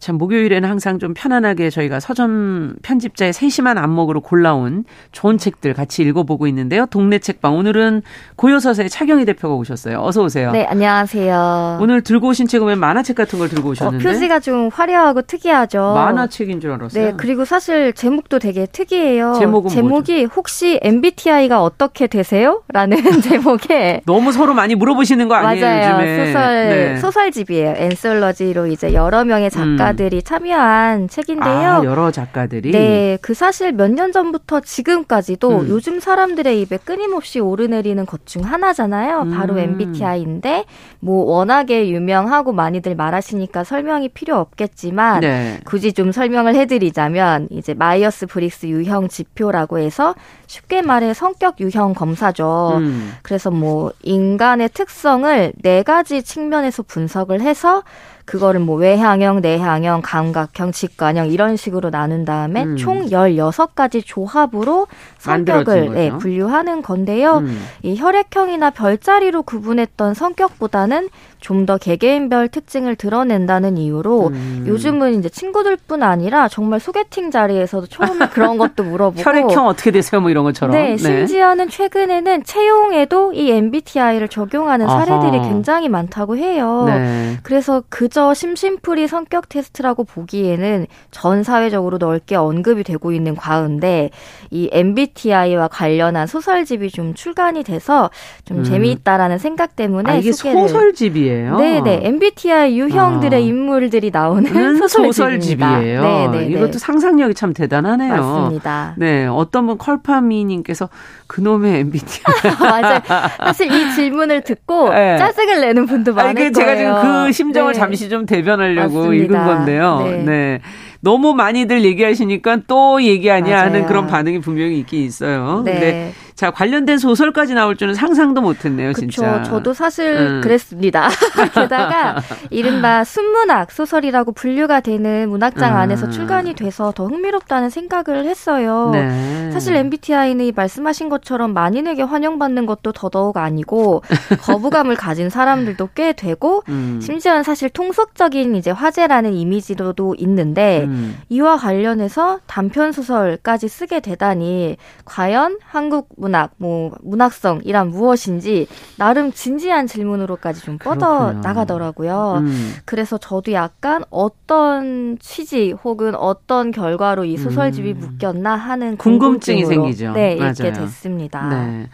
참 0.00 0.16
목요일에는 0.16 0.66
항상 0.66 0.98
좀 0.98 1.12
편안하게 1.12 1.68
저희가 1.68 2.00
서점 2.00 2.76
편집자의 2.82 3.34
세심한 3.34 3.76
안목으로 3.76 4.22
골라온 4.22 4.84
좋은 5.12 5.36
책들 5.36 5.74
같이 5.74 6.02
읽어보고 6.02 6.46
있는데요. 6.46 6.86
동네 6.86 7.18
책방 7.18 7.54
오늘은 7.54 8.00
고요서사의 8.36 8.88
차경희 8.88 9.26
대표가 9.26 9.54
오셨어요. 9.54 10.00
어서 10.00 10.22
오세요. 10.22 10.52
네, 10.52 10.64
안녕하세요. 10.64 11.78
오늘 11.82 12.00
들고 12.00 12.28
오신 12.28 12.46
책은 12.48 12.66
왜 12.66 12.74
만화책 12.76 13.14
같은 13.14 13.38
걸 13.38 13.50
들고 13.50 13.68
오셨는데? 13.70 14.08
어, 14.08 14.10
표지가 14.10 14.40
좀 14.40 14.70
화려하고 14.72 15.20
특이하죠. 15.22 15.92
만화책인 15.94 16.60
줄 16.60 16.72
알았어요. 16.72 17.04
네, 17.04 17.12
그리고 17.18 17.44
사실 17.44 17.92
제목도 17.92 18.38
되게 18.38 18.64
특이해요. 18.64 19.34
제목은 19.38 19.68
제목이 19.68 20.20
뭐죠? 20.20 20.34
혹시 20.34 20.80
MBTI가 20.82 21.62
어떻게 21.62 22.06
되세요? 22.06 22.62
라는 22.68 22.96
제목에 23.20 24.00
너무 24.06 24.32
서로 24.32 24.54
많이 24.54 24.74
물어보시는 24.74 25.28
거 25.28 25.34
아니에요, 25.34 25.66
맞아요. 25.66 26.00
요즘에? 26.00 26.26
소설 26.26 26.68
네. 26.70 26.96
소설집이에요. 26.96 27.74
앤솔러지로 27.76 28.66
이제 28.68 28.94
여러 28.94 29.24
명의 29.24 29.50
작가 29.50 29.89
음. 29.89 29.89
작가들이 29.90 30.16
음. 30.18 30.22
참여한 30.24 31.08
책인데요. 31.08 31.70
아, 31.70 31.84
여러 31.84 32.10
작가들이. 32.10 32.70
네, 32.72 33.18
그 33.20 33.34
사실 33.34 33.72
몇 33.72 33.90
년 33.90 34.12
전부터 34.12 34.60
지금까지도 34.60 35.48
음. 35.62 35.68
요즘 35.68 35.98
사람들의 36.00 36.60
입에 36.62 36.78
끊임없이 36.84 37.40
오르내리는 37.40 38.06
것 38.06 38.20
중 38.26 38.44
하나잖아요. 38.44 39.26
바로 39.34 39.54
음. 39.54 39.58
MBTI인데 39.58 40.66
뭐 41.00 41.24
워낙에 41.24 41.88
유명하고 41.88 42.52
많이들 42.52 42.94
말하시니까 42.94 43.64
설명이 43.64 44.10
필요 44.10 44.36
없겠지만 44.36 45.20
네. 45.20 45.58
굳이 45.64 45.92
좀 45.92 46.12
설명을 46.12 46.54
해드리자면 46.54 47.48
이제 47.50 47.74
마이어스 47.74 48.26
브릭스 48.26 48.66
유형 48.66 49.08
지표라고 49.08 49.78
해서 49.78 50.14
쉽게 50.46 50.82
말해 50.82 51.12
성격 51.14 51.60
유형 51.60 51.94
검사죠. 51.94 52.74
음. 52.78 53.14
그래서 53.22 53.50
뭐 53.50 53.90
인간의 54.02 54.68
특성을 54.68 55.52
네 55.62 55.82
가지 55.82 56.22
측면에서 56.22 56.82
분석을 56.84 57.40
해서 57.40 57.82
그거를 58.24 58.60
뭐 58.60 58.76
외향형, 58.76 59.40
내향형, 59.40 60.02
감각형, 60.02 60.72
직관형 60.72 61.30
이런 61.30 61.56
식으로 61.56 61.90
나눈 61.90 62.24
다음에 62.24 62.64
음. 62.64 62.76
총 62.76 63.06
16가지 63.06 64.02
조합으로 64.04 64.86
성격을 65.18 65.94
네, 65.94 66.10
분류하는 66.10 66.82
건데요. 66.82 67.38
음. 67.38 67.62
이 67.82 67.96
혈액형이나 67.96 68.70
별자리로 68.70 69.42
구분했던 69.42 70.14
성격보다는 70.14 71.08
좀 71.40 71.60
더 71.70 71.76
개개인별 71.76 72.48
특징을 72.48 72.96
드러낸다는 72.96 73.76
이유로 73.76 74.28
음. 74.28 74.64
요즘은 74.66 75.18
이제 75.18 75.28
친구들뿐 75.28 76.02
아니라 76.02 76.48
정말 76.48 76.80
소개팅 76.80 77.30
자리에서도 77.30 77.86
처음에 77.86 78.28
그런 78.32 78.56
것도 78.56 78.82
물어보고 78.82 79.22
혈액형 79.22 79.66
어떻게 79.66 79.90
되세요? 79.90 80.20
뭐 80.22 80.30
이런 80.30 80.44
것처럼. 80.44 80.74
네, 80.74 80.90
네. 80.90 80.96
심지어는 80.96 81.68
최근에는 81.68 82.44
채용에도 82.44 83.32
이 83.34 83.50
MBTI를 83.50 84.28
적용하는 84.28 84.88
사례들이 84.88 85.38
아하. 85.38 85.48
굉장히 85.48 85.88
많다고 85.88 86.36
해요. 86.38 86.84
네. 86.86 87.36
그래서 87.42 87.82
그저 87.88 88.32
심심풀이 88.32 89.06
성격 89.06 89.48
테스트라고 89.48 90.04
보기에는 90.04 90.86
전 91.10 91.42
사회적으로 91.42 91.98
넓게 91.98 92.36
언급이 92.36 92.84
되고 92.84 93.12
있는 93.12 93.34
과인데 93.36 94.10
이 94.50 94.70
MBTI와 94.72 95.68
관련한 95.68 96.26
소설집이 96.26 96.90
좀 96.90 97.14
출간이 97.14 97.64
돼서 97.64 98.10
좀 98.44 98.58
음. 98.58 98.64
재미있다라는 98.64 99.38
생각 99.38 99.76
때문에 99.76 100.10
아, 100.10 100.14
이게 100.16 100.32
소개를. 100.32 100.68
소설집이에요. 100.68 101.29
네 101.58 101.80
네 101.80 102.00
MBTI 102.04 102.78
유형들의 102.78 103.36
아. 103.36 103.40
인물들이 103.44 104.10
나오는 104.10 104.44
소설집입니다. 104.76 105.12
소설집이에요. 105.12 106.02
네 106.02 106.28
네. 106.28 106.46
이것도 106.46 106.78
상상력이 106.78 107.34
참 107.34 107.52
대단하네요. 107.52 108.14
맞습니다. 108.14 108.94
네 108.98 109.26
어떤 109.26 109.66
분 109.66 109.78
컬파미님께서 109.78 110.88
그놈의 111.26 111.80
MBTI 111.80 112.22
맞아요. 112.60 113.00
사실 113.38 113.70
이 113.72 113.92
질문을 113.94 114.42
듣고 114.42 114.90
네. 114.94 115.16
짜증을 115.18 115.60
내는 115.60 115.86
분도 115.86 116.12
많을 116.14 116.30
아니, 116.42 116.52
제가 116.52 116.74
거예요. 116.74 116.78
제가 116.78 117.00
지금 117.02 117.24
그 117.26 117.32
심정을 117.32 117.72
네. 117.72 117.78
잠시 117.78 118.08
좀 118.08 118.26
대변하려고 118.26 118.98
맞습니다. 118.98 119.24
읽은 119.24 119.44
건데요. 119.46 120.00
네. 120.04 120.22
네. 120.24 120.60
너무 121.02 121.32
많이들 121.34 121.82
얘기하시니까 121.84 122.58
또 122.66 123.02
얘기하냐 123.02 123.50
맞아요. 123.50 123.64
하는 123.66 123.86
그런 123.86 124.06
반응이 124.06 124.40
분명히 124.40 124.78
있긴 124.80 125.02
있어요. 125.04 125.62
네. 125.64 126.12
자, 126.40 126.50
관련된 126.50 126.96
소설까지 126.96 127.52
나올 127.52 127.76
줄은 127.76 127.92
상상도 127.92 128.40
못 128.40 128.64
했네요, 128.64 128.94
진짜. 128.94 129.42
저도 129.42 129.74
사실 129.74 130.16
음. 130.16 130.40
그랬습니다. 130.40 131.10
게다가 131.52 132.16
이른바 132.48 133.04
순문학 133.04 133.70
소설이라고 133.70 134.32
분류가 134.32 134.80
되는 134.80 135.28
문학장 135.28 135.74
음. 135.74 135.76
안에서 135.76 136.08
출간이 136.08 136.54
돼서 136.54 136.92
더 136.96 137.04
흥미롭다는 137.08 137.68
생각을 137.68 138.24
했어요. 138.24 138.88
네. 138.90 139.50
사실 139.50 139.76
MBTI는 139.76 140.52
말씀하신 140.56 141.10
것처럼 141.10 141.52
만인에게 141.52 142.04
환영받는 142.04 142.64
것도 142.64 142.92
더더욱 142.92 143.36
아니고 143.36 144.02
거부감을 144.40 144.96
가진 144.96 145.28
사람들도 145.28 145.90
꽤 145.94 146.14
되고 146.14 146.62
음. 146.70 147.00
심지어는 147.02 147.42
사실 147.42 147.68
통속적인 147.68 148.56
이제 148.56 148.70
화제라는 148.70 149.34
이미지로도 149.34 150.14
있는데 150.16 150.84
음. 150.84 151.18
이와 151.28 151.58
관련해서 151.58 152.38
단편 152.46 152.92
소설까지 152.92 153.68
쓰게 153.68 154.00
되다니 154.00 154.78
과연 155.04 155.58
한국 155.66 156.08
문 156.16 156.29
문학, 156.30 156.52
뭐 156.56 156.92
문학성 157.02 157.60
이란 157.64 157.90
무엇인지 157.90 158.68
나름 158.96 159.32
진지한 159.32 159.86
질문으로까지 159.86 160.62
좀 160.62 160.78
뻗어. 160.78 161.32
나가더라고요. 161.32 162.38
음. 162.38 162.74
그래서 162.84 163.18
저도 163.18 163.52
약간 163.52 164.04
어떤 164.10 165.18
취지 165.18 165.72
혹은 165.72 166.14
어떤 166.14 166.70
결과로 166.70 167.24
이 167.24 167.36
소설집이 167.36 167.92
음. 167.92 167.98
묶였나 167.98 168.54
하는 168.54 168.96
궁금증이 168.96 169.66
생기죠. 169.66 170.12
네, 170.12 170.36
맞아요. 170.36 170.50
읽게 170.52 170.72
됐습니다. 170.72 171.48
네. 171.48 171.88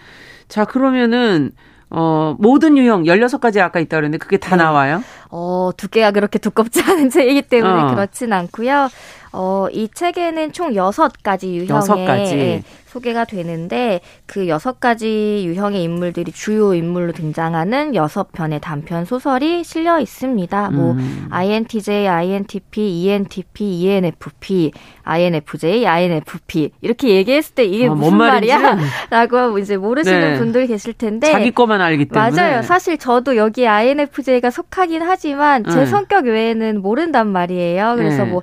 자, 0.48 0.64
그러면은 0.64 1.52
어, 1.88 2.34
모든 2.38 2.76
유형 2.76 3.04
16가지 3.04 3.60
아까 3.60 3.78
있다 3.80 3.96
그랬는데 3.96 4.18
그게 4.18 4.36
다 4.36 4.56
네. 4.56 4.62
나와요? 4.64 5.02
어, 5.30 5.70
두께가 5.76 6.10
그렇게 6.10 6.38
두껍지 6.38 6.82
않은 6.86 7.10
책이기 7.10 7.42
때문에 7.42 7.82
어. 7.82 7.86
그렇진 7.88 8.32
않고요. 8.32 8.88
어, 9.36 9.68
이 9.70 9.88
책에는 9.92 10.52
총 10.52 10.72
6가지 10.72 11.48
유형의 11.52 12.06
6가지. 12.06 12.62
소개가 12.86 13.26
되는데 13.26 14.00
그 14.24 14.48
여섯 14.48 14.80
가지 14.80 15.42
유형의 15.44 15.82
인물들이 15.82 16.32
주요 16.32 16.72
인물로 16.72 17.12
등장하는 17.12 17.94
여섯 17.94 18.32
편의 18.32 18.60
단편 18.60 19.04
소설이 19.04 19.64
실려 19.64 20.00
있습니다. 20.00 20.70
뭐 20.70 20.92
음. 20.92 21.28
INTJ, 21.30 22.08
INTP, 22.08 23.02
ENTP, 23.02 23.80
ENFP, 23.80 24.72
INFJ, 25.02 25.86
INFP 25.86 26.70
이렇게 26.80 27.10
얘기했을 27.10 27.54
때 27.54 27.64
이게 27.64 27.88
아, 27.88 27.90
무슨 27.94 28.16
말이야? 28.16 28.78
라고 29.10 29.58
이제 29.58 29.76
모르시는 29.76 30.20
네. 30.20 30.38
분들 30.38 30.66
계실 30.66 30.94
텐데 30.94 31.30
자기 31.30 31.50
거만 31.50 31.82
알기 31.82 32.06
때문에 32.06 32.30
맞아요. 32.30 32.62
사실 32.62 32.96
저도 32.96 33.36
여기 33.36 33.68
INFJ가 33.68 34.50
속하긴 34.50 35.02
하지만 35.02 35.64
제 35.64 35.80
네. 35.80 35.86
성격 35.86 36.24
외에는 36.24 36.80
모른단 36.80 37.28
말이에요. 37.28 37.94
그래서 37.96 38.24
네. 38.24 38.30
뭐 38.30 38.42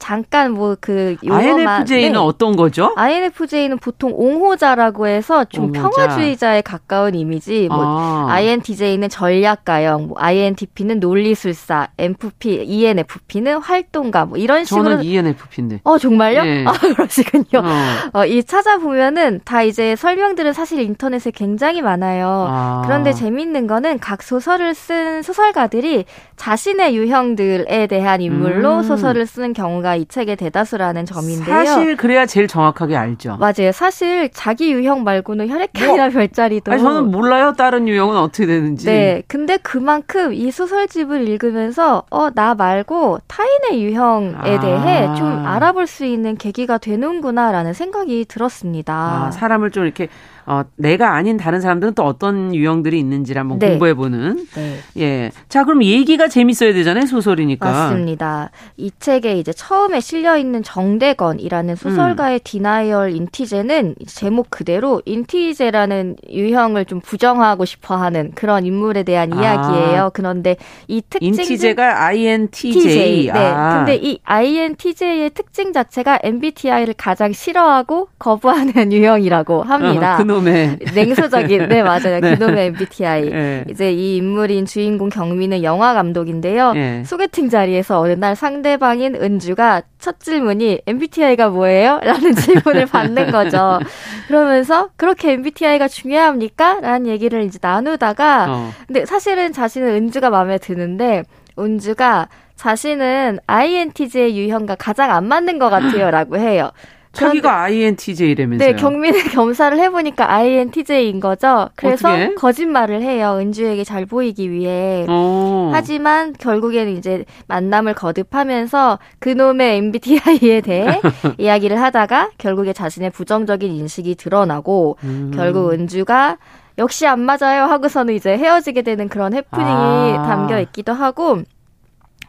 잠깐 0.00 0.52
뭐그 0.52 1.18
INFJ는 1.28 2.12
네. 2.12 2.18
어떤 2.18 2.56
거죠? 2.56 2.92
INFJ는 2.96 3.78
보통 3.78 4.12
옹호자라고 4.14 5.06
해서 5.06 5.44
좀 5.44 5.66
옹호자. 5.66 5.82
평화주의자에 5.82 6.62
가까운 6.62 7.14
이미지. 7.14 7.68
뭐 7.68 7.78
아. 7.80 8.26
INTJ는 8.30 9.08
전략가형, 9.10 10.08
뭐 10.08 10.18
INTP는 10.18 10.98
논리술사, 11.00 11.88
MFP, 11.98 12.64
ENFP는 12.64 13.58
활동가 13.58 14.24
뭐 14.24 14.38
이런 14.38 14.64
식으로. 14.64 14.84
저는 14.84 15.04
ENFP인데. 15.04 15.80
어 15.84 15.98
정말요? 15.98 16.42
네. 16.42 16.64
아 16.66 16.72
그러시군요. 16.72 17.60
어. 17.62 18.20
어, 18.20 18.26
이 18.26 18.42
찾아보면은 18.42 19.40
다 19.44 19.62
이제 19.62 19.94
설명들은 19.96 20.54
사실 20.54 20.80
인터넷에 20.80 21.30
굉장히 21.30 21.82
많아요. 21.82 22.46
아. 22.48 22.82
그런데 22.86 23.12
재밌는 23.12 23.66
거는 23.66 23.98
각 24.00 24.22
소설을 24.22 24.74
쓴 24.74 25.22
소설가들이 25.22 26.06
자신의 26.36 26.96
유형들에 26.96 27.86
대한 27.86 28.22
인물로 28.22 28.78
음. 28.78 28.82
소설을 28.82 29.26
쓰는 29.26 29.52
경우가 29.52 29.89
자체가 29.90 29.96
이 29.96 30.06
책의 30.06 30.36
대다수라는 30.36 31.04
점인데요. 31.06 31.44
사실 31.64 31.96
그래야 31.96 32.26
제일 32.26 32.46
정확하게 32.46 32.96
알죠. 32.96 33.36
맞아요. 33.38 33.72
사실 33.72 34.30
자기 34.32 34.72
유형 34.72 35.02
말고는 35.02 35.48
혈액형이나 35.48 36.04
뭐, 36.04 36.12
별자리도 36.12 36.72
아니, 36.72 36.80
저는 36.82 37.10
몰라요. 37.10 37.54
다른 37.56 37.88
유형은 37.88 38.16
어떻게 38.16 38.46
되는지. 38.46 38.86
네. 38.86 39.22
근데 39.26 39.56
그만큼 39.56 40.32
이 40.32 40.50
소설집을 40.50 41.26
읽으면서 41.28 42.04
어 42.10 42.30
나 42.32 42.54
말고 42.54 43.18
타인의 43.26 43.82
유형에 43.84 44.34
아. 44.36 44.60
대해 44.60 45.14
좀 45.16 45.44
알아볼 45.44 45.88
수 45.88 46.04
있는 46.04 46.36
계기가 46.36 46.78
되는구나라는 46.78 47.72
생각이 47.72 48.24
들었습니다. 48.28 49.26
아, 49.26 49.30
사람을 49.32 49.72
좀 49.72 49.84
이렇게 49.84 50.08
어, 50.50 50.64
내가 50.74 51.14
아닌 51.14 51.36
다른 51.36 51.60
사람들은 51.60 51.94
또 51.94 52.02
어떤 52.02 52.52
유형들이 52.52 52.98
있는지를 52.98 53.38
한번 53.38 53.60
네. 53.60 53.68
공부해보는. 53.68 54.46
네. 54.56 54.76
예. 54.98 55.30
자, 55.48 55.62
그럼 55.62 55.84
얘기가 55.84 56.26
재밌어야 56.26 56.72
되잖아요, 56.72 57.06
소설이니까. 57.06 57.70
맞습니다. 57.70 58.50
이 58.76 58.90
책에 58.98 59.34
이제 59.38 59.52
처음에 59.52 60.00
실려있는 60.00 60.64
정대건이라는 60.64 61.76
소설가의 61.76 62.38
음. 62.38 62.42
denial 62.42 63.12
인티제는 63.12 63.94
제목 64.08 64.50
그대로 64.50 65.00
인티제라는 65.04 66.16
유형을 66.28 66.84
좀 66.86 66.98
부정하고 66.98 67.64
싶어 67.64 67.94
하는 67.94 68.32
그런 68.34 68.66
인물에 68.66 69.04
대한 69.04 69.32
아. 69.32 69.40
이야기예요. 69.40 70.10
그런데 70.14 70.56
이 70.88 71.00
특징. 71.08 71.28
인티제가 71.28 72.06
INTJ. 72.06 72.72
TJ. 72.72 73.26
네. 73.32 73.38
아. 73.38 73.76
근데 73.76 73.94
이 74.02 74.18
INTJ의 74.24 75.30
특징 75.30 75.72
자체가 75.72 76.18
MBTI를 76.24 76.94
가장 76.96 77.32
싫어하고 77.32 78.08
거부하는 78.18 78.90
유형이라고 78.92 79.62
합니다. 79.62 80.14
어, 80.14 80.16
그놈의 80.40 80.78
냉소적인 80.94 81.68
네 81.68 81.82
맞아요 81.82 82.20
네. 82.20 82.36
그놈의 82.36 82.66
MBTI 82.68 83.30
네. 83.30 83.64
이제 83.70 83.92
이 83.92 84.16
인물인 84.16 84.66
주인공 84.66 85.08
경미는 85.08 85.62
영화 85.62 85.94
감독인데요 85.94 86.72
네. 86.72 87.04
소개팅 87.04 87.48
자리에서 87.48 88.00
어느 88.00 88.12
날 88.12 88.34
상대방인 88.34 89.14
은주가 89.14 89.82
첫 89.98 90.20
질문이 90.20 90.80
MBTI가 90.86 91.50
뭐예요? 91.50 92.00
라는 92.02 92.34
질문을 92.34 92.86
받는 92.86 93.30
거죠 93.30 93.78
그러면서 94.28 94.88
그렇게 94.96 95.32
MBTI가 95.32 95.88
중요합니까? 95.88 96.80
라는 96.80 97.06
얘기를 97.06 97.42
이제 97.44 97.58
나누다가 97.60 98.46
어. 98.48 98.72
근데 98.86 99.06
사실은 99.06 99.52
자신은 99.52 99.88
은주가 99.88 100.30
마음에 100.30 100.58
드는데 100.58 101.22
은주가 101.58 102.28
자신은 102.56 103.38
INTJ 103.46 104.36
유형과 104.36 104.74
가장 104.74 105.10
안 105.10 105.26
맞는 105.26 105.58
것 105.58 105.70
같아요 105.70 106.10
라고 106.12 106.36
해요 106.36 106.70
자기가 107.12 107.62
INTJ라면서요. 107.62 108.58
네, 108.58 108.76
경민의 108.76 109.24
검사를 109.34 109.76
해보니까 109.76 110.30
INTJ인 110.32 111.20
거죠. 111.20 111.68
그래서 111.74 112.08
어떻게? 112.08 112.34
거짓말을 112.34 113.02
해요. 113.02 113.38
은주에게 113.40 113.84
잘 113.84 114.06
보이기 114.06 114.50
위해. 114.50 115.06
오. 115.08 115.10
어. 115.10 115.70
하지만 115.72 116.32
결국에는 116.38 116.96
이제 116.96 117.24
만남을 117.48 117.94
거듭하면서 117.94 118.98
그놈의 119.18 119.76
MBTI에 119.78 120.60
대해 120.60 121.00
이야기를 121.38 121.80
하다가 121.80 122.30
결국에 122.38 122.72
자신의 122.72 123.10
부정적인 123.10 123.70
인식이 123.72 124.14
드러나고 124.14 124.96
음. 125.04 125.32
결국 125.34 125.72
은주가 125.72 126.38
역시 126.78 127.06
안 127.06 127.20
맞아요 127.20 127.64
하고서는 127.64 128.14
이제 128.14 128.36
헤어지게 128.36 128.82
되는 128.82 129.08
그런 129.08 129.34
해프닝이 129.34 129.68
아. 129.68 130.26
담겨 130.28 130.60
있기도 130.60 130.92
하고 130.92 131.42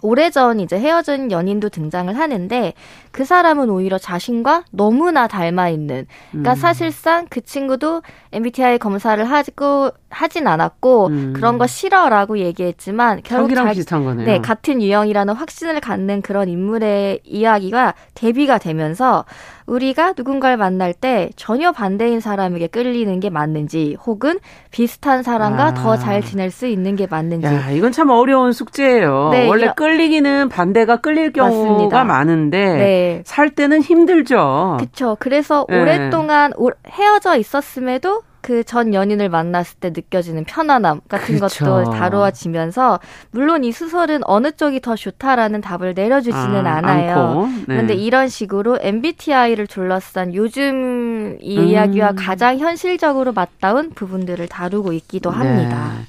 오래전 0.02 0.60
이제 0.60 0.80
헤어진 0.80 1.32
연인도 1.32 1.70
등장을 1.70 2.16
하는데 2.18 2.74
그 3.12 3.26
사람은 3.26 3.70
오히려 3.70 3.98
자신과 3.98 4.64
너무나 4.72 5.28
닮아 5.28 5.70
있는. 5.70 6.08
그러니까 6.32 6.54
음. 6.54 6.56
사실상 6.56 7.28
그 7.30 7.42
친구도 7.42 8.02
MBTI 8.32 8.80
검사를 8.80 9.24
하고 9.24 9.92
하진 10.10 10.48
않았고 10.48 11.08
음. 11.08 11.34
그런 11.36 11.58
거 11.58 11.68
싫어라고 11.68 12.40
얘기했지만 12.40 13.22
결국 13.24 13.56
자, 13.56 13.72
비슷한 13.72 14.04
거네요. 14.04 14.26
네, 14.26 14.40
같은 14.40 14.82
유형이라는 14.82 15.34
확신을 15.34 15.80
갖는 15.80 16.22
그런 16.22 16.50
인물의 16.50 17.22
이야기가 17.24 17.94
대비가 18.14 18.58
되면서 18.58 19.26
우리가 19.72 20.14
누군가를 20.18 20.58
만날 20.58 20.94
때 20.94 21.30
전혀 21.38 21.72
반대인 21.72 22.20
사람에게 22.20 22.68
끌리는 22.68 23.20
게 23.22 23.30
맞는지 23.30 23.96
혹은 24.06 24.40
비슷한 24.70 25.24
사람과 25.24 25.68
아. 25.68 25.74
더잘 25.74 26.22
지낼 26.24 26.52
수 26.52 26.68
있는 26.68 26.98
게 26.98 27.08
맞는지. 27.08 27.48
야, 27.48 27.72
이건 27.72 27.94
참 27.94 28.10
어려운 28.10 28.52
숙제예요. 28.52 29.30
네, 29.32 29.48
원래 29.48 29.68
여... 29.68 29.74
끌리기는 29.74 30.50
반대가 30.50 30.98
끌릴 30.98 31.32
경우가 31.32 31.70
맞습니다. 31.72 32.04
많은데 32.04 32.58
네. 32.58 33.24
살 33.26 33.52
때는 33.52 33.82
힘들죠. 33.82 34.76
그렇죠. 34.78 35.16
그래서 35.22 35.66
네. 35.70 35.80
오랫동안 35.80 36.52
헤어져 36.90 37.38
있었음에도 37.38 38.24
그 38.42 38.64
전 38.64 38.94
연인을 38.94 39.28
만났을 39.28 39.78
때 39.80 39.90
느껴지는 39.90 40.46
편안함 40.46 41.02
같은 41.10 41.36
그렇죠. 41.36 41.66
것도 41.66 41.92
다루어지면서 41.92 43.00
물론 43.32 43.64
이 43.64 43.72
수설은 43.72 44.22
어느 44.24 44.52
쪽이 44.52 44.80
더 44.82 44.96
좋다라는 44.96 45.62
답을 45.62 45.94
내려주지는 45.94 46.66
아, 46.66 46.76
않아요. 46.78 47.48
네. 47.48 47.64
그런데 47.66 47.94
이런 47.96 48.30
식으로 48.30 48.80
MBTI를 48.82 49.68
둘러싼 49.68 50.34
요즘 50.34 51.38
이 51.42 51.58
음. 51.60 51.68
이야기와 51.68 52.14
가장 52.16 52.60
현실적으로 52.60 53.34
맞닿은 53.34 53.92
부분들을 53.92 54.48
다루고 54.48 54.94
있기도 54.94 55.32
합니다. 55.32 55.92
네. 55.98 56.06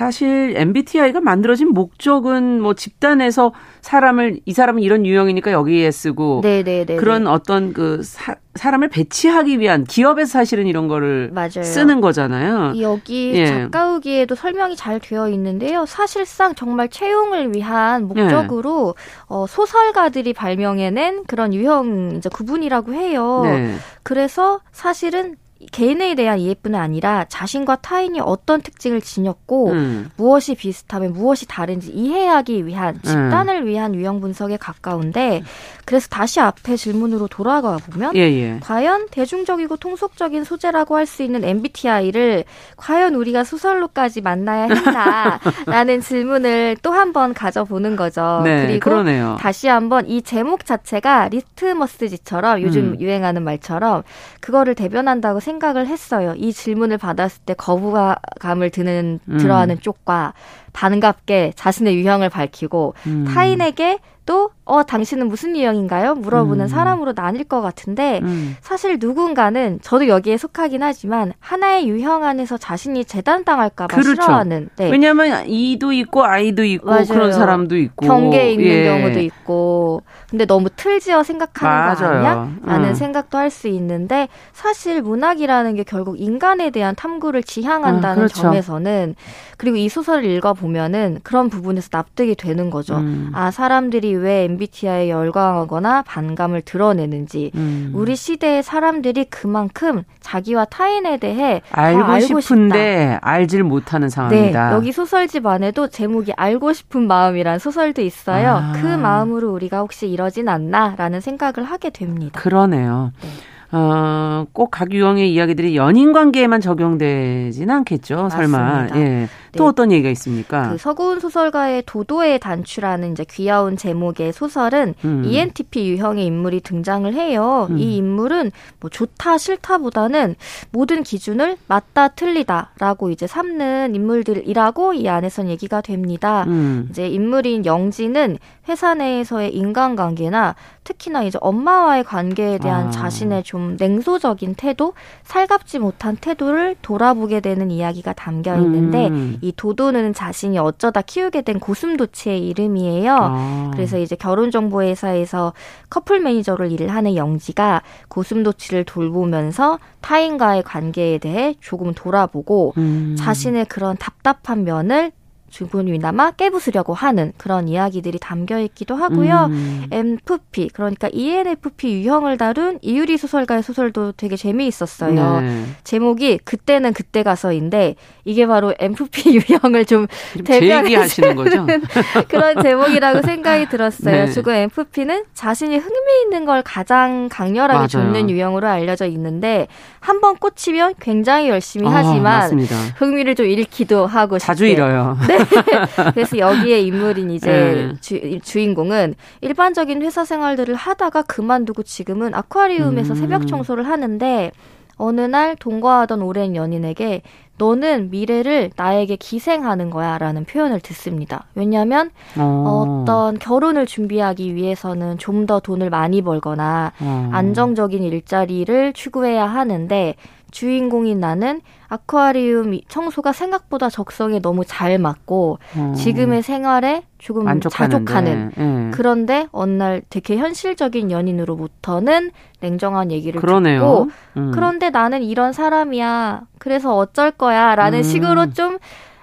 사실 0.00 0.54
MBTI가 0.56 1.20
만들어진 1.20 1.74
목적은 1.74 2.62
뭐 2.62 2.72
집단에서 2.72 3.52
사람을 3.82 4.40
이 4.46 4.52
사람은 4.54 4.82
이런 4.82 5.04
유형이니까 5.04 5.52
여기에 5.52 5.90
쓰고 5.90 6.40
네네네 6.42 6.64
네, 6.64 6.84
네, 6.86 6.96
그런 6.96 7.24
네. 7.24 7.30
어떤 7.30 7.74
그 7.74 8.02
사, 8.02 8.36
사람을 8.54 8.88
배치하기 8.88 9.60
위한 9.60 9.84
기업에서 9.84 10.32
사실은 10.32 10.66
이런 10.66 10.88
거를 10.88 11.28
맞아요. 11.34 11.62
쓰는 11.64 12.00
거잖아요. 12.00 12.80
여기 12.80 13.34
예. 13.34 13.44
작가 13.44 13.90
후기에도 13.92 14.34
설명이 14.34 14.74
잘 14.74 15.00
되어 15.00 15.28
있는데요. 15.28 15.84
사실상 15.84 16.54
정말 16.54 16.88
채용을 16.88 17.54
위한 17.54 18.08
목적으로 18.08 18.94
예. 18.96 19.24
어, 19.28 19.46
소설가들이 19.46 20.32
발명해낸 20.32 21.24
그런 21.26 21.52
유형 21.52 22.14
이제 22.16 22.30
구분이라고 22.30 22.94
해요. 22.94 23.42
네. 23.44 23.74
그래서 24.02 24.60
사실은 24.72 25.36
개인에 25.72 26.14
대한 26.14 26.38
이해뿐 26.38 26.74
아니라 26.74 27.26
자신과 27.28 27.76
타인이 27.76 28.18
어떤 28.20 28.62
특징을 28.62 29.00
지녔고 29.02 29.70
음. 29.72 30.10
무엇이 30.16 30.54
비슷하면 30.54 31.12
무엇이 31.12 31.46
다른지 31.46 31.90
이해하기 31.92 32.66
위한 32.66 32.94
음. 32.96 33.00
집단을 33.02 33.62
음. 33.62 33.66
위한 33.66 33.94
유형 33.94 34.20
분석에 34.20 34.56
가까운데 34.56 35.42
그래서 35.84 36.08
다시 36.08 36.40
앞에 36.40 36.76
질문으로 36.76 37.28
돌아가 37.28 37.76
보면 37.76 38.14
예, 38.16 38.20
예. 38.20 38.58
과연 38.60 39.08
대중적이고 39.10 39.76
통속적인 39.76 40.44
소재라고 40.44 40.96
할 40.96 41.06
수 41.10 41.22
있는 41.24 41.42
MBTI를 41.44 42.44
과연 42.76 43.16
우리가 43.16 43.42
소설로까지 43.42 44.20
만나야 44.20 44.68
했나라는 44.68 46.00
질문을 46.02 46.76
또 46.82 46.92
한 46.92 47.12
번 47.12 47.34
가져보는 47.34 47.96
거죠. 47.96 48.40
네, 48.44 48.66
그리고 48.66 48.88
그러네요. 48.90 49.36
다시 49.40 49.66
한번 49.66 50.06
이 50.08 50.22
제목 50.22 50.64
자체가 50.64 51.28
리트머스지처럼 51.28 52.62
요즘 52.62 52.92
음. 52.92 53.00
유행하는 53.00 53.42
말처럼 53.42 54.02
그거를 54.40 54.74
대변한다고 54.76 55.40
생각 55.40 55.49
생각을 55.50 55.86
했어요. 55.86 56.34
이 56.36 56.52
질문을 56.52 56.98
받았을 56.98 57.42
때 57.44 57.54
거부감을 57.54 58.70
드는 58.70 59.20
음. 59.28 59.38
들어하는 59.38 59.80
쪽과 59.80 60.34
반갑게 60.72 61.52
자신의 61.56 61.96
유형을 61.96 62.28
밝히고 62.28 62.94
음. 63.06 63.24
타인에게 63.24 63.98
또 64.26 64.50
어, 64.64 64.84
당신은 64.84 65.26
무슨 65.26 65.56
유형인가요? 65.56 66.14
물어보는 66.14 66.66
음. 66.66 66.68
사람으로 66.68 67.14
나뉠 67.16 67.42
것 67.42 67.60
같은데, 67.60 68.20
음. 68.22 68.56
사실 68.60 68.98
누군가는, 69.00 69.80
저도 69.82 70.06
여기에 70.06 70.36
속하긴 70.36 70.84
하지만, 70.84 71.32
하나의 71.40 71.88
유형 71.88 72.22
안에서 72.22 72.56
자신이 72.56 73.04
재단당할까봐 73.04 73.88
그렇죠. 73.96 74.22
싫어하는. 74.22 74.68
네. 74.76 74.88
왜냐면, 74.88 75.48
이도 75.48 75.90
있고, 75.92 76.24
아이도 76.24 76.62
있고, 76.62 76.86
맞아요. 76.88 77.06
그런 77.08 77.32
사람도 77.32 77.76
있고. 77.76 78.06
경계에 78.06 78.52
있는 78.52 78.66
예. 78.66 78.84
경우도 78.84 79.18
있고, 79.18 80.02
근데 80.30 80.46
너무 80.46 80.68
틀지어 80.74 81.22
생각하는 81.24 81.76
맞아요. 81.76 81.96
거 81.96 82.16
아니야? 82.18 82.50
라는 82.64 82.88
음. 82.90 82.94
생각도 82.94 83.36
할 83.36 83.50
수 83.50 83.66
있는데, 83.66 84.28
사실 84.52 85.02
문학이라는 85.02 85.74
게 85.74 85.82
결국 85.82 86.20
인간에 86.20 86.70
대한 86.70 86.94
탐구를 86.94 87.42
지향한다는 87.42 88.16
음, 88.16 88.26
그렇죠. 88.28 88.42
점에서는, 88.42 89.16
그리고 89.56 89.76
이 89.76 89.88
소설을 89.88 90.24
읽어 90.24 90.54
보면은 90.54 91.18
그런 91.24 91.50
부분에서 91.50 91.88
납득이 91.90 92.36
되는 92.36 92.70
거죠. 92.70 92.96
음. 92.96 93.30
아, 93.34 93.50
사람들이 93.50 94.14
왜 94.14 94.44
MBTI에 94.44 95.10
열광하거나 95.10 96.02
반감을 96.02 96.62
드러내는지 96.62 97.50
음. 97.56 97.90
우리 97.94 98.14
시대의 98.14 98.62
사람들이 98.62 99.24
그만큼 99.24 100.04
자기와 100.20 100.66
타인에 100.66 101.16
대해 101.18 101.60
알고, 101.72 102.02
알고 102.04 102.40
싶은데 102.40 103.14
싶다. 103.14 103.18
알질 103.28 103.64
못하는 103.64 104.08
상황이다. 104.08 104.68
네, 104.70 104.74
여기 104.76 104.92
소설집 104.92 105.44
안에도 105.46 105.88
제목이 105.88 106.32
알고 106.36 106.72
싶은 106.72 107.06
마음이란 107.08 107.58
소설도 107.58 108.00
있어요. 108.02 108.60
아. 108.62 108.72
그 108.80 108.86
마음으로 108.86 109.50
우리가 109.50 109.80
혹시 109.80 110.06
이러진 110.20 110.48
않나라는 110.50 111.20
생각을 111.22 111.64
하게 111.64 111.88
됩니다. 111.88 112.38
그러네요. 112.38 113.12
네. 113.22 113.28
어, 113.72 114.44
꼭 114.52 114.70
각 114.70 114.92
유형의 114.92 115.32
이야기들이 115.32 115.76
연인 115.76 116.12
관계에만 116.12 116.60
적용되지는 116.60 117.74
않겠죠. 117.76 118.28
설마. 118.30 118.58
맞습니다. 118.58 119.00
예. 119.00 119.28
또 119.56 119.64
네. 119.64 119.68
어떤 119.68 119.92
얘기가 119.92 120.10
있습니까? 120.10 120.70
그 120.70 120.78
서구은 120.78 121.20
소설가의 121.20 121.84
도도의 121.86 122.38
단추라는 122.40 123.12
이제 123.12 123.24
귀여운 123.30 123.76
제목의 123.76 124.32
소설은 124.32 124.94
음. 125.04 125.24
ENTP 125.24 125.88
유형의 125.90 126.26
인물이 126.26 126.60
등장을 126.60 127.12
해요. 127.14 127.68
음. 127.70 127.78
이 127.78 127.96
인물은 127.96 128.52
뭐 128.80 128.90
좋다 128.90 129.38
싫다보다는 129.38 130.36
모든 130.70 131.02
기준을 131.02 131.56
맞다 131.66 132.08
틀리다라고 132.08 133.10
이제 133.10 133.26
삼는 133.26 133.94
인물들이라고 133.94 134.94
이 134.94 135.08
안에선 135.08 135.48
얘기가 135.48 135.80
됩니다. 135.80 136.44
음. 136.48 136.88
이제 136.90 137.08
인물인 137.08 137.66
영지는 137.66 138.38
회사 138.68 138.94
내에서의 138.94 139.54
인간관계나 139.54 140.54
특히나 140.84 141.22
이제 141.22 141.38
엄마와의 141.40 142.04
관계에 142.04 142.58
대한 142.58 142.88
아. 142.88 142.90
자신의 142.90 143.42
좀 143.42 143.76
냉소적인 143.78 144.54
태도, 144.54 144.94
살갑지 145.24 145.78
못한 145.78 146.16
태도를 146.16 146.76
돌아보게 146.82 147.40
되는 147.40 147.70
이야기가 147.70 148.12
담겨 148.12 148.56
있는데 148.56 149.08
음. 149.08 149.38
이 149.40 149.52
도도는 149.52 150.14
자신이 150.14 150.58
어쩌다 150.58 151.02
키우게 151.02 151.42
된 151.42 151.58
고슴도치의 151.58 152.46
이름이에요. 152.48 153.16
아. 153.18 153.70
그래서 153.72 153.98
이제 153.98 154.16
결혼정보회사에서 154.16 155.52
커플 155.88 156.20
매니저를 156.20 156.72
일을 156.72 156.88
하는 156.88 157.16
영지가 157.16 157.82
고슴도치를 158.08 158.84
돌보면서 158.84 159.78
타인과의 160.00 160.62
관계에 160.62 161.18
대해 161.18 161.54
조금 161.60 161.92
돌아보고 161.94 162.74
음. 162.78 163.16
자신의 163.18 163.66
그런 163.66 163.96
답답한 163.96 164.64
면을 164.64 165.12
주군이 165.50 165.98
나마 165.98 166.30
깨부수려고 166.30 166.94
하는 166.94 167.32
그런 167.36 167.68
이야기들이 167.68 168.18
담겨 168.18 168.58
있기도 168.60 168.94
하고요. 168.94 169.46
음. 169.50 169.84
MFP 169.90 170.70
그러니까 170.72 171.08
ENFP 171.12 171.92
유형을 172.02 172.38
다룬 172.38 172.78
이유리 172.82 173.18
소설가의 173.18 173.62
소설도 173.62 174.12
되게 174.12 174.36
재미있었어요. 174.36 175.40
네. 175.40 175.64
제목이 175.84 176.38
그때는 176.44 176.92
그때 176.92 177.22
가서인데 177.22 177.96
이게 178.24 178.46
바로 178.46 178.72
MFP 178.78 179.40
유형을 179.50 179.84
좀 179.86 180.06
대변하시는 180.44 181.34
거죠. 181.36 181.66
그런 182.28 182.62
제목이라고 182.62 183.22
생각이 183.22 183.68
들었어요. 183.68 184.26
네. 184.26 184.30
주로 184.30 184.52
MFP는 184.52 185.24
자신이 185.34 185.76
흥미 185.76 186.22
있는 186.24 186.44
걸 186.44 186.62
가장 186.62 187.28
강렬하게 187.30 187.74
맞아요. 187.74 187.88
좇는 187.88 188.30
유형으로 188.30 188.66
알려져 188.68 189.06
있는데 189.06 189.66
한 189.98 190.20
번 190.20 190.36
꽂히면 190.36 190.94
굉장히 191.00 191.48
열심히 191.48 191.86
어, 191.86 191.90
하지만 191.90 192.22
맞습니다. 192.22 192.76
흥미를 192.98 193.34
좀 193.34 193.46
잃기도 193.46 194.06
하고 194.06 194.38
자주 194.38 194.66
잃어요. 194.66 195.16
네. 195.26 195.38
그래서 196.14 196.38
여기에 196.38 196.80
인물인 196.82 197.30
이제 197.30 197.50
네. 197.50 198.00
주, 198.00 198.40
주인공은 198.40 199.14
일반적인 199.40 200.02
회사 200.02 200.24
생활들을 200.24 200.74
하다가 200.74 201.22
그만두고 201.22 201.82
지금은 201.82 202.34
아쿠아리움에서 202.34 203.14
음. 203.14 203.16
새벽 203.16 203.46
청소를 203.46 203.86
하는데 203.86 204.52
어느 204.96 205.22
날 205.22 205.56
동거하던 205.56 206.20
오랜 206.20 206.54
연인에게 206.54 207.22
너는 207.56 208.10
미래를 208.10 208.70
나에게 208.76 209.16
기생하는 209.16 209.90
거야 209.90 210.16
라는 210.18 210.44
표현을 210.44 210.80
듣습니다. 210.80 211.44
왜냐하면 211.54 212.10
어. 212.38 213.04
떤 213.06 213.38
결혼을 213.38 213.86
준비하기 213.86 214.54
위해서는 214.54 215.18
좀 215.18 215.46
더 215.46 215.58
돈을 215.58 215.88
많이 215.90 216.20
벌거나 216.22 216.92
어. 217.00 217.30
안정적인 217.32 218.02
일자리를 218.02 218.92
추구해야 218.92 219.46
하는데 219.46 220.14
주인공인 220.50 221.20
나는 221.20 221.60
아쿠아리움 221.88 222.78
청소가 222.88 223.32
생각보다 223.32 223.88
적성에 223.88 224.40
너무 224.40 224.64
잘 224.64 224.98
맞고 224.98 225.58
어. 225.76 225.94
지금의 225.96 226.42
생활에 226.42 227.02
조금 227.18 227.44
만족하는데. 227.44 228.04
자족하는 228.04 228.52
네. 228.56 228.90
그런데 228.92 229.46
어느 229.52 229.72
날 229.72 230.02
되게 230.10 230.36
현실적인 230.36 231.10
연인으로부터는 231.10 232.30
냉정한 232.60 233.10
얘기를 233.10 233.40
그러네요. 233.40 233.80
듣고 233.80 234.08
음. 234.36 234.50
그런데 234.54 234.90
나는 234.90 235.22
이런 235.22 235.52
사람이야 235.52 236.42
그래서 236.58 236.96
어쩔 236.96 237.30
거야라는 237.30 237.98
음. 237.98 238.02
식으로 238.02 238.52
좀 238.52 238.78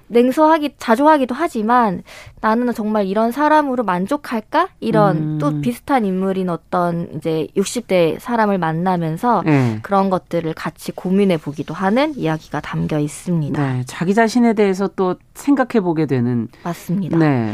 냉소하기 0.08 0.76
자주 0.78 1.08
하기도 1.08 1.36
하지만 1.36 2.04
나는 2.42 2.74
정말 2.74 3.08
이런 3.08 3.32
사람으로 3.32 3.84
만족할까? 3.84 4.70
이런 4.80 5.18
음. 5.18 5.38
또 5.40 5.62
비슷한 5.62 6.06
인물인 6.06 6.50
어떤 6.50 7.10
이제 7.16 7.48
60대 7.56 8.20
사람을 8.20 8.58
만나면서 8.58 9.44
네. 9.46 9.80
그런 9.82 10.10
것들을 10.10 10.54
같이 10.54 10.92
고민해 10.92 11.38
보기도 11.38 11.74
하는 11.74 12.16
이야기가 12.16 12.62
담겨 12.62 13.00
있습니다. 13.00 13.74
네, 13.74 13.84
자기 13.86 14.14
자신에 14.14 14.54
대해서 14.54 14.88
또 14.96 15.16
생각해 15.34 15.82
보게 15.82 16.06
되는 16.06 16.48
맞습니다. 16.64 17.18
네. 17.18 17.54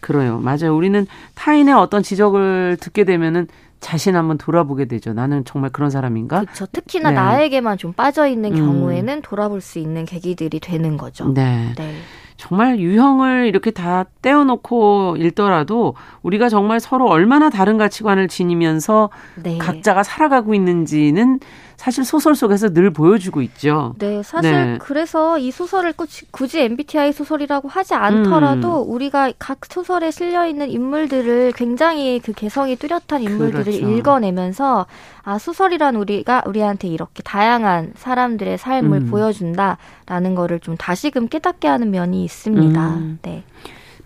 그래요. 0.00 0.38
맞아요. 0.38 0.76
우리는 0.76 1.04
타인의 1.34 1.74
어떤 1.74 2.02
지적을 2.02 2.76
듣게 2.80 3.02
되면은 3.02 3.48
자신 3.86 4.16
한번 4.16 4.36
돌아보게 4.36 4.86
되죠. 4.86 5.12
나는 5.12 5.44
정말 5.44 5.70
그런 5.70 5.90
사람인가? 5.90 6.40
그렇죠. 6.40 6.66
특히나 6.66 7.10
네. 7.10 7.14
나에게만 7.14 7.78
좀 7.78 7.92
빠져 7.92 8.26
있는 8.26 8.50
음. 8.50 8.56
경우에는 8.56 9.22
돌아볼 9.22 9.60
수 9.60 9.78
있는 9.78 10.04
계기들이 10.04 10.58
되는 10.58 10.96
거죠. 10.96 11.32
네. 11.32 11.72
네. 11.76 11.94
정말 12.36 12.80
유형을 12.80 13.46
이렇게 13.46 13.70
다 13.70 14.04
떼어놓고 14.22 15.18
읽더라도 15.20 15.94
우리가 16.22 16.48
정말 16.48 16.80
서로 16.80 17.06
얼마나 17.06 17.48
다른 17.48 17.78
가치관을 17.78 18.26
지니면서 18.26 19.10
네. 19.36 19.56
각자가 19.58 20.02
살아가고 20.02 20.52
있는지는 20.52 21.38
사실 21.76 22.04
소설 22.04 22.34
속에서 22.34 22.70
늘 22.70 22.90
보여주고 22.90 23.42
있죠. 23.42 23.94
네, 23.98 24.22
사실 24.22 24.50
네. 24.50 24.78
그래서 24.80 25.38
이 25.38 25.50
소설을 25.50 25.94
굳이 26.30 26.60
MBTI 26.60 27.12
소설이라고 27.12 27.68
하지 27.68 27.94
않더라도 27.94 28.84
음. 28.84 28.90
우리가 28.90 29.32
각 29.38 29.64
소설에 29.66 30.10
실려 30.10 30.46
있는 30.46 30.70
인물들을 30.70 31.52
굉장히 31.52 32.20
그 32.20 32.32
개성이 32.32 32.76
뚜렷한 32.76 33.22
인물들을 33.22 33.64
그렇죠. 33.64 33.88
읽어내면서 33.88 34.86
아 35.22 35.38
소설이란 35.38 35.96
우리가 35.96 36.42
우리한테 36.46 36.88
이렇게 36.88 37.22
다양한 37.22 37.92
사람들의 37.96 38.58
삶을 38.58 38.98
음. 39.02 39.10
보여준다라는 39.10 40.34
거를 40.34 40.60
좀 40.60 40.76
다시금 40.76 41.28
깨닫게 41.28 41.68
하는 41.68 41.90
면이 41.90 42.24
있습니다. 42.24 42.88
음. 42.88 43.18
네. 43.22 43.44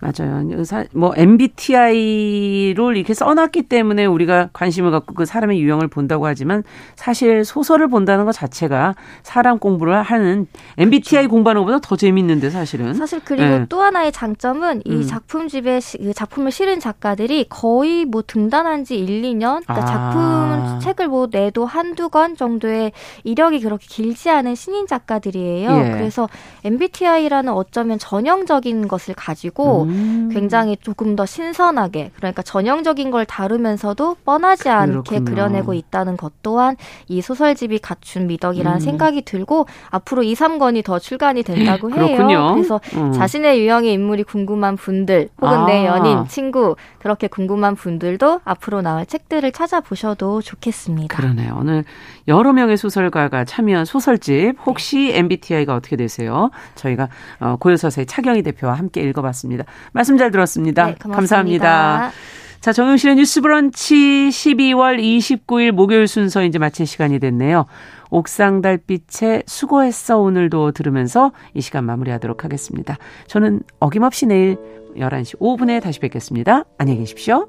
맞아요. 0.01 0.43
의사, 0.53 0.85
뭐 0.93 1.13
MBTI를 1.17 2.97
이렇게 2.97 3.13
써놨기 3.13 3.65
때문에 3.65 4.07
우리가 4.07 4.49
관심을 4.53 4.91
갖고 4.91 5.15
그 5.15 5.27
사람의 5.27 5.61
유형을 5.61 5.89
본다고 5.89 6.27
하지만 6.27 6.65
사실 6.97 7.45
소설을 7.45 7.89
본다는 7.89 8.25
것 8.25 8.33
자체가 8.33 8.95
사람 9.23 9.59
공부를 9.59 10.03
하는 10.03 10.47
MBTI 10.79 11.25
그렇죠. 11.25 11.31
공부하는 11.31 11.63
것보다 11.63 11.79
더 11.81 11.97
재밌는데 11.97 12.51
사실은. 12.51 12.95
사실 12.95 13.21
그리고 13.25 13.45
네. 13.45 13.67
또 13.69 13.83
하나의 13.83 14.13
장점은 14.13 14.83
이 14.87 14.91
음. 14.91 15.07
작품집에 15.07 15.81
그 15.99 16.15
작품을 16.15 16.51
실은 16.51 16.81
작가들이 16.81 17.47
거의 17.49 18.05
뭐 18.07 18.23
등단한 18.27 18.85
지 18.85 18.99
1, 18.99 19.23
2년 19.23 19.63
그러니까 19.67 19.75
아. 19.75 19.85
작품 19.85 20.81
책을 20.81 21.09
뭐 21.09 21.29
내도 21.31 21.67
한두 21.67 22.09
권 22.09 22.37
정도의 22.37 22.93
이력이 23.25 23.61
그렇게 23.61 23.87
길지 23.89 24.31
않은 24.31 24.55
신인 24.55 24.87
작가들이에요. 24.87 25.71
예. 25.71 25.91
그래서 25.91 26.29
MBTI라는 26.65 27.53
어쩌면 27.53 27.99
전형적인 27.99 28.89
것을 28.89 29.15
가지고 29.15 29.85
음. 29.85 29.90
음. 29.91 30.31
굉장히 30.33 30.77
조금 30.77 31.17
더 31.17 31.27
신선하게 31.27 32.13
그러니까 32.17 32.43
전형적인 32.43 33.11
걸 33.11 33.25
다루면서도 33.27 34.17
뻔하지 34.25 34.69
않게 34.69 35.03
그렇군요. 35.03 35.25
그려내고 35.25 35.75
있다는 35.75 36.17
것 36.17 36.33
또한 36.43 36.77
이 37.09 37.21
소설집이 37.21 37.79
갖춘 37.81 38.27
미덕이라는 38.27 38.79
음. 38.79 38.81
생각이 38.81 39.23
들고 39.23 39.67
앞으로 39.91 40.23
2, 40.23 40.35
3권이 40.35 40.85
더 40.85 40.99
출간이 40.99 41.43
된다고 41.43 41.91
해요. 41.93 42.07
그렇군요. 42.07 42.55
그래서 42.55 42.81
음. 42.95 43.13
자신의 43.13 43.61
유형의 43.61 43.93
인물이 43.93 44.23
궁금한 44.25 44.77
분들 44.77 45.29
혹은 45.41 45.59
아. 45.59 45.67
내 45.67 45.87
연인, 45.87 46.27
친구 46.27 46.77
그렇게 46.99 47.27
궁금한 47.27 47.75
분들도 47.75 48.41
앞으로 48.45 48.83
나올 48.83 49.07
책들을 49.07 49.51
찾아보셔도 49.53 50.43
좋겠습니다. 50.43 51.17
그러네요. 51.17 51.57
오늘 51.59 51.85
여러 52.29 52.53
명의 52.53 52.77
소설가가 52.77 53.45
참여한 53.45 53.85
소설집 53.85 54.55
혹시 54.65 55.13
MBTI가 55.15 55.75
어떻게 55.75 55.97
되세요? 55.97 56.51
저희가 56.75 57.09
어, 57.41 57.57
고요서사의 57.59 58.07
차경희 58.07 58.43
대표와 58.43 58.75
함께 58.75 59.01
읽어봤습니다. 59.03 59.65
말씀 59.93 60.17
잘 60.17 60.31
들었습니다. 60.31 60.87
네, 60.87 60.95
감사합니다. 60.99 62.13
자, 62.61 62.73
정용실의 62.75 63.17
뉴스 63.17 63.41
브런치 63.41 63.95
12월 64.31 65.01
29일 65.01 65.71
목요일 65.73 66.07
순서 66.07 66.45
이제 66.45 66.59
마칠 66.59 66.87
시간이 66.87 67.19
됐네요. 67.19 67.67
옥상 68.11 68.61
달빛에 68.61 69.45
수고했어 69.47 70.19
오늘도 70.19 70.73
들으면서 70.73 71.33
이 71.55 71.61
시간 71.61 71.85
마무리하도록 71.85 72.45
하겠습니다. 72.45 72.99
저는 73.29 73.63
어김없이 73.79 74.27
내일 74.27 74.57
11시 74.97 75.39
5분에 75.39 75.81
다시 75.83 76.01
뵙겠습니다. 76.01 76.65
안녕히 76.77 77.01
계십시오. 77.01 77.49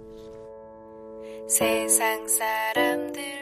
세상 1.48 2.26
사람들 2.28 3.41